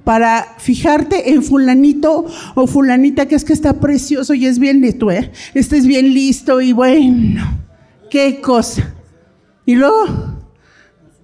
para 0.05 0.55
fijarte 0.59 1.33
en 1.33 1.43
fulanito 1.43 2.27
o 2.55 2.67
fulanita 2.67 3.27
que 3.27 3.35
es 3.35 3.45
que 3.45 3.53
está 3.53 3.81
precioso 3.81 4.35
y 4.35 4.47
es 4.47 4.59
bien 4.59 4.81
listo, 4.81 5.11
¿eh? 5.11 5.33
Este 5.55 5.79
es 5.79 5.87
bien 5.87 6.13
listo 6.13 6.61
y 6.61 6.73
bueno, 6.73 7.43
qué 8.11 8.41
cosa. 8.41 8.95
Y 9.65 9.75
luego 9.75 10.07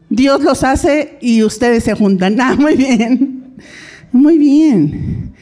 Dios 0.08 0.42
los 0.42 0.64
hace 0.64 1.18
y 1.20 1.42
ustedes 1.42 1.84
se 1.84 1.94
juntan. 1.94 2.36
Ah, 2.40 2.56
muy 2.56 2.76
bien, 2.76 3.56
muy 4.10 4.38
bien. 4.38 5.34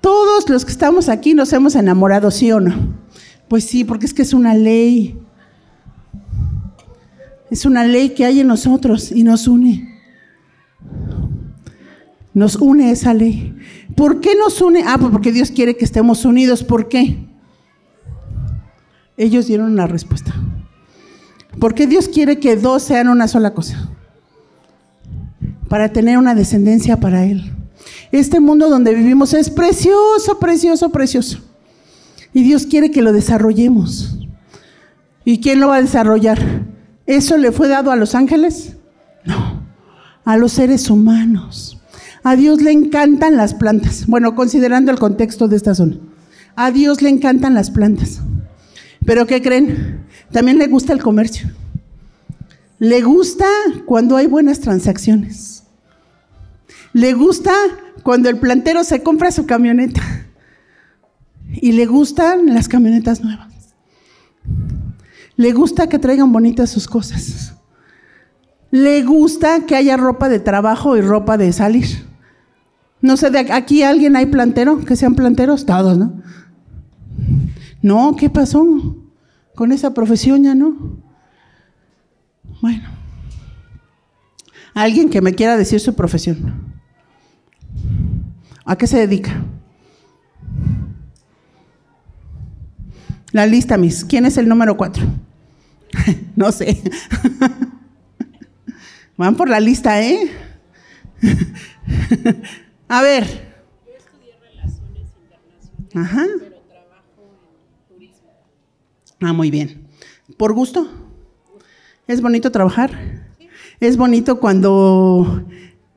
Todos 0.00 0.48
los 0.48 0.64
que 0.64 0.72
estamos 0.72 1.08
aquí 1.08 1.34
nos 1.34 1.52
hemos 1.52 1.74
enamorado, 1.74 2.30
¿sí 2.30 2.50
o 2.52 2.60
no? 2.60 2.94
Pues 3.48 3.64
sí, 3.64 3.84
porque 3.84 4.06
es 4.06 4.14
que 4.14 4.22
es 4.22 4.32
una 4.32 4.54
ley. 4.54 5.18
Es 7.50 7.64
una 7.64 7.84
ley 7.84 8.10
que 8.10 8.24
hay 8.24 8.40
en 8.40 8.48
nosotros 8.48 9.12
y 9.12 9.22
nos 9.22 9.46
une. 9.46 9.94
Nos 12.34 12.56
une 12.56 12.90
esa 12.90 13.14
ley. 13.14 13.56
¿Por 13.94 14.20
qué 14.20 14.34
nos 14.36 14.60
une? 14.60 14.82
Ah, 14.86 14.96
pues 14.98 15.10
porque 15.10 15.32
Dios 15.32 15.50
quiere 15.50 15.76
que 15.76 15.84
estemos 15.84 16.24
unidos. 16.24 16.64
¿Por 16.64 16.88
qué? 16.88 17.18
Ellos 19.16 19.46
dieron 19.46 19.72
una 19.72 19.86
respuesta. 19.86 20.34
Porque 21.58 21.86
Dios 21.86 22.08
quiere 22.08 22.38
que 22.38 22.56
dos 22.56 22.82
sean 22.82 23.08
una 23.08 23.28
sola 23.28 23.54
cosa. 23.54 23.90
Para 25.68 25.92
tener 25.92 26.18
una 26.18 26.34
descendencia 26.34 27.00
para 27.00 27.24
Él. 27.24 27.52
Este 28.12 28.40
mundo 28.40 28.68
donde 28.68 28.94
vivimos 28.94 29.32
es 29.32 29.48
precioso, 29.50 30.38
precioso, 30.38 30.90
precioso. 30.90 31.38
Y 32.34 32.42
Dios 32.42 32.66
quiere 32.66 32.90
que 32.90 33.02
lo 33.02 33.12
desarrollemos. 33.12 34.18
¿Y 35.24 35.40
quién 35.40 35.60
lo 35.60 35.68
va 35.68 35.76
a 35.76 35.82
desarrollar? 35.82 36.38
¿Eso 37.06 37.36
le 37.36 37.52
fue 37.52 37.68
dado 37.68 37.90
a 37.90 37.96
los 37.96 38.14
ángeles? 38.14 38.76
No, 39.24 39.62
a 40.24 40.36
los 40.36 40.52
seres 40.52 40.90
humanos. 40.90 41.80
A 42.22 42.34
Dios 42.34 42.60
le 42.60 42.72
encantan 42.72 43.36
las 43.36 43.54
plantas. 43.54 44.06
Bueno, 44.06 44.34
considerando 44.34 44.90
el 44.90 44.98
contexto 44.98 45.46
de 45.46 45.56
esta 45.56 45.74
zona. 45.74 45.98
A 46.56 46.72
Dios 46.72 47.02
le 47.02 47.08
encantan 47.08 47.54
las 47.54 47.70
plantas. 47.70 48.20
Pero 49.04 49.26
¿qué 49.26 49.40
creen? 49.40 50.04
También 50.32 50.58
le 50.58 50.66
gusta 50.66 50.92
el 50.92 51.02
comercio. 51.02 51.48
Le 52.78 53.00
gusta 53.02 53.46
cuando 53.84 54.16
hay 54.16 54.26
buenas 54.26 54.60
transacciones. 54.60 55.64
Le 56.92 57.12
gusta 57.12 57.52
cuando 58.02 58.28
el 58.28 58.38
plantero 58.38 58.84
se 58.84 59.02
compra 59.02 59.30
su 59.30 59.46
camioneta 59.46 60.02
y 61.48 61.72
le 61.72 61.86
gustan 61.86 62.46
las 62.54 62.68
camionetas 62.68 63.22
nuevas. 63.22 63.52
Le 65.36 65.52
gusta 65.52 65.88
que 65.88 65.98
traigan 65.98 66.32
bonitas 66.32 66.70
sus 66.70 66.86
cosas. 66.86 67.54
Le 68.70 69.02
gusta 69.02 69.66
que 69.66 69.76
haya 69.76 69.96
ropa 69.96 70.28
de 70.28 70.40
trabajo 70.40 70.96
y 70.96 71.00
ropa 71.00 71.36
de 71.36 71.52
salir. 71.52 72.06
No 73.00 73.16
sé, 73.16 73.30
de 73.30 73.38
aquí 73.52 73.82
alguien 73.82 74.16
hay 74.16 74.26
plantero, 74.26 74.84
que 74.84 74.96
sean 74.96 75.14
planteros, 75.14 75.66
todos, 75.66 75.96
¿no? 75.96 76.22
No, 77.82 78.16
¿qué 78.16 78.30
pasó? 78.30 78.96
Con 79.54 79.72
esa 79.72 79.94
profesión 79.94 80.42
ya 80.42 80.54
no. 80.54 80.98
Bueno, 82.60 82.88
alguien 84.74 85.10
que 85.10 85.20
me 85.20 85.34
quiera 85.34 85.56
decir 85.56 85.78
su 85.80 85.94
profesión. 85.94 86.74
¿A 88.64 88.76
qué 88.76 88.86
se 88.86 88.98
dedica? 88.98 89.44
La 93.32 93.46
lista, 93.46 93.76
Miss. 93.76 94.04
¿Quién 94.04 94.26
es 94.26 94.38
el 94.38 94.48
número 94.48 94.76
cuatro? 94.76 95.06
no 96.36 96.52
sé. 96.52 96.82
Van 99.16 99.34
por 99.36 99.48
la 99.48 99.60
lista, 99.60 100.02
¿eh? 100.02 100.30
A 102.88 103.02
ver. 103.02 103.24
Yo 103.24 103.30
estudié 103.96 104.36
relaciones 104.40 105.08
internacionales, 105.18 106.38
pero 106.40 106.60
trabajo 106.68 107.32
en 107.88 107.94
turismo. 107.94 108.28
Ah, 109.20 109.32
muy 109.32 109.50
bien. 109.50 109.88
¿Por 110.36 110.52
gusto? 110.52 110.88
¿Es 112.06 112.20
bonito 112.20 112.52
trabajar? 112.52 112.90
Sí. 113.38 113.48
¿Es 113.80 113.96
bonito 113.96 114.38
cuando 114.38 115.44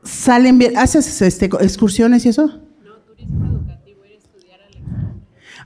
salen 0.02 0.58
bien? 0.58 0.76
¿Haces 0.78 1.22
este, 1.22 1.46
excursiones 1.60 2.24
y 2.24 2.30
eso? 2.30 2.60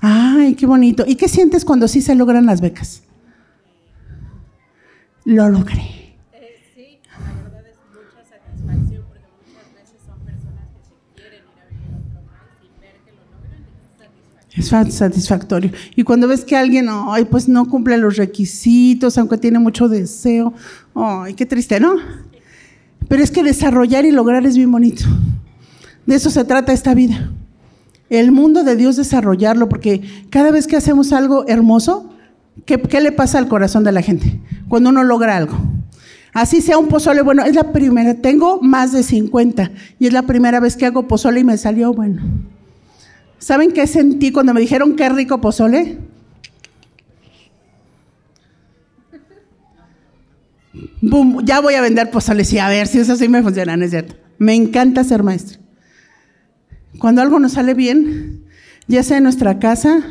Ay, 0.01 0.55
qué 0.55 0.66
bonito. 0.66 1.05
¿Y 1.07 1.14
qué 1.14 1.28
sientes 1.28 1.64
cuando 1.64 1.89
sí 1.89 2.03
se 2.03 2.14
logran 2.14 2.45
las 2.45 2.61
becas? 2.61 3.03
Lo 5.25 5.49
logré. 5.49 6.16
Eh, 6.33 6.61
sí, 6.75 6.99
la 7.09 7.43
verdad 7.43 7.62
es 7.66 7.77
mucha 7.91 8.22
satisfacción 8.29 9.05
porque 9.09 9.25
muchas 9.47 9.75
veces 9.75 10.01
son 10.05 10.18
personas 10.20 10.68
que 10.72 10.81
se 10.85 10.95
quieren 11.14 11.41
ir 11.45 11.61
a 11.61 11.68
vivir 11.68 11.95
otro 11.97 12.20
país 12.31 12.61
y 12.62 12.81
ver 12.81 12.95
que 13.05 13.12
lo 13.12 13.25
logran 13.33 13.64
es 14.57 14.68
satisfactorio. 14.68 14.89
Es 14.89 14.95
satisfactorio. 14.95 15.70
Y 15.97 16.03
cuando 16.05 16.29
ves 16.29 16.45
que 16.45 16.57
alguien, 16.57 16.89
ay, 16.91 17.25
pues 17.25 17.49
no 17.49 17.68
cumple 17.68 17.97
los 17.97 18.16
requisitos, 18.16 19.16
aunque 19.18 19.39
tiene 19.39 19.59
mucho 19.59 19.89
deseo, 19.89 20.53
ay, 20.95 21.35
qué 21.35 21.47
triste, 21.47 21.81
¿no? 21.81 21.95
Pero 23.09 23.22
es 23.22 23.31
que 23.31 23.43
desarrollar 23.43 24.05
y 24.05 24.11
lograr 24.11 24.47
es 24.47 24.57
bien 24.57 24.70
bonito. 24.70 25.05
De 26.07 26.16
eso 26.16 26.31
se 26.31 26.45
trata 26.45 26.72
esta 26.72 26.95
vida 26.95 27.31
el 28.11 28.33
mundo 28.33 28.64
de 28.64 28.77
Dios 28.77 28.97
desarrollarlo, 28.97 29.68
porque 29.68 30.03
cada 30.31 30.51
vez 30.51 30.66
que 30.66 30.77
hacemos 30.77 31.12
algo 31.12 31.47
hermoso, 31.49 32.11
¿qué, 32.66 32.79
le 33.01 33.12
pasa 33.12 33.39
al 33.39 33.49
corazón 33.49 33.85
de 33.85 33.93
la 33.93 34.03
gente 34.03 34.41
cuando 34.69 34.91
uno 34.91 35.05
logra 35.05 35.37
algo? 35.37 35.57
Así 36.33 36.61
sea 36.61 36.79
un 36.79 36.89
pozole, 36.89 37.23
bueno, 37.23 37.45
es 37.45 37.55
la 37.55 37.73
primera, 37.73 38.15
tengo 38.15 38.61
más 38.61 38.93
de 38.93 39.05
50 39.05 39.71
y 40.01 40.09
es 40.09 40.12
la 40.12 40.23
primera 40.23 40.59
vez 40.59 40.77
que 40.77 40.85
hago 40.85 41.07
pozole 41.07 41.41
y 41.41 41.45
me 41.45 41.57
salió 41.57 41.93
bueno. 41.93 42.23
¿Saben 43.39 43.73
qué 43.73 43.87
sentí 43.87 44.33
cuando 44.33 44.53
me 44.53 44.61
dijeron 44.61 44.97
qué 44.97 45.09
rico 45.09 45.41
pozole? 45.41 45.99
ya 51.45 51.61
voy 51.61 51.75
a 51.75 51.81
vender 51.81 52.11
pozole, 52.11 52.45
sí, 52.45 52.59
a 52.59 52.69
ver 52.69 52.87
si 52.87 52.99
eso 52.99 53.15
sí 53.17 53.29
me 53.29 53.43
funciona, 53.43 53.77
¿no 53.77 53.85
es 53.85 53.91
cierto? 53.91 54.17
Me 54.39 54.55
encanta 54.55 55.05
ser 55.05 55.23
maestro. 55.23 55.61
Cuando 56.99 57.23
algo 57.23 57.39
nos 57.39 57.53
sale 57.53 57.75
bien, 57.75 58.45
ya 58.89 59.03
sea 59.03 59.19
en 59.19 59.25
nuestra 59.25 59.59
casa, 59.59 60.03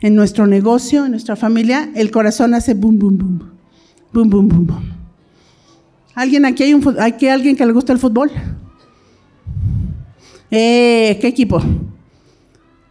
en 0.00 0.14
nuestro 0.14 0.46
negocio, 0.46 1.04
en 1.06 1.12
nuestra 1.12 1.36
familia, 1.36 1.90
el 1.94 2.10
corazón 2.10 2.54
hace 2.54 2.74
boom, 2.74 2.98
boom, 2.98 3.18
boom. 3.18 3.59
Boom, 4.12 4.28
boom, 4.28 4.48
boom. 4.48 4.90
¿Alguien 6.14 6.44
aquí 6.44 6.64
hay, 6.64 6.74
un, 6.74 6.96
hay 6.98 7.14
alguien 7.28 7.56
que 7.56 7.64
le 7.64 7.72
gusta 7.72 7.92
el 7.92 7.98
fútbol? 7.98 8.30
Eh, 10.50 11.18
¿Qué 11.20 11.28
equipo? 11.28 11.62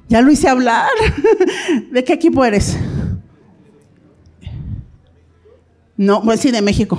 Ya 0.08 0.22
lo 0.22 0.32
hice 0.32 0.48
hablar. 0.48 0.90
¿De 1.92 2.04
qué 2.04 2.14
equipo 2.14 2.44
eres? 2.44 2.78
No, 5.98 6.24
pues 6.24 6.40
sí, 6.40 6.52
de 6.52 6.62
México. 6.62 6.98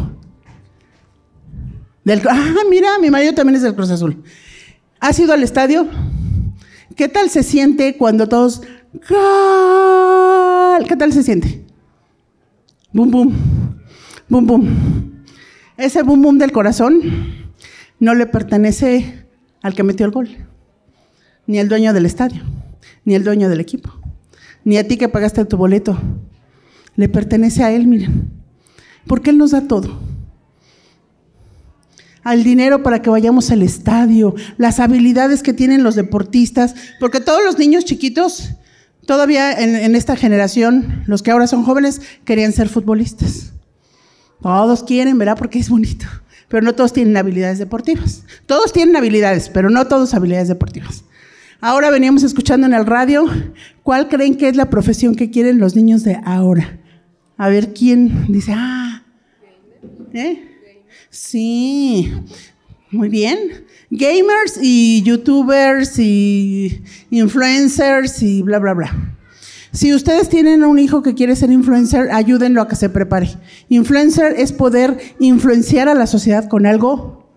Del, 2.05 2.23
ah, 2.29 2.55
mira, 2.69 2.99
mi 3.01 3.11
marido 3.11 3.33
también 3.33 3.57
es 3.57 3.63
del 3.63 3.75
Cruz 3.75 3.91
Azul. 3.91 4.23
¿Has 5.01 5.19
ido 5.19 5.33
al 5.33 5.43
estadio? 5.43 5.89
¿Qué 6.95 7.09
tal 7.09 7.31
se 7.31 7.43
siente 7.43 7.97
cuando 7.97 8.29
todos... 8.29 8.61
¿Qué 9.09 10.97
tal 10.97 11.13
se 11.13 11.23
siente? 11.23 11.65
Bum, 12.93 13.11
bum. 13.11 13.60
Bum, 14.31 14.47
bum. 14.47 14.67
Ese 15.77 16.03
bum, 16.03 16.23
bum 16.23 16.39
del 16.39 16.53
corazón 16.53 17.01
no 17.99 18.15
le 18.15 18.27
pertenece 18.27 19.27
al 19.61 19.75
que 19.75 19.83
metió 19.83 20.07
el 20.07 20.13
gol, 20.13 20.29
ni 21.49 21.59
al 21.59 21.69
dueño 21.69 21.93
del 21.93 22.07
estadio, 22.07 22.43
ni 23.05 23.17
al 23.17 23.25
dueño 23.25 23.49
del 23.49 23.61
equipo, 23.61 23.93
ni 24.65 24.79
a 24.79 24.87
ti 24.87 24.97
que 24.97 25.09
pagaste 25.09 25.45
tu 25.45 25.57
boleto. 25.57 25.99
Le 26.95 27.09
pertenece 27.09 27.65
a 27.65 27.73
Él, 27.73 27.89
miren. 27.89 28.31
Porque 29.07 29.31
Él 29.31 29.39
nos 29.39 29.51
da 29.51 29.67
todo 29.67 29.99
al 32.23 32.45
dinero 32.45 32.83
para 32.83 33.03
que 33.03 33.11
vayamos 33.11 33.51
al 33.51 33.63
estadio, 33.63 34.35
las 34.59 34.79
habilidades 34.79 35.43
que 35.43 35.53
tienen 35.53 35.83
los 35.83 35.95
deportistas, 35.95 36.75
porque 37.01 37.19
todos 37.21 37.43
los 37.43 37.59
niños 37.59 37.85
chiquitos, 37.85 38.51
todavía 39.07 39.53
en, 39.53 39.97
esta 39.97 40.17
generación, 40.17 41.03
los 41.07 41.23
que 41.23 41.31
ahora 41.31 41.47
son 41.47 41.65
jóvenes, 41.65 42.01
querían 42.25 42.53
ser 42.53 42.69
futbolistas. 42.69 43.55
Todos 44.43 44.83
quieren, 44.83 45.19
¿verdad? 45.19 45.37
Porque 45.37 45.59
es 45.59 45.69
bonito. 45.69 46.07
Pero 46.49 46.63
no 46.63 46.75
todos 46.75 46.93
tienen 46.93 47.17
habilidades 47.17 47.59
deportivas. 47.59 48.25
Todos 48.47 48.73
tienen 48.73 48.97
habilidades, 48.97 49.49
pero 49.49 49.71
no 49.71 49.87
todos 49.87 50.15
habilidades 50.15 50.49
deportivas. 50.49 51.05
Ahora 51.61 51.91
veníamos 51.91 52.23
escuchando 52.23 52.67
en 52.67 52.73
el 52.73 52.87
radio, 52.87 53.27
¿cuál 53.83 54.09
creen 54.09 54.37
que 54.37 54.49
es 54.49 54.57
la 54.57 54.71
profesión 54.71 55.15
que 55.15 55.31
quieren 55.31 55.59
los 55.59 55.77
niños 55.77 56.03
de 56.03 56.19
ahora? 56.25 56.81
A 57.37 57.49
ver 57.49 57.75
quién 57.75 58.33
dice, 58.33 58.53
ah, 58.57 59.05
¿eh? 60.13 60.47
Sí, 61.11 62.13
muy 62.91 63.09
bien. 63.09 63.65
Gamers 63.91 64.59
y 64.63 65.03
youtubers 65.03 65.99
y 65.99 66.83
influencers 67.11 68.23
y 68.23 68.43
bla, 68.43 68.59
bla, 68.59 68.75
bla. 68.75 69.17
Si 69.73 69.95
ustedes 69.95 70.29
tienen 70.29 70.65
un 70.65 70.79
hijo 70.79 71.03
que 71.03 71.15
quiere 71.15 71.37
ser 71.37 71.51
influencer, 71.51 72.11
ayúdenlo 72.11 72.61
a 72.61 72.69
que 72.69 72.77
se 72.77 72.89
prepare. 72.89 73.31
Influencer 73.69 74.35
es 74.37 74.53
poder 74.53 74.99
influenciar 75.21 75.89
a 75.89 75.95
la 75.95 76.07
sociedad 76.07 76.49
con 76.49 76.67
algo 76.67 77.29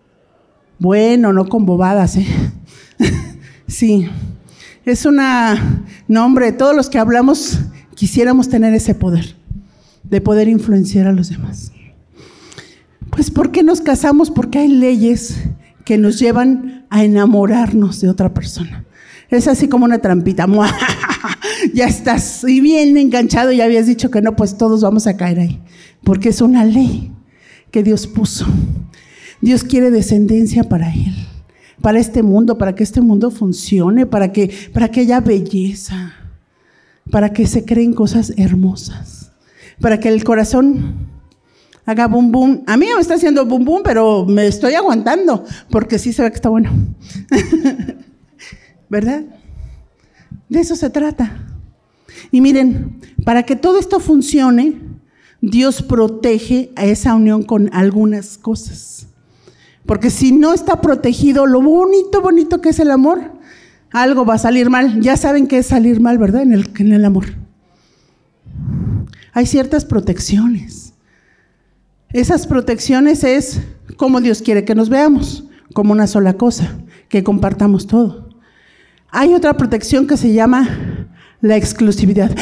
bueno, 0.80 1.32
no 1.32 1.48
con 1.48 1.66
bobadas. 1.66 2.18
¿eh? 2.18 2.26
sí, 3.68 4.10
es 4.84 5.06
una... 5.06 5.86
No, 6.08 6.26
hombre, 6.26 6.52
todos 6.52 6.76
los 6.76 6.90
que 6.90 7.00
hablamos 7.00 7.60
quisiéramos 7.96 8.50
tener 8.50 8.74
ese 8.74 8.96
poder 8.96 9.36
de 10.04 10.20
poder 10.20 10.48
influenciar 10.48 11.08
a 11.08 11.14
los 11.14 11.30
demás. 11.30 11.72
Pues 13.10 13.32
¿por 13.32 13.52
qué 13.52 13.64
nos 13.64 13.80
casamos? 13.80 14.32
Porque 14.32 14.60
hay 14.60 14.68
leyes 14.68 15.36
que 15.86 15.98
nos 15.98 16.20
llevan 16.20 16.86
a 16.90 17.04
enamorarnos 17.04 18.02
de 18.02 18.10
otra 18.10 18.34
persona. 18.34 18.86
Es 19.30 19.48
así 19.48 19.68
como 19.68 19.86
una 19.86 20.00
trampita. 20.00 20.48
ya 21.74 21.86
estás 21.86 22.43
y 22.47 22.61
bien 22.61 22.95
enganchado 22.97 23.51
y 23.51 23.61
habías 23.61 23.88
dicho 23.88 24.11
que 24.11 24.21
no, 24.21 24.36
pues 24.36 24.57
todos 24.57 24.82
vamos 24.82 25.07
a 25.07 25.17
caer 25.17 25.39
ahí. 25.39 25.61
Porque 26.03 26.30
es 26.30 26.41
una 26.41 26.63
ley 26.63 27.11
que 27.71 27.84
Dios 27.84 28.07
puso. 28.07 28.45
Dios 29.41 29.63
quiere 29.63 29.91
descendencia 29.91 30.63
para 30.63 30.93
Él, 30.93 31.13
para 31.82 31.99
este 31.99 32.24
mundo, 32.24 32.57
para 32.57 32.76
que 32.76 32.84
este 32.84 33.01
mundo 33.01 33.32
funcione, 33.32 34.05
para 34.05 34.32
que, 34.32 34.51
para 34.74 34.89
que 34.89 35.01
haya 35.01 35.19
belleza, 35.19 36.13
para 37.11 37.34
que 37.34 37.45
se 37.47 37.65
creen 37.65 37.93
cosas 37.93 38.34
hermosas, 38.38 39.32
para 39.82 39.99
que 39.99 40.09
el 40.09 40.24
corazón 40.24 41.09
haga 41.86 42.07
boom 42.07 42.32
boom. 42.32 42.63
A 42.67 42.78
mí 42.78 42.86
me 42.86 43.01
está 43.01 43.15
haciendo 43.15 43.45
boom 43.45 43.65
boom, 43.65 43.82
pero 43.84 44.26
me 44.26 44.47
estoy 44.47 44.76
aguantando 44.76 45.43
porque 45.69 45.99
sí 45.99 46.13
se 46.13 46.21
ve 46.21 46.30
que 46.30 46.36
está 46.36 46.49
bueno. 46.49 46.71
¿Verdad? 48.89 49.24
De 50.47 50.59
eso 50.59 50.76
se 50.76 50.89
trata. 50.89 51.53
Y 52.32 52.41
miren, 52.41 52.99
para 53.26 53.43
que 53.43 53.55
todo 53.55 53.80
esto 53.80 53.99
funcione, 53.99 54.82
Dios 55.41 55.82
protege 55.82 56.72
a 56.76 56.86
esa 56.86 57.16
unión 57.16 57.43
con 57.43 57.70
algunas 57.74 58.38
cosas. 58.38 59.07
Porque 59.86 60.09
si 60.09 60.32
no 60.32 60.53
está 60.53 60.80
protegido 60.82 61.45
lo 61.45 61.61
bonito, 61.61 62.22
bonito 62.22 62.61
que 62.61 62.70
es 62.70 62.80
el 62.80 62.91
amor, 62.91 63.34
algo 63.91 64.26
va 64.26 64.36
a 64.36 64.39
salir 64.39 64.70
mal. 64.70 65.01
Ya 65.01 65.18
saben 65.18 65.47
qué 65.47 65.57
es 65.57 65.68
salir 65.68 65.99
mal, 65.99 66.18
¿verdad? 66.18 66.43
En 66.43 66.53
el, 66.53 66.70
en 66.78 66.93
el 66.93 67.03
amor. 67.05 67.26
Hay 69.34 69.45
ciertas 69.45 69.84
protecciones. 69.84 70.93
Esas 72.11 72.47
protecciones 72.47 73.24
es 73.24 73.61
como 73.97 74.22
Dios 74.22 74.41
quiere 74.41 74.64
que 74.66 74.76
nos 74.76 74.89
veamos, 74.89 75.45
como 75.74 75.91
una 75.91 76.07
sola 76.07 76.34
cosa, 76.34 76.78
que 77.09 77.24
compartamos 77.24 77.88
todo. 77.88 78.30
Hay 79.09 79.34
otra 79.34 79.57
protección 79.57 80.07
que 80.07 80.18
se 80.18 80.34
llama 80.34 80.68
la 81.44 81.58
exclusividad. 81.58 82.36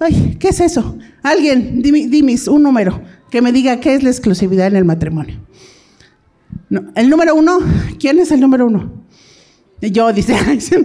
Ay, 0.00 0.36
¿qué 0.38 0.48
es 0.48 0.60
eso? 0.60 0.98
Alguien, 1.22 1.80
dime, 1.80 2.36
un 2.48 2.62
número 2.62 3.00
que 3.30 3.40
me 3.40 3.52
diga 3.52 3.80
qué 3.80 3.94
es 3.94 4.02
la 4.02 4.10
exclusividad 4.10 4.66
en 4.66 4.76
el 4.76 4.84
matrimonio. 4.84 5.38
el 6.94 7.08
número 7.08 7.34
uno, 7.34 7.60
¿quién 7.98 8.18
es 8.18 8.30
el 8.32 8.40
número 8.40 8.66
uno? 8.66 8.92
Yo, 9.80 10.12
dice. 10.12 10.36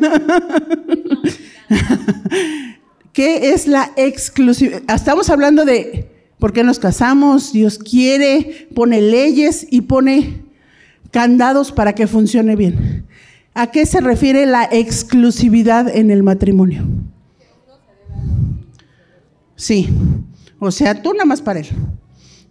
¿Qué 3.11 3.51
es 3.51 3.67
la 3.67 3.91
exclusividad? 3.97 4.83
Estamos 4.87 5.29
hablando 5.29 5.65
de 5.65 6.17
¿Por 6.39 6.53
qué 6.53 6.63
nos 6.63 6.77
casamos? 6.77 7.51
Dios 7.51 7.79
quiere, 7.79 8.67
pone 8.75 9.01
leyes 9.01 9.65
y 9.71 9.81
pone 9.81 10.43
candados 11.09 11.71
para 11.71 11.95
que 11.95 12.05
funcione 12.05 12.55
bien. 12.55 12.96
¿A 13.57 13.71
qué 13.71 13.87
se 13.87 14.01
refiere 14.01 14.45
la 14.45 14.65
exclusividad 14.71 15.89
en 15.89 16.11
el 16.11 16.21
matrimonio? 16.21 16.83
Sí, 19.55 19.89
o 20.59 20.69
sea, 20.69 21.01
tú 21.01 21.11
nada 21.13 21.25
más 21.25 21.41
para 21.41 21.61
él 21.61 21.67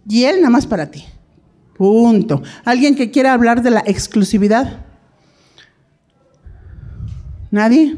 y 0.05 0.25
él 0.25 0.41
nada 0.41 0.49
más 0.49 0.67
para 0.67 0.91
ti. 0.91 1.05
Punto. 1.77 2.43
¿Alguien 2.65 2.93
que 2.93 3.09
quiera 3.09 3.31
hablar 3.31 3.61
de 3.61 3.71
la 3.71 3.83
exclusividad? 3.85 4.85
¿Nadie? 7.51 7.95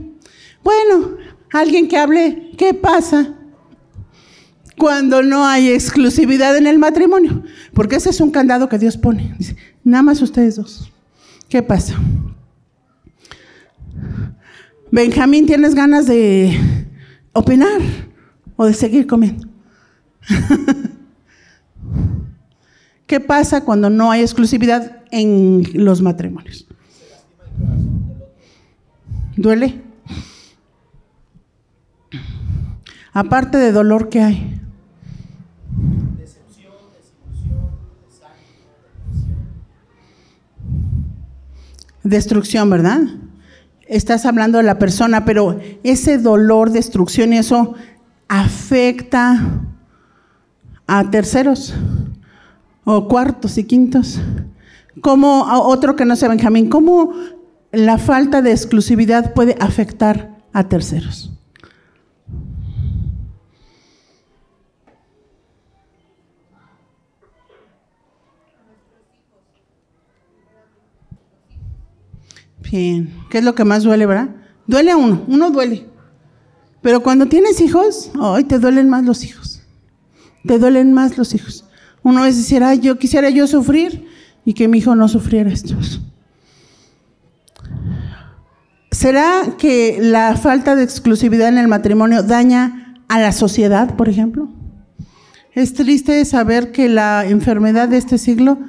Bueno, 0.63 1.17
alguien 1.51 1.87
que 1.87 1.97
hable, 1.97 2.51
¿qué 2.59 2.75
pasa 2.75 3.33
cuando 4.77 5.23
no 5.23 5.47
hay 5.47 5.69
exclusividad 5.69 6.55
en 6.55 6.67
el 6.67 6.77
matrimonio. 6.77 7.43
Porque 7.73 7.95
ese 7.95 8.11
es 8.11 8.21
un 8.21 8.29
candado 8.29 8.69
que 8.69 8.77
Dios 8.77 8.97
pone. 8.97 9.35
Dice, 9.39 9.55
nada 9.83 10.03
más 10.03 10.21
ustedes 10.21 10.57
dos. 10.57 10.91
¿Qué 11.49 11.63
pasa? 11.63 11.95
Benjamín, 14.91 15.45
¿tienes 15.45 15.75
ganas 15.75 16.07
de 16.07 16.57
opinar 17.33 17.81
o 18.55 18.65
de 18.65 18.73
seguir 18.73 19.05
comiendo? 19.05 19.47
¿Qué 23.05 23.19
pasa 23.19 23.63
cuando 23.65 23.89
no 23.89 24.11
hay 24.11 24.21
exclusividad 24.21 25.03
en 25.11 25.63
los 25.73 26.01
matrimonios? 26.01 26.67
¿Duele? 29.35 29.81
Aparte 33.13 33.57
de 33.57 33.71
dolor 33.71 34.09
que 34.09 34.21
hay. 34.21 34.61
Destrucción, 42.03 42.69
¿verdad? 42.69 43.01
Estás 43.89 44.27
hablando 44.27 44.59
de 44.59 44.63
la 44.63 44.77
persona, 44.77 45.25
pero 45.25 45.59
ese 45.83 46.19
dolor, 46.19 46.69
destrucción 46.69 47.33
y 47.33 47.39
eso 47.39 47.73
afecta 48.27 49.63
a 50.85 51.09
terceros 51.09 51.73
o 52.83 53.07
cuartos 53.07 53.57
y 53.57 53.63
quintos. 53.63 54.19
Como 55.01 55.47
a 55.47 55.59
otro 55.59 55.95
que 55.95 56.05
no 56.05 56.15
sea 56.15 56.29
Benjamín, 56.29 56.69
¿cómo 56.69 57.13
la 57.71 57.97
falta 57.97 58.43
de 58.43 58.51
exclusividad 58.51 59.33
puede 59.33 59.55
afectar 59.59 60.37
a 60.53 60.69
terceros? 60.69 61.38
¿Qué 72.69 73.37
es 73.37 73.43
lo 73.43 73.55
que 73.55 73.65
más 73.65 73.83
duele, 73.83 74.05
verdad? 74.05 74.29
Duele 74.67 74.91
a 74.91 74.97
uno, 74.97 75.23
uno 75.27 75.49
duele. 75.49 75.87
Pero 76.81 77.01
cuando 77.01 77.25
tienes 77.25 77.59
hijos, 77.61 78.11
hoy 78.19 78.43
te 78.43 78.59
duelen 78.59 78.89
más 78.89 79.03
los 79.03 79.23
hijos. 79.23 79.61
Te 80.45 80.59
duelen 80.59 80.93
más 80.93 81.17
los 81.17 81.33
hijos. 81.33 81.65
Uno 82.03 82.25
es 82.25 82.37
decir, 82.37 82.63
yo 82.81 82.97
quisiera 82.97 83.29
yo 83.29 83.47
sufrir 83.47 84.07
y 84.45 84.53
que 84.53 84.67
mi 84.67 84.77
hijo 84.77 84.95
no 84.95 85.07
sufriera 85.07 85.51
esto. 85.51 85.75
¿Será 88.91 89.55
que 89.57 89.99
la 90.01 90.35
falta 90.35 90.75
de 90.75 90.83
exclusividad 90.83 91.49
en 91.49 91.57
el 91.57 91.67
matrimonio 91.67 92.23
daña 92.23 92.95
a 93.07 93.19
la 93.19 93.31
sociedad, 93.31 93.95
por 93.95 94.09
ejemplo? 94.09 94.49
Es 95.53 95.73
triste 95.73 96.23
saber 96.25 96.71
que 96.71 96.87
la 96.87 97.25
enfermedad 97.25 97.89
de 97.89 97.97
este 97.97 98.17
siglo, 98.17 98.59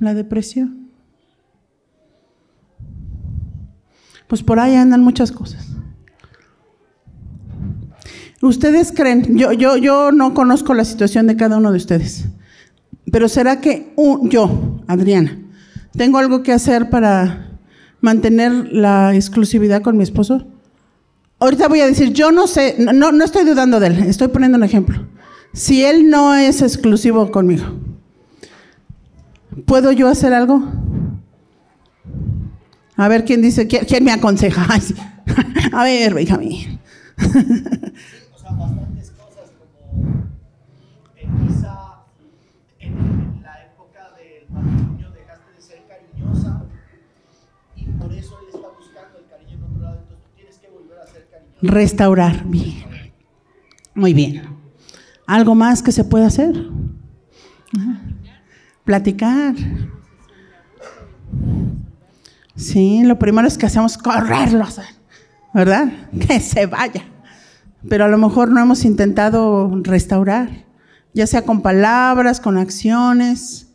la 0.00 0.14
depresión, 0.14 0.83
pues 4.28 4.42
por 4.42 4.58
ahí 4.58 4.74
andan 4.74 5.02
muchas 5.02 5.32
cosas. 5.32 5.66
Ustedes 8.42 8.92
creen, 8.92 9.38
yo, 9.38 9.52
yo, 9.52 9.76
yo 9.76 10.12
no 10.12 10.34
conozco 10.34 10.74
la 10.74 10.84
situación 10.84 11.26
de 11.26 11.36
cada 11.36 11.56
uno 11.56 11.70
de 11.70 11.78
ustedes, 11.78 12.26
pero 13.10 13.28
¿será 13.28 13.60
que 13.60 13.94
yo, 14.24 14.82
Adriana, 14.86 15.38
tengo 15.96 16.18
algo 16.18 16.42
que 16.42 16.52
hacer 16.52 16.90
para 16.90 17.58
mantener 18.00 18.52
la 18.70 19.14
exclusividad 19.14 19.80
con 19.80 19.96
mi 19.96 20.02
esposo? 20.02 20.46
Ahorita 21.38 21.68
voy 21.68 21.80
a 21.80 21.86
decir, 21.86 22.12
yo 22.12 22.32
no 22.32 22.46
sé, 22.46 22.76
no, 22.78 23.12
no 23.12 23.24
estoy 23.24 23.44
dudando 23.44 23.80
de 23.80 23.86
él, 23.88 23.98
estoy 24.04 24.28
poniendo 24.28 24.58
un 24.58 24.64
ejemplo. 24.64 25.06
Si 25.54 25.84
él 25.84 26.10
no 26.10 26.34
es 26.34 26.60
exclusivo 26.60 27.30
conmigo, 27.30 27.64
¿puedo 29.64 29.92
yo 29.92 30.08
hacer 30.08 30.34
algo? 30.34 30.64
A 32.96 33.08
ver 33.08 33.24
quién 33.24 33.42
dice, 33.42 33.66
quién, 33.66 33.84
quién 33.86 34.04
me 34.04 34.12
aconseja. 34.12 34.66
A 35.72 35.84
ver, 35.84 36.14
Benjamín. 36.14 36.78
bastantes 37.16 39.10
cosas 39.12 39.50
como 39.58 40.24
quizá 41.46 42.04
en 42.78 43.42
la 43.42 43.64
época 43.64 44.10
del 44.16 44.48
matrimonio 44.50 45.10
dejaste 45.10 45.52
de 45.56 45.60
ser 45.60 45.82
cariñosa 45.88 46.62
y 47.76 47.84
por 47.86 48.12
eso 48.12 48.38
él 48.40 48.46
está 48.54 48.68
buscando 48.68 49.18
el 49.18 49.26
cariño 49.28 49.56
en 49.56 49.64
otro 49.64 49.82
lado, 49.82 49.98
entonces 50.00 50.24
tú 50.24 50.30
tienes 50.36 50.58
que 50.58 50.68
volver 50.68 50.98
a 50.98 51.06
ser 51.06 51.28
cariñosa. 51.30 51.60
Restaurar, 51.62 52.44
bien. 52.44 52.84
Muy 53.94 54.12
bien. 54.12 54.42
¿Algo 55.26 55.54
más 55.54 55.82
que 55.82 55.92
se 55.92 56.04
puede 56.04 56.26
hacer? 56.26 56.54
Ajá. 57.76 58.02
Platicar. 58.84 59.54
Sí, 62.56 63.02
lo 63.04 63.18
primero 63.18 63.48
es 63.48 63.58
que 63.58 63.66
hacemos 63.66 63.98
correrlo, 63.98 64.66
¿verdad? 65.52 65.92
Que 66.26 66.40
se 66.40 66.66
vaya 66.66 67.04
pero 67.88 68.04
a 68.04 68.08
lo 68.08 68.18
mejor 68.18 68.50
no 68.50 68.60
hemos 68.60 68.84
intentado 68.84 69.70
restaurar, 69.82 70.64
ya 71.12 71.26
sea 71.26 71.42
con 71.42 71.60
palabras, 71.62 72.40
con 72.40 72.56
acciones. 72.56 73.68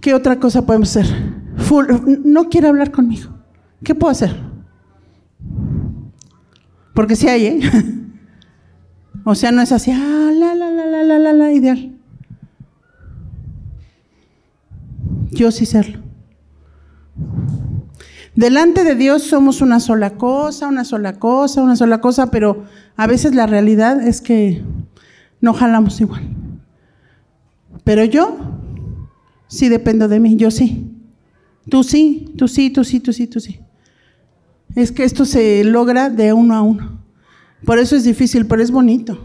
¿Qué 0.00 0.14
otra 0.14 0.38
cosa 0.38 0.64
podemos 0.66 0.96
hacer? 0.96 1.34
no 2.24 2.48
quiere 2.48 2.68
hablar 2.68 2.90
conmigo. 2.90 3.30
¿Qué 3.82 3.94
puedo 3.94 4.10
hacer? 4.10 4.36
Porque 6.94 7.16
si 7.16 7.28
hay, 7.28 7.46
¿eh? 7.46 7.60
O 9.26 9.34
sea, 9.34 9.52
no 9.52 9.62
es 9.62 9.72
así, 9.72 9.90
ah, 9.90 10.30
la, 10.34 10.54
la, 10.54 10.70
la, 10.70 10.84
la, 10.84 11.02
la, 11.02 11.18
la, 11.18 11.32
la, 11.32 11.52
ideal. 11.52 11.96
Yo 15.30 15.50
sí 15.50 15.64
serlo. 15.64 16.03
Delante 18.36 18.82
de 18.82 18.96
Dios 18.96 19.22
somos 19.22 19.60
una 19.60 19.78
sola 19.78 20.10
cosa, 20.10 20.66
una 20.66 20.84
sola 20.84 21.18
cosa, 21.18 21.62
una 21.62 21.76
sola 21.76 22.00
cosa, 22.00 22.30
pero 22.30 22.64
a 22.96 23.06
veces 23.06 23.34
la 23.34 23.46
realidad 23.46 24.06
es 24.06 24.20
que 24.20 24.62
no 25.40 25.54
jalamos 25.54 26.00
igual. 26.00 26.22
Pero 27.84 28.04
yo 28.04 28.36
sí 29.46 29.68
dependo 29.68 30.08
de 30.08 30.18
mí, 30.18 30.36
yo 30.36 30.50
sí. 30.50 30.90
Tú 31.68 31.84
sí, 31.84 32.32
tú 32.36 32.48
sí, 32.48 32.70
tú 32.70 32.82
sí, 32.82 32.98
tú 32.98 33.12
sí, 33.12 33.26
tú 33.26 33.40
sí. 33.40 33.60
Es 34.74 34.90
que 34.90 35.04
esto 35.04 35.24
se 35.24 35.62
logra 35.62 36.10
de 36.10 36.32
uno 36.32 36.54
a 36.56 36.62
uno. 36.62 36.98
Por 37.64 37.78
eso 37.78 37.94
es 37.94 38.04
difícil, 38.04 38.46
pero 38.46 38.62
es 38.62 38.70
bonito. 38.70 39.18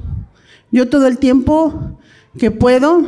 Yo 0.71 0.87
todo 0.87 1.07
el 1.07 1.17
tiempo 1.17 1.97
que 2.37 2.51
puedo 2.51 3.01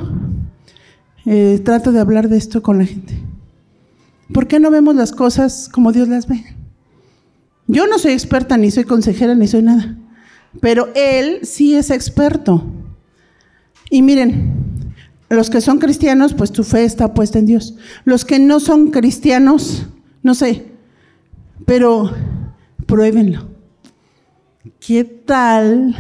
eh, 1.26 1.62
trato 1.64 1.92
de 1.92 2.00
hablar 2.00 2.28
de 2.28 2.38
esto 2.38 2.64
con 2.64 2.80
la 2.80 2.86
gente. 2.86 3.22
¿Por 4.34 4.48
qué 4.48 4.60
no 4.60 4.72
vemos 4.72 4.96
las 4.96 5.12
cosas 5.12 5.70
como 5.72 5.92
Dios 5.92 6.08
las 6.08 6.28
ve? 6.28 6.44
Yo 7.68 7.88
no 7.88 8.00
soy 8.00 8.14
experta, 8.14 8.58
ni 8.58 8.72
soy 8.72 8.84
consejera, 8.84 9.36
ni 9.36 9.48
soy 9.48 9.62
nada. 9.62 9.98
Pero 10.60 10.90
Él 10.96 11.40
sí 11.44 11.76
es 11.76 11.90
experto. 11.90 12.66
Y 13.90 14.02
miren, 14.02 14.94
los 15.30 15.50
que 15.50 15.62
son 15.62 15.80
cristianos, 15.80 16.34
pues 16.34 16.52
tu 16.52 16.64
fe 16.64 16.84
está 16.84 17.14
puesta 17.14 17.40
en 17.40 17.46
Dios. 17.46 17.76
Los 18.04 18.26
que 18.26 18.40
no 18.40 18.60
son 18.60 18.92
cristianos, 18.92 19.88
no 20.24 20.34
sé, 20.34 20.66
pero 21.66 22.12
pruébenlo. 22.86 23.50
¿Qué 24.80 25.04
tal 25.04 25.96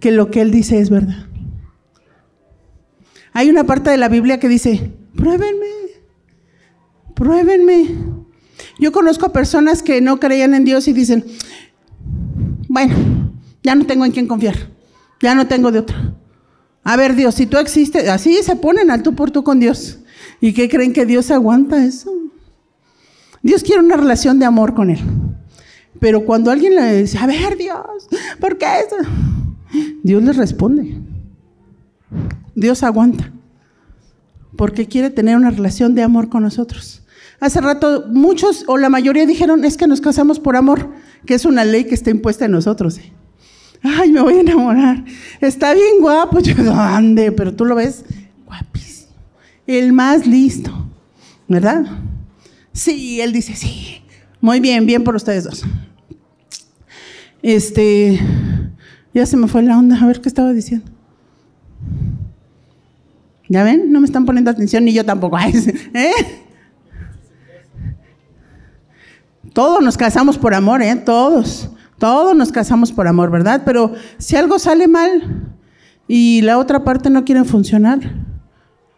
que 0.00 0.10
lo 0.10 0.30
que 0.30 0.42
Él 0.42 0.50
dice 0.50 0.80
es 0.80 0.90
verdad? 0.90 1.26
Hay 3.32 3.48
una 3.48 3.64
parte 3.64 3.90
de 3.90 3.96
la 3.96 4.08
Biblia 4.08 4.38
que 4.38 4.48
dice, 4.48 4.92
pruébenme. 5.16 5.79
Pruébenme. 7.20 7.86
Yo 8.78 8.92
conozco 8.92 9.30
personas 9.30 9.82
que 9.82 10.00
no 10.00 10.18
creían 10.18 10.54
en 10.54 10.64
Dios 10.64 10.88
y 10.88 10.94
dicen, 10.94 11.26
bueno, 12.66 12.94
ya 13.62 13.74
no 13.74 13.84
tengo 13.84 14.06
en 14.06 14.12
quién 14.12 14.26
confiar, 14.26 14.56
ya 15.20 15.34
no 15.34 15.46
tengo 15.46 15.70
de 15.70 15.80
otra. 15.80 16.14
A 16.82 16.96
ver, 16.96 17.14
Dios, 17.14 17.34
si 17.34 17.44
tú 17.44 17.58
existes, 17.58 18.08
así 18.08 18.42
se 18.42 18.56
ponen 18.56 18.90
al 18.90 19.02
tú 19.02 19.14
por 19.14 19.30
tú 19.30 19.44
con 19.44 19.60
Dios. 19.60 19.98
¿Y 20.40 20.54
qué 20.54 20.70
creen 20.70 20.94
que 20.94 21.04
Dios 21.04 21.30
aguanta 21.30 21.84
eso? 21.84 22.10
Dios 23.42 23.62
quiere 23.64 23.82
una 23.82 23.98
relación 23.98 24.38
de 24.38 24.46
amor 24.46 24.72
con 24.72 24.88
Él. 24.88 25.00
Pero 25.98 26.24
cuando 26.24 26.50
alguien 26.50 26.74
le 26.74 27.02
dice, 27.02 27.18
a 27.18 27.26
ver, 27.26 27.58
Dios, 27.58 28.08
¿por 28.40 28.56
qué 28.56 28.64
eso? 28.86 28.96
Dios 30.02 30.22
le 30.22 30.32
responde. 30.32 30.98
Dios 32.54 32.82
aguanta. 32.82 33.30
Porque 34.56 34.86
quiere 34.86 35.10
tener 35.10 35.36
una 35.36 35.50
relación 35.50 35.94
de 35.94 36.02
amor 36.02 36.30
con 36.30 36.42
nosotros. 36.42 37.02
Hace 37.40 37.60
rato 37.62 38.04
muchos 38.08 38.64
o 38.66 38.76
la 38.76 38.90
mayoría 38.90 39.24
dijeron, 39.24 39.64
es 39.64 39.78
que 39.78 39.86
nos 39.86 40.02
casamos 40.02 40.38
por 40.38 40.56
amor, 40.56 40.90
que 41.24 41.34
es 41.34 41.46
una 41.46 41.64
ley 41.64 41.84
que 41.84 41.94
está 41.94 42.10
impuesta 42.10 42.44
en 42.44 42.52
nosotros. 42.52 42.98
¿eh? 42.98 43.12
Ay, 43.82 44.12
me 44.12 44.20
voy 44.20 44.34
a 44.34 44.40
enamorar. 44.40 45.04
Está 45.40 45.72
bien 45.72 46.00
guapo. 46.00 46.38
Yo, 46.40 46.54
¿dónde? 46.62 47.32
Pero 47.32 47.54
tú 47.54 47.64
lo 47.64 47.74
ves 47.74 48.04
guapísimo. 48.44 49.12
El 49.66 49.94
más 49.94 50.26
listo, 50.26 50.70
¿verdad? 51.48 51.86
Sí, 52.72 53.20
él 53.22 53.32
dice, 53.32 53.56
sí. 53.56 54.02
Muy 54.42 54.60
bien, 54.60 54.84
bien 54.84 55.02
por 55.02 55.16
ustedes 55.16 55.44
dos. 55.44 55.64
Este, 57.42 58.20
ya 59.14 59.24
se 59.24 59.36
me 59.38 59.48
fue 59.48 59.62
la 59.62 59.78
onda. 59.78 59.98
A 59.98 60.06
ver 60.06 60.20
qué 60.20 60.28
estaba 60.28 60.52
diciendo. 60.52 60.90
¿Ya 63.48 63.64
ven? 63.64 63.90
No 63.90 64.00
me 64.00 64.06
están 64.06 64.26
poniendo 64.26 64.50
atención 64.50 64.84
ni 64.84 64.92
yo 64.92 65.04
tampoco. 65.04 65.38
¿Eh? 65.94 66.12
Todos 69.52 69.82
nos 69.82 69.96
casamos 69.96 70.38
por 70.38 70.54
amor, 70.54 70.82
¿eh? 70.82 70.96
Todos. 70.96 71.70
Todos 71.98 72.34
nos 72.34 72.50
casamos 72.52 72.92
por 72.92 73.06
amor, 73.06 73.30
¿verdad? 73.30 73.62
Pero 73.64 73.92
si 74.18 74.36
algo 74.36 74.58
sale 74.58 74.88
mal 74.88 75.54
y 76.08 76.40
la 76.42 76.58
otra 76.58 76.82
parte 76.82 77.10
no 77.10 77.24
quiere 77.24 77.44
funcionar, 77.44 78.00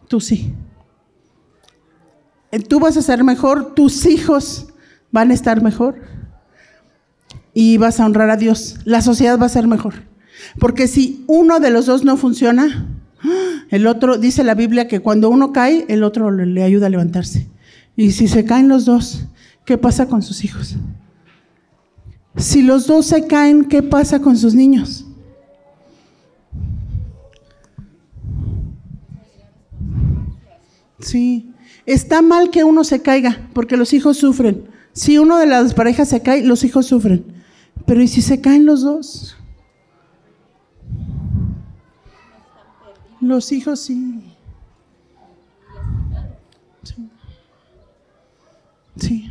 tú 0.08 0.20
sí. 0.20 0.54
Eh, 2.52 2.60
tú 2.60 2.78
vas 2.78 2.96
a 2.96 3.02
ser 3.02 3.24
mejor, 3.24 3.74
tus 3.74 4.06
hijos 4.06 4.68
van 5.10 5.30
a 5.30 5.34
estar 5.34 5.62
mejor 5.62 5.96
y 7.54 7.76
vas 7.78 7.98
a 7.98 8.06
honrar 8.06 8.30
a 8.30 8.36
Dios. 8.36 8.76
La 8.84 9.02
sociedad 9.02 9.38
va 9.38 9.46
a 9.46 9.50
ser 9.50 9.66
mejor. 9.66 9.94
Porque 10.58 10.86
si 10.86 11.24
uno 11.26 11.60
de 11.60 11.70
los 11.70 11.86
dos 11.86 12.04
no 12.04 12.16
funciona, 12.16 12.86
el 13.70 13.86
otro, 13.86 14.18
dice 14.18 14.44
la 14.44 14.54
Biblia 14.54 14.88
que 14.88 15.00
cuando 15.00 15.30
uno 15.30 15.52
cae, 15.52 15.86
el 15.88 16.02
otro 16.02 16.30
le 16.30 16.62
ayuda 16.62 16.86
a 16.86 16.90
levantarse. 16.90 17.48
Y 17.96 18.12
si 18.12 18.28
se 18.28 18.44
caen 18.44 18.68
los 18.68 18.84
dos, 18.84 19.26
¿qué 19.64 19.78
pasa 19.78 20.06
con 20.06 20.22
sus 20.22 20.44
hijos? 20.44 20.76
Si 22.36 22.62
los 22.62 22.86
dos 22.86 23.06
se 23.06 23.26
caen, 23.26 23.66
¿qué 23.66 23.82
pasa 23.82 24.20
con 24.20 24.36
sus 24.36 24.54
niños? 24.54 25.06
Sí, 30.98 31.52
está 31.84 32.22
mal 32.22 32.50
que 32.50 32.64
uno 32.64 32.84
se 32.84 33.02
caiga, 33.02 33.48
porque 33.52 33.76
los 33.76 33.92
hijos 33.92 34.16
sufren. 34.16 34.68
Si 34.92 35.18
uno 35.18 35.38
de 35.38 35.46
las 35.46 35.74
parejas 35.74 36.08
se 36.08 36.22
cae, 36.22 36.44
los 36.44 36.64
hijos 36.64 36.86
sufren. 36.86 37.24
Pero 37.86 38.02
¿y 38.02 38.08
si 38.08 38.22
se 38.22 38.40
caen 38.40 38.66
los 38.66 38.82
dos? 38.82 39.36
Los 43.20 43.52
hijos 43.52 43.80
sí. 43.80 44.22
Sí. 46.82 47.08
sí. 48.96 49.30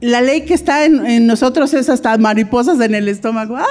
la 0.00 0.20
ley 0.20 0.44
que 0.44 0.54
está 0.54 0.84
en, 0.84 1.26
nosotros 1.26 1.72
es 1.74 1.88
hasta 1.88 2.16
mariposas 2.18 2.80
en 2.80 2.94
el 2.94 3.08
estómago. 3.08 3.56
¡Ah! 3.56 3.64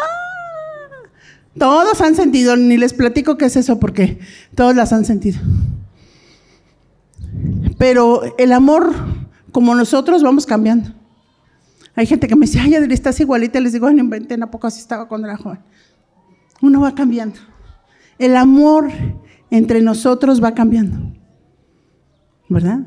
Todos 1.58 2.02
han 2.02 2.16
sentido, 2.16 2.58
ni 2.58 2.78
les 2.78 2.94
platico 2.94 3.38
qué 3.38 3.46
es 3.46 3.56
eso 3.56 3.80
porque 3.80 4.20
todos 4.56 4.76
las 4.76 4.92
han 4.92 5.06
sentido. 5.06 5.40
Pero 7.78 8.22
el 8.38 8.52
amor, 8.52 8.94
como 9.52 9.74
nosotros, 9.76 10.22
vamos 10.22 10.46
cambiando. 10.46 10.94
Hay 11.96 12.06
gente 12.08 12.28
que 12.28 12.36
me 12.36 12.46
dice, 12.46 12.60
ay, 12.60 12.76
Adri, 12.76 12.94
estás 12.94 13.20
igualita. 13.22 13.60
Les 13.62 13.72
digo, 13.72 13.88
ay, 13.88 13.96
no 13.96 14.02
inventen, 14.02 14.44
¿a 14.44 14.52
poco 14.52 14.68
así 14.68 14.82
estaba 14.82 15.08
cuando 15.08 15.28
era 15.28 15.38
joven? 15.38 15.60
Uno 16.62 16.82
va 16.82 16.94
cambiando. 16.94 17.40
El 18.18 18.36
amor 18.36 18.90
entre 19.50 19.82
nosotros 19.82 20.44
va 20.44 20.54
cambiando. 20.54 20.98
¿Verdad? 22.50 22.80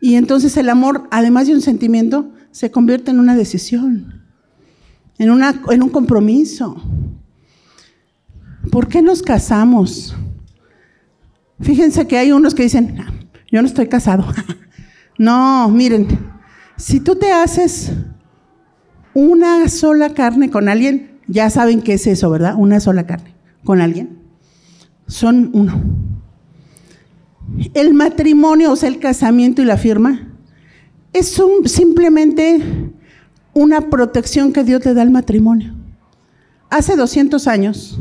Y 0.00 0.16
entonces 0.16 0.56
el 0.56 0.68
amor, 0.68 1.08
además 1.10 1.46
de 1.46 1.54
un 1.54 1.62
sentimiento, 1.62 2.30
se 2.52 2.70
convierte 2.70 3.10
en 3.10 3.18
una 3.18 3.34
decisión, 3.34 4.22
en, 5.18 5.30
una, 5.30 5.60
en 5.70 5.82
un 5.82 5.88
compromiso. 5.88 6.80
¿Por 8.70 8.88
qué 8.88 9.02
nos 9.02 9.22
casamos? 9.22 10.14
Fíjense 11.60 12.06
que 12.06 12.18
hay 12.18 12.32
unos 12.32 12.54
que 12.54 12.62
dicen, 12.62 12.96
"Ah, 13.00 13.12
yo 13.50 13.60
no 13.60 13.68
estoy 13.68 13.88
casado. 13.88 14.24
no, 15.18 15.68
miren, 15.68 16.06
si 16.76 17.00
tú 17.00 17.16
te 17.16 17.32
haces 17.32 17.92
una 19.14 19.68
sola 19.68 20.14
carne 20.14 20.50
con 20.50 20.68
alguien, 20.68 21.20
ya 21.26 21.50
saben 21.50 21.82
qué 21.82 21.94
es 21.94 22.06
eso, 22.06 22.30
¿verdad? 22.30 22.54
Una 22.56 22.80
sola 22.80 23.06
carne 23.06 23.34
con 23.64 23.80
alguien. 23.80 24.18
Son 25.06 25.50
uno. 25.52 25.82
El 27.74 27.94
matrimonio, 27.94 28.72
o 28.72 28.76
sea, 28.76 28.88
el 28.88 28.98
casamiento 28.98 29.62
y 29.62 29.64
la 29.64 29.76
firma, 29.76 30.31
es 31.12 31.40
simplemente 31.66 32.90
una 33.54 33.90
protección 33.90 34.52
que 34.52 34.64
Dios 34.64 34.84
le 34.84 34.94
da 34.94 35.02
al 35.02 35.10
matrimonio. 35.10 35.74
Hace 36.70 36.96
200 36.96 37.46
años, 37.48 37.98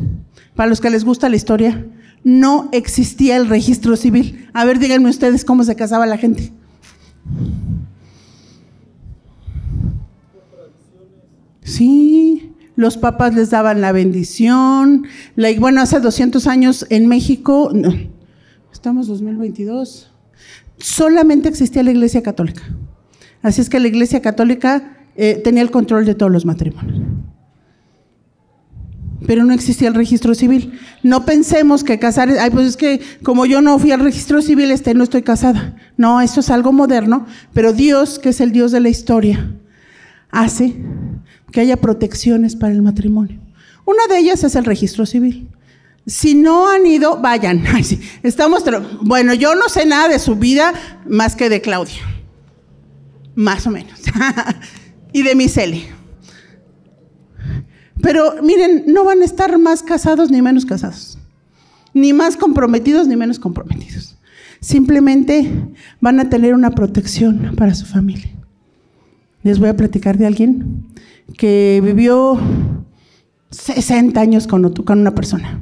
para 0.55 0.69
los 0.69 0.79
que 0.79 0.89
les 0.89 1.03
gusta 1.03 1.29
la 1.29 1.35
historia, 1.35 1.85
no 2.23 2.69
existía 2.71 3.35
el 3.35 3.49
registro 3.49 3.97
civil. 3.97 4.47
A 4.53 4.63
ver, 4.63 4.79
díganme 4.79 5.09
ustedes 5.09 5.43
cómo 5.43 5.63
se 5.63 5.75
casaba 5.75 6.05
la 6.05 6.17
gente. 6.17 6.53
Sí, 11.63 12.53
los 12.75 12.97
papas 12.97 13.35
les 13.35 13.49
daban 13.49 13.81
la 13.81 13.91
bendición. 13.91 15.05
Bueno, 15.59 15.81
hace 15.81 15.99
200 15.99 16.47
años 16.47 16.85
en 16.89 17.07
México, 17.07 17.71
no, 17.73 17.93
estamos 18.71 19.07
2022, 19.07 20.11
solamente 20.77 21.49
existía 21.49 21.83
la 21.83 21.91
Iglesia 21.91 22.23
Católica. 22.23 22.63
Así 23.41 23.61
es 23.61 23.69
que 23.69 23.79
la 23.79 23.87
Iglesia 23.87 24.21
Católica 24.21 24.97
eh, 25.15 25.41
tenía 25.43 25.63
el 25.63 25.71
control 25.71 26.05
de 26.05 26.15
todos 26.15 26.31
los 26.31 26.45
matrimonios. 26.45 26.99
Pero 29.27 29.45
no 29.45 29.53
existía 29.53 29.87
el 29.87 29.93
registro 29.93 30.33
civil. 30.33 30.79
No 31.03 31.25
pensemos 31.25 31.83
que 31.83 31.99
casar, 31.99 32.29
ay, 32.29 32.49
pues 32.49 32.67
es 32.67 32.77
que 32.77 33.01
como 33.23 33.45
yo 33.45 33.61
no 33.61 33.77
fui 33.77 33.91
al 33.91 33.99
registro 33.99 34.41
civil, 34.41 34.71
este, 34.71 34.93
no 34.93 35.03
estoy 35.03 35.21
casada. 35.21 35.75
No, 35.97 36.21
esto 36.21 36.39
es 36.39 36.49
algo 36.49 36.71
moderno, 36.71 37.25
pero 37.53 37.73
Dios, 37.73 38.19
que 38.19 38.29
es 38.29 38.41
el 38.41 38.51
Dios 38.51 38.71
de 38.71 38.79
la 38.79 38.89
historia, 38.89 39.51
hace 40.31 40.75
que 41.51 41.61
haya 41.61 41.77
protecciones 41.77 42.55
para 42.55 42.73
el 42.73 42.81
matrimonio. 42.81 43.39
Una 43.85 44.07
de 44.09 44.19
ellas 44.19 44.43
es 44.43 44.55
el 44.55 44.65
registro 44.65 45.05
civil. 45.05 45.49
Si 46.07 46.33
no 46.33 46.69
han 46.69 46.85
ido, 46.85 47.17
vayan. 47.21 47.63
Estamos, 48.23 48.63
bueno, 49.01 49.33
yo 49.33 49.53
no 49.55 49.69
sé 49.69 49.85
nada 49.85 50.07
de 50.07 50.17
su 50.17 50.35
vida 50.35 50.73
más 51.07 51.35
que 51.35 51.49
de 51.49 51.61
Claudia. 51.61 52.10
Más 53.35 53.65
o 53.67 53.71
menos. 53.71 54.01
y 55.13 55.23
de 55.23 55.35
Miseli. 55.35 55.85
Pero 58.01 58.41
miren, 58.41 58.85
no 58.87 59.03
van 59.05 59.21
a 59.21 59.25
estar 59.25 59.57
más 59.59 59.83
casados 59.83 60.31
ni 60.31 60.41
menos 60.41 60.65
casados. 60.65 61.17
Ni 61.93 62.13
más 62.13 62.37
comprometidos 62.37 63.07
ni 63.07 63.15
menos 63.15 63.39
comprometidos. 63.39 64.17
Simplemente 64.59 65.51
van 65.99 66.19
a 66.19 66.29
tener 66.29 66.53
una 66.53 66.71
protección 66.71 67.55
para 67.55 67.73
su 67.73 67.85
familia. 67.85 68.31
Les 69.43 69.59
voy 69.59 69.69
a 69.69 69.75
platicar 69.75 70.17
de 70.17 70.27
alguien 70.27 70.85
que 71.37 71.81
vivió 71.83 72.39
60 73.49 74.19
años 74.19 74.47
con 74.47 74.65
una 74.87 75.15
persona. 75.15 75.61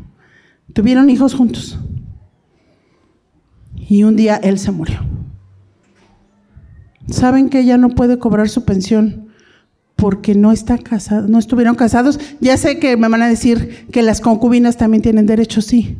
Tuvieron 0.73 1.09
hijos 1.09 1.33
juntos. 1.33 1.79
Y 3.75 4.03
un 4.03 4.15
día 4.15 4.35
él 4.35 4.59
se 4.59 4.71
murió. 4.71 4.99
¿Saben 7.11 7.49
que 7.49 7.59
ella 7.59 7.77
no 7.77 7.89
puede 7.89 8.19
cobrar 8.19 8.49
su 8.49 8.65
pensión 8.65 9.29
porque 9.95 10.35
no 10.35 10.51
está 10.51 10.77
casada, 10.77 11.27
no 11.27 11.39
estuvieron 11.39 11.75
casados? 11.75 12.19
Ya 12.39 12.55
sé 12.57 12.79
que 12.79 12.97
me 12.97 13.07
van 13.07 13.21
a 13.21 13.27
decir 13.27 13.87
que 13.91 14.01
las 14.01 14.21
concubinas 14.21 14.77
también 14.77 15.01
tienen 15.01 15.25
derecho, 15.25 15.61
sí. 15.61 15.97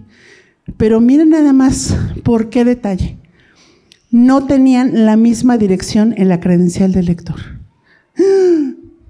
Pero 0.78 1.02
miren 1.02 1.30
nada 1.30 1.52
más 1.54 1.96
por 2.24 2.50
qué 2.50 2.64
detalle. 2.64 3.18
No 4.12 4.46
tenían 4.46 5.06
la 5.06 5.18
misma 5.18 5.58
dirección 5.58 6.14
en 6.18 6.30
la 6.30 6.40
credencial 6.40 6.92
del 6.92 7.06
lector. 7.06 7.40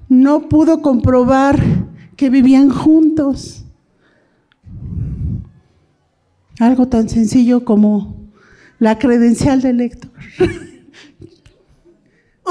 No 0.10 0.50
pudo 0.50 0.82
comprobar 0.82 1.62
que 2.16 2.30
vivían 2.30 2.70
juntos. 2.70 3.66
Algo 6.60 6.88
tan 6.88 7.08
sencillo 7.08 7.64
como 7.64 8.18
la 8.80 8.98
credencial 8.98 9.62
del 9.62 9.78
lector. 9.78 10.12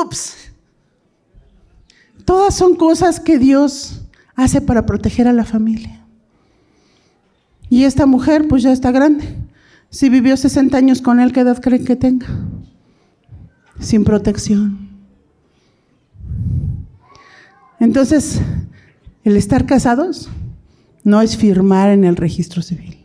Ups. 0.03 0.35
Todas 2.25 2.55
son 2.55 2.77
cosas 2.77 3.21
que 3.21 3.39
Dios 3.39 4.03
hace 4.35 4.61
para 4.61 4.87
proteger 4.87 5.29
a 5.29 5.33
la 5.33 5.45
familia. 5.45 6.05
Y 7.71 7.85
esta 7.85 8.07
mujer 8.07 8.47
pues 8.49 8.63
ya 8.63 8.73
está 8.73 8.91
grande. 8.91 9.25
Si 9.91 10.09
vivió 10.09 10.37
60 10.37 10.77
años 10.77 11.03
con 11.03 11.21
él, 11.21 11.33
¿qué 11.33 11.41
edad 11.41 11.61
creen 11.61 11.85
que 11.85 11.97
tenga? 11.97 12.27
Sin 13.81 14.05
protección. 14.05 14.89
Entonces, 17.81 18.41
el 19.25 19.37
estar 19.37 19.67
casados 19.67 20.29
no 21.05 21.23
es 21.23 21.37
firmar 21.37 21.91
en 21.91 22.05
el 22.05 22.17
registro 22.17 22.61
civil. 22.61 22.99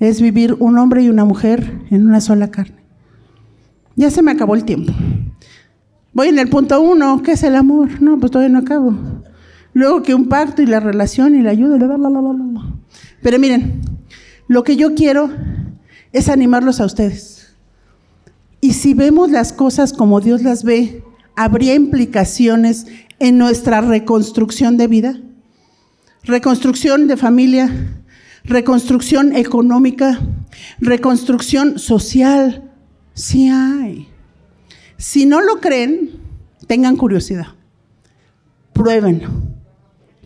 Es 0.00 0.20
vivir 0.20 0.56
un 0.58 0.78
hombre 0.78 1.02
y 1.02 1.08
una 1.08 1.24
mujer 1.24 1.80
en 1.90 2.06
una 2.06 2.20
sola 2.20 2.50
carne. 2.50 2.82
Ya 3.94 4.10
se 4.10 4.22
me 4.22 4.32
acabó 4.32 4.54
el 4.54 4.64
tiempo. 4.64 4.92
Voy 6.16 6.28
en 6.28 6.38
el 6.38 6.48
punto 6.48 6.80
uno, 6.80 7.22
¿qué 7.22 7.32
es 7.32 7.42
el 7.42 7.54
amor? 7.54 8.00
No, 8.00 8.18
pues 8.18 8.32
todavía 8.32 8.50
no 8.50 8.60
acabo. 8.60 8.94
Luego 9.74 10.02
que 10.02 10.14
un 10.14 10.30
pacto 10.30 10.62
y 10.62 10.66
la 10.66 10.80
relación 10.80 11.34
y 11.34 11.42
la 11.42 11.50
ayuda. 11.50 11.76
la, 11.76 11.98
la, 11.98 12.08
la. 12.08 12.74
Pero 13.20 13.38
miren, 13.38 13.82
lo 14.48 14.64
que 14.64 14.76
yo 14.76 14.94
quiero 14.94 15.28
es 16.12 16.30
animarlos 16.30 16.80
a 16.80 16.86
ustedes. 16.86 17.54
Y 18.62 18.72
si 18.72 18.94
vemos 18.94 19.30
las 19.30 19.52
cosas 19.52 19.92
como 19.92 20.22
Dios 20.22 20.42
las 20.42 20.64
ve, 20.64 21.04
¿habría 21.36 21.74
implicaciones 21.74 22.86
en 23.18 23.36
nuestra 23.36 23.82
reconstrucción 23.82 24.78
de 24.78 24.86
vida? 24.86 25.20
Reconstrucción 26.22 27.08
de 27.08 27.18
familia, 27.18 27.68
reconstrucción 28.42 29.36
económica, 29.36 30.18
reconstrucción 30.78 31.78
social. 31.78 32.72
Sí 33.12 33.50
hay. 33.50 34.15
Si 34.98 35.26
no 35.26 35.40
lo 35.40 35.60
creen, 35.60 36.10
tengan 36.66 36.96
curiosidad. 36.96 37.48
Pruébenlo. 38.72 39.28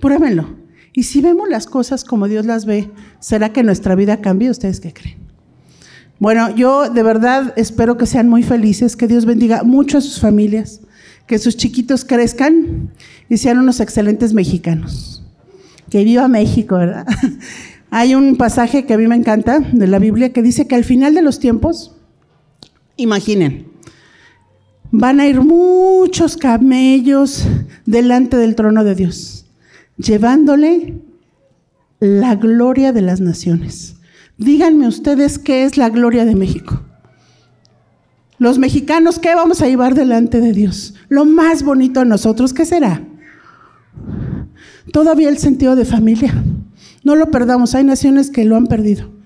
Pruébenlo. 0.00 0.56
Y 0.92 1.04
si 1.04 1.20
vemos 1.20 1.48
las 1.48 1.66
cosas 1.66 2.04
como 2.04 2.28
Dios 2.28 2.46
las 2.46 2.64
ve, 2.64 2.90
¿será 3.20 3.52
que 3.52 3.62
nuestra 3.62 3.94
vida 3.94 4.20
cambie? 4.20 4.50
¿Ustedes 4.50 4.80
qué 4.80 4.92
creen? 4.92 5.18
Bueno, 6.18 6.54
yo 6.54 6.90
de 6.90 7.02
verdad 7.02 7.54
espero 7.56 7.96
que 7.96 8.06
sean 8.06 8.28
muy 8.28 8.42
felices, 8.42 8.96
que 8.96 9.06
Dios 9.06 9.24
bendiga 9.24 9.62
mucho 9.62 9.98
a 9.98 10.00
sus 10.00 10.20
familias, 10.20 10.80
que 11.26 11.38
sus 11.38 11.56
chiquitos 11.56 12.04
crezcan 12.04 12.90
y 13.28 13.38
sean 13.38 13.58
unos 13.58 13.80
excelentes 13.80 14.34
mexicanos. 14.34 15.24
Que 15.88 16.04
viva 16.04 16.28
México, 16.28 16.76
¿verdad? 16.76 17.06
Hay 17.90 18.14
un 18.14 18.36
pasaje 18.36 18.84
que 18.84 18.94
a 18.94 18.98
mí 18.98 19.08
me 19.08 19.16
encanta 19.16 19.60
de 19.60 19.86
la 19.86 19.98
Biblia 19.98 20.32
que 20.32 20.42
dice 20.42 20.66
que 20.68 20.74
al 20.74 20.84
final 20.84 21.14
de 21.14 21.22
los 21.22 21.40
tiempos, 21.40 21.96
imaginen, 22.96 23.69
van 24.90 25.20
a 25.20 25.26
ir 25.26 25.40
muchos 25.40 26.36
camellos 26.36 27.46
delante 27.86 28.36
del 28.36 28.54
trono 28.54 28.84
de 28.84 28.94
Dios, 28.94 29.46
llevándole 29.96 31.00
la 32.00 32.34
gloria 32.34 32.92
de 32.92 33.02
las 33.02 33.20
naciones. 33.20 33.96
Díganme 34.38 34.88
ustedes 34.88 35.38
qué 35.38 35.64
es 35.64 35.76
la 35.76 35.90
gloria 35.90 36.24
de 36.24 36.34
México. 36.34 36.82
Los 38.38 38.58
mexicanos, 38.58 39.18
¿qué 39.18 39.34
vamos 39.34 39.60
a 39.60 39.68
llevar 39.68 39.94
delante 39.94 40.40
de 40.40 40.52
Dios? 40.52 40.94
Lo 41.10 41.26
más 41.26 41.62
bonito 41.62 42.00
de 42.00 42.06
nosotros, 42.06 42.54
¿qué 42.54 42.64
será? 42.64 43.02
Todavía 44.92 45.28
el 45.28 45.36
sentido 45.36 45.76
de 45.76 45.84
familia. 45.84 46.42
No 47.04 47.16
lo 47.16 47.30
perdamos, 47.30 47.74
hay 47.74 47.84
naciones 47.84 48.30
que 48.30 48.44
lo 48.44 48.56
han 48.56 48.66
perdido. 48.66 49.18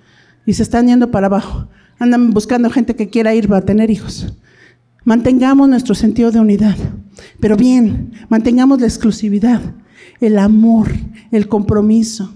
y 0.46 0.52
se 0.52 0.62
están 0.62 0.88
yendo 0.88 1.10
para 1.10 1.28
abajo. 1.28 1.68
Andan 1.98 2.32
buscando 2.32 2.68
gente 2.68 2.96
que 2.96 3.08
quiera 3.08 3.34
ir 3.34 3.50
a 3.54 3.62
tener 3.62 3.90
hijos. 3.90 4.34
Mantengamos 5.04 5.68
nuestro 5.68 5.94
sentido 5.94 6.30
de 6.30 6.40
unidad, 6.40 6.76
pero 7.40 7.56
bien, 7.56 8.12
mantengamos 8.28 8.80
la 8.80 8.86
exclusividad, 8.86 9.60
el 10.20 10.38
amor, 10.38 10.88
el 11.30 11.46
compromiso. 11.48 12.32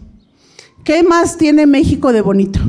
¿Qué 0.85 1.03
más 1.03 1.39
tiene 1.39 1.67
México 1.67 2.13
de 2.13 2.21
bonito? 2.21 2.61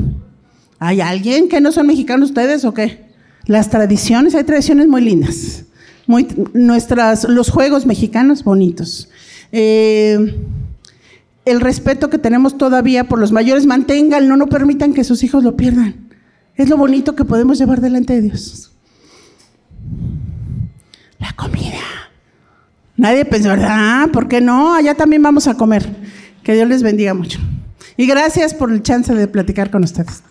¿Hay 0.79 1.01
alguien 1.01 1.49
que 1.49 1.59
no 1.59 1.71
son 1.71 1.87
mexicanos 1.87 2.29
ustedes 2.29 2.63
o 2.63 2.73
qué? 2.73 3.09
Las 3.45 3.69
tradiciones, 3.69 4.35
hay 4.35 4.45
tradiciones 4.45 4.87
muy 4.87 5.01
lindas. 5.01 5.65
Muy, 6.07 6.27
nuestras, 6.53 7.25
los 7.25 7.49
juegos 7.49 7.85
mexicanos 7.85 8.43
bonitos. 8.43 9.09
Eh, 9.51 10.17
el 11.45 11.61
respeto 11.61 12.09
que 12.09 12.17
tenemos 12.17 12.57
todavía 12.57 13.07
por 13.07 13.19
los 13.19 13.31
mayores, 13.31 13.65
manténganlo, 13.65 14.37
no 14.37 14.47
permitan 14.47 14.93
que 14.93 15.03
sus 15.03 15.23
hijos 15.23 15.43
lo 15.43 15.57
pierdan. 15.57 16.09
Es 16.55 16.69
lo 16.69 16.77
bonito 16.77 17.15
que 17.15 17.25
podemos 17.25 17.57
llevar 17.59 17.81
delante 17.81 18.13
de 18.13 18.21
Dios. 18.21 18.71
La 21.19 21.33
comida. 21.33 21.79
Nadie 22.95 23.25
pensó, 23.25 23.49
¿verdad? 23.49 24.09
¿Por 24.11 24.27
qué 24.27 24.41
no? 24.41 24.73
Allá 24.73 24.95
también 24.95 25.23
vamos 25.23 25.47
a 25.47 25.55
comer. 25.55 25.87
Que 26.43 26.53
Dios 26.53 26.67
les 26.67 26.83
bendiga 26.83 27.13
mucho. 27.13 27.39
Y 27.95 28.07
gracias 28.07 28.53
por 28.53 28.71
el 28.71 28.83
chance 28.83 29.13
de 29.13 29.27
platicar 29.27 29.71
con 29.71 29.83
ustedes. 29.83 30.23